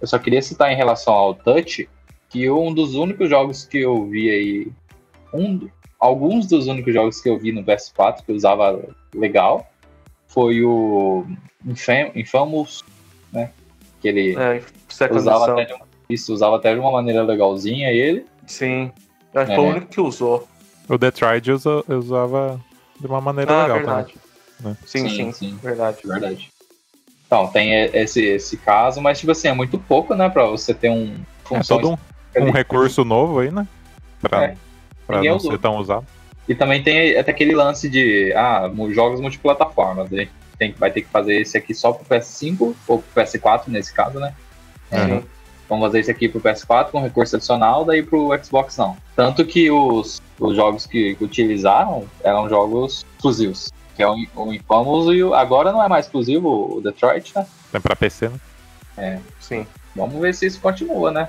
Eu 0.00 0.06
só 0.06 0.18
queria 0.18 0.40
citar 0.40 0.72
em 0.72 0.76
relação 0.76 1.12
ao 1.12 1.34
Touch, 1.34 1.86
que 2.32 2.50
um 2.50 2.72
dos 2.72 2.94
únicos 2.94 3.28
jogos 3.28 3.64
que 3.64 3.78
eu 3.78 4.06
vi 4.08 4.30
aí. 4.30 4.72
Um, 5.34 5.68
alguns 6.00 6.46
dos 6.46 6.66
únicos 6.66 6.92
jogos 6.92 7.20
que 7.20 7.28
eu 7.28 7.38
vi 7.38 7.52
no 7.52 7.62
PS4 7.62 8.24
que 8.24 8.32
eu 8.32 8.36
usava 8.36 8.82
legal 9.14 9.70
foi 10.26 10.64
o 10.64 11.26
Infam, 11.64 12.10
Infamous, 12.14 12.82
né? 13.30 13.50
Que 14.00 14.08
ele 14.08 14.34
é, 14.34 14.62
usava 15.12 15.52
até, 15.52 15.66
de, 15.66 15.74
isso, 16.08 16.32
usava 16.32 16.56
até 16.56 16.72
de 16.72 16.80
uma 16.80 16.90
maneira 16.90 17.22
legalzinha 17.22 17.92
ele. 17.92 18.24
Sim. 18.46 18.90
Acho 19.34 19.46
que 19.46 19.52
é. 19.52 19.54
foi 19.54 19.64
o 19.64 19.68
único 19.68 19.86
que 19.86 20.00
usou. 20.00 20.48
O 20.88 20.98
Detroit 20.98 21.46
eu, 21.48 21.56
usava 21.98 22.58
de 22.98 23.06
uma 23.06 23.20
maneira 23.20 23.52
ah, 23.52 23.62
legal 23.62 23.76
verdade. 23.76 24.14
também. 24.62 24.72
Né? 24.72 24.76
Sim, 24.86 25.08
sim, 25.08 25.16
sim, 25.16 25.32
sim, 25.32 25.58
Verdade. 25.62 25.98
Verdade. 26.04 26.50
Então, 27.26 27.46
tem 27.46 27.72
esse, 27.94 28.22
esse 28.22 28.56
caso, 28.56 29.00
mas 29.00 29.18
tipo 29.18 29.32
assim, 29.32 29.48
é 29.48 29.54
muito 29.54 29.78
pouco, 29.78 30.14
né, 30.14 30.28
pra 30.28 30.44
você 30.44 30.74
ter 30.74 30.90
um 30.90 31.14
É 31.50 31.60
todo 31.60 31.92
um, 31.92 31.98
um 32.36 32.50
recurso 32.50 33.04
novo 33.04 33.40
aí, 33.40 33.50
né? 33.50 33.66
Pra, 34.20 34.44
é. 34.44 34.56
pra 35.06 35.22
não 35.22 35.38
ser 35.38 35.58
tão 35.58 35.76
usado. 35.76 36.06
E 36.48 36.54
também 36.54 36.82
tem 36.82 37.16
até 37.16 37.30
aquele 37.30 37.54
lance 37.54 37.88
de 37.88 38.32
ah, 38.34 38.70
jogos 38.90 39.20
multiplataformas. 39.20 40.10
Né? 40.10 40.28
Tem, 40.58 40.72
vai 40.72 40.90
ter 40.90 41.02
que 41.02 41.08
fazer 41.08 41.40
esse 41.40 41.56
aqui 41.56 41.74
só 41.74 41.92
pro 41.92 42.04
PS5 42.04 42.74
ou 42.86 42.98
pro 43.02 43.22
PS4 43.22 43.68
nesse 43.68 43.92
caso, 43.92 44.18
né? 44.18 44.34
Uhum. 44.90 45.22
Vamos 45.68 45.86
fazer 45.86 46.00
esse 46.00 46.10
aqui 46.10 46.28
pro 46.28 46.40
PS4 46.40 46.90
com 46.90 47.00
recurso 47.00 47.36
adicional, 47.36 47.84
daí 47.84 48.02
pro 48.02 48.30
Xbox 48.42 48.76
não. 48.76 48.96
Tanto 49.16 49.44
que 49.44 49.70
os, 49.70 50.20
os 50.38 50.54
jogos 50.54 50.84
que, 50.84 51.14
que 51.14 51.24
utilizaram 51.24 52.04
eram 52.22 52.48
jogos 52.48 53.06
exclusivos. 53.16 53.72
Que 53.96 54.02
é 54.02 54.08
o, 54.08 54.16
o 54.36 54.52
Infamous 54.52 55.14
e 55.14 55.22
o, 55.22 55.34
agora 55.34 55.72
não 55.72 55.82
é 55.82 55.88
mais 55.88 56.06
exclusivo 56.06 56.76
o 56.76 56.80
Detroit, 56.80 57.32
né? 57.34 57.46
Tem 57.70 57.80
pra 57.80 57.96
PC, 57.96 58.28
né? 58.28 58.40
É. 58.98 59.18
Sim. 59.40 59.66
Vamos 59.96 60.20
ver 60.20 60.34
se 60.34 60.46
isso 60.46 60.60
continua, 60.60 61.10
né? 61.10 61.28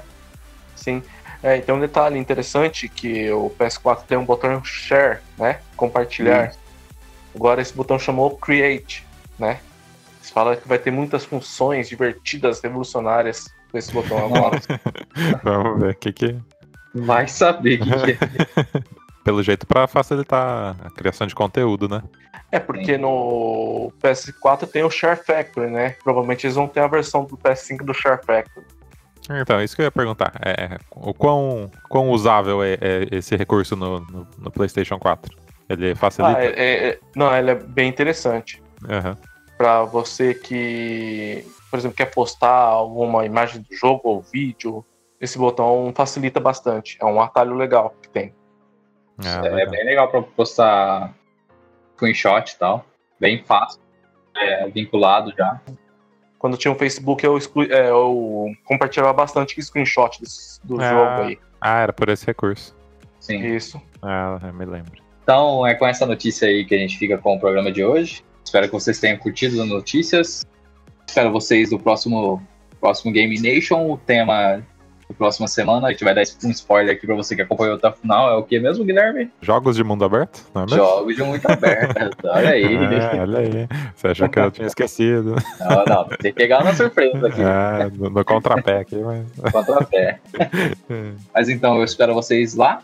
Sim. 0.84 1.02
É, 1.42 1.60
tem 1.60 1.74
um 1.74 1.80
detalhe 1.80 2.18
interessante 2.18 2.90
que 2.90 3.32
o 3.32 3.50
PS4 3.50 4.04
tem 4.04 4.18
um 4.18 4.26
botão 4.26 4.64
share, 4.64 5.20
né? 5.38 5.60
Compartilhar. 5.78 6.52
Sim. 6.52 6.60
Agora 7.36 7.62
esse 7.62 7.74
botão 7.74 7.98
chamou 7.98 8.38
create, 8.38 9.06
né? 9.40 9.60
Você 10.22 10.32
fala 10.34 10.56
que 10.56 10.68
vai 10.68 10.78
ter 10.78 10.92
muitas 10.92 11.26
funções 11.26 11.90
divertidas, 11.90 12.62
revolucionárias 12.62 13.48
com 13.72 13.78
esse 13.78 13.92
botão 13.92 14.26
agora. 14.26 14.62
Vamos 15.44 15.82
ver 15.82 15.92
o 15.92 15.96
que 15.96 16.14
que. 16.14 16.36
Vai 16.94 17.28
saber 17.28 17.82
o 17.82 17.86
que, 17.86 17.92
que 17.92 18.12
é. 18.12 18.84
Pelo 19.24 19.42
jeito, 19.42 19.66
para 19.66 19.88
facilitar 19.88 20.76
a 20.84 20.90
criação 20.92 21.26
de 21.26 21.34
conteúdo, 21.34 21.88
né? 21.88 22.04
É, 22.52 22.60
porque 22.60 22.98
no 22.98 23.92
PS4 24.02 24.68
tem 24.68 24.84
o 24.84 24.90
Share 24.90 25.18
Factory, 25.18 25.72
né? 25.72 25.96
Provavelmente 26.04 26.46
eles 26.46 26.56
vão 26.56 26.68
ter 26.68 26.82
a 26.82 26.88
versão 26.88 27.24
do 27.24 27.38
PS5 27.38 27.84
do 27.84 27.94
Share 27.94 28.20
Factory. 28.24 28.66
Então, 29.30 29.62
isso 29.62 29.76
que 29.76 29.82
eu 29.82 29.86
ia 29.86 29.92
perguntar. 29.92 30.34
É, 30.46 30.78
o 30.92 31.14
quão, 31.14 31.72
quão 31.90 32.10
usável 32.10 32.64
é, 32.64 32.74
é 32.74 33.08
esse 33.12 33.36
recurso 33.36 33.76
no, 33.76 34.00
no, 34.02 34.28
no, 34.38 34.52
PlayStation 34.52 35.00
4? 35.00 35.34
Ele 35.70 35.96
facilita? 35.96 36.38
Ah, 36.38 36.44
é, 36.44 36.90
é, 36.90 37.00
não, 37.16 37.36
ele 37.36 37.52
é 37.52 37.56
bem 37.56 37.88
interessante. 37.88 38.62
Uhum. 38.84 39.16
Para 39.58 39.84
você 39.84 40.34
que 40.34 41.46
por 41.74 41.80
exemplo, 41.80 41.98
quer 41.98 42.14
postar 42.14 42.56
alguma 42.56 43.26
imagem 43.26 43.64
do 43.64 43.76
jogo 43.76 44.02
ou 44.04 44.22
vídeo, 44.22 44.86
esse 45.20 45.40
botão 45.40 45.92
facilita 45.96 46.40
bastante. 46.40 47.00
É 47.02 47.06
um 47.06 47.20
atalho 47.20 47.56
legal 47.56 47.96
que 48.00 48.10
tem. 48.10 48.32
É, 49.26 49.62
é 49.64 49.66
bem 49.66 49.84
legal 49.84 50.08
para 50.08 50.22
postar 50.22 51.16
screenshot 51.96 52.54
e 52.54 52.60
tal. 52.60 52.86
Bem 53.20 53.44
fácil. 53.44 53.82
é, 54.38 54.70
vinculado 54.70 55.34
já. 55.36 55.60
Quando 56.44 56.58
tinha 56.58 56.74
um 56.74 56.76
Facebook, 56.78 57.26
eu, 57.26 57.38
exclu... 57.38 57.64
é, 57.72 57.90
eu 57.90 58.52
compartilhava 58.66 59.14
bastante 59.14 59.62
screenshot 59.62 60.20
desse- 60.20 60.60
do 60.62 60.78
Ah. 60.82 60.90
jogo 60.90 61.22
aí. 61.30 61.40
Ah, 61.62 61.80
era 61.80 61.94
por 61.94 62.10
esse 62.10 62.26
recurso. 62.26 62.76
Sim. 63.18 63.42
Isso. 63.56 63.82
Ah, 64.02 64.38
eu 64.44 64.54
me 64.54 64.66
lembro. 64.66 65.02
Então 65.24 65.66
é 65.66 65.74
com 65.74 65.88
essa 65.88 66.06
notícia 66.06 66.46
aí 66.50 66.66
que 66.66 66.76
a 66.76 66.78
gente 66.78 66.98
fica 66.98 67.18
com 67.18 67.38
o 67.38 67.40
programa 67.40 67.72
de 67.72 67.82
hoje. 67.82 68.26
Espero 68.44 68.66
que 68.68 68.74
vocês 68.74 69.00
tenham 69.00 69.16
curtido 69.20 69.62
as 69.62 69.70
notícias. 69.70 70.46
Espero 71.08 71.32
vocês 71.32 71.72
no 71.72 71.80
próximo, 71.80 72.46
próximo 72.82 73.14
Game 73.14 73.40
Nation. 73.40 73.90
O 73.90 73.98
tema 73.98 74.62
da 75.14 75.18
próxima 75.18 75.48
semana, 75.48 75.88
a 75.88 75.92
gente 75.92 76.04
vai 76.04 76.14
dar 76.14 76.24
um 76.44 76.50
spoiler 76.50 76.96
aqui 76.96 77.06
pra 77.06 77.16
você 77.16 77.36
que 77.36 77.42
acompanhou 77.42 77.76
até 77.76 77.88
o 77.88 77.94
final. 77.94 78.32
É 78.32 78.36
o 78.36 78.44
que 78.44 78.60
mesmo, 78.60 78.84
Guilherme? 78.84 79.30
Jogos 79.42 79.76
de 79.76 79.84
mundo 79.84 80.04
aberto, 80.04 80.46
não 80.54 80.64
é 80.64 80.66
mesmo? 80.66 80.78
Jogos 80.78 81.16
de 81.16 81.24
muito 81.24 81.46
aberto. 81.46 82.18
Olha 82.26 82.50
aí. 82.50 82.76
É, 82.76 83.22
olha 83.22 83.40
aí. 83.40 83.68
Você 83.96 84.08
achou 84.08 84.30
que 84.30 84.40
eu 84.40 84.52
tinha 84.52 84.68
esquecido? 84.68 85.36
Não, 85.60 85.86
não, 85.86 86.06
tem 86.06 86.32
que 86.32 86.34
pegar 86.34 86.62
uma 86.62 86.74
surpresa 86.74 87.28
aqui. 87.28 87.42
É, 87.42 87.90
no, 87.94 88.10
no 88.10 88.26
contrapé 88.26 88.80
aqui, 88.80 88.96
mas. 88.98 89.52
Contra 89.52 89.80
a 89.80 89.86
fé. 89.86 90.20
Mas 91.34 91.50
então, 91.50 91.78
eu 91.78 91.84
espero 91.84 92.14
vocês 92.14 92.56
lá. 92.56 92.82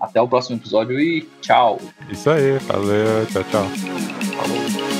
Até 0.00 0.20
o 0.20 0.28
próximo 0.28 0.56
episódio 0.56 0.98
e 0.98 1.28
tchau. 1.40 1.78
Isso 2.08 2.30
aí, 2.30 2.58
valeu, 2.58 3.26
tchau, 3.26 3.44
tchau. 3.44 4.99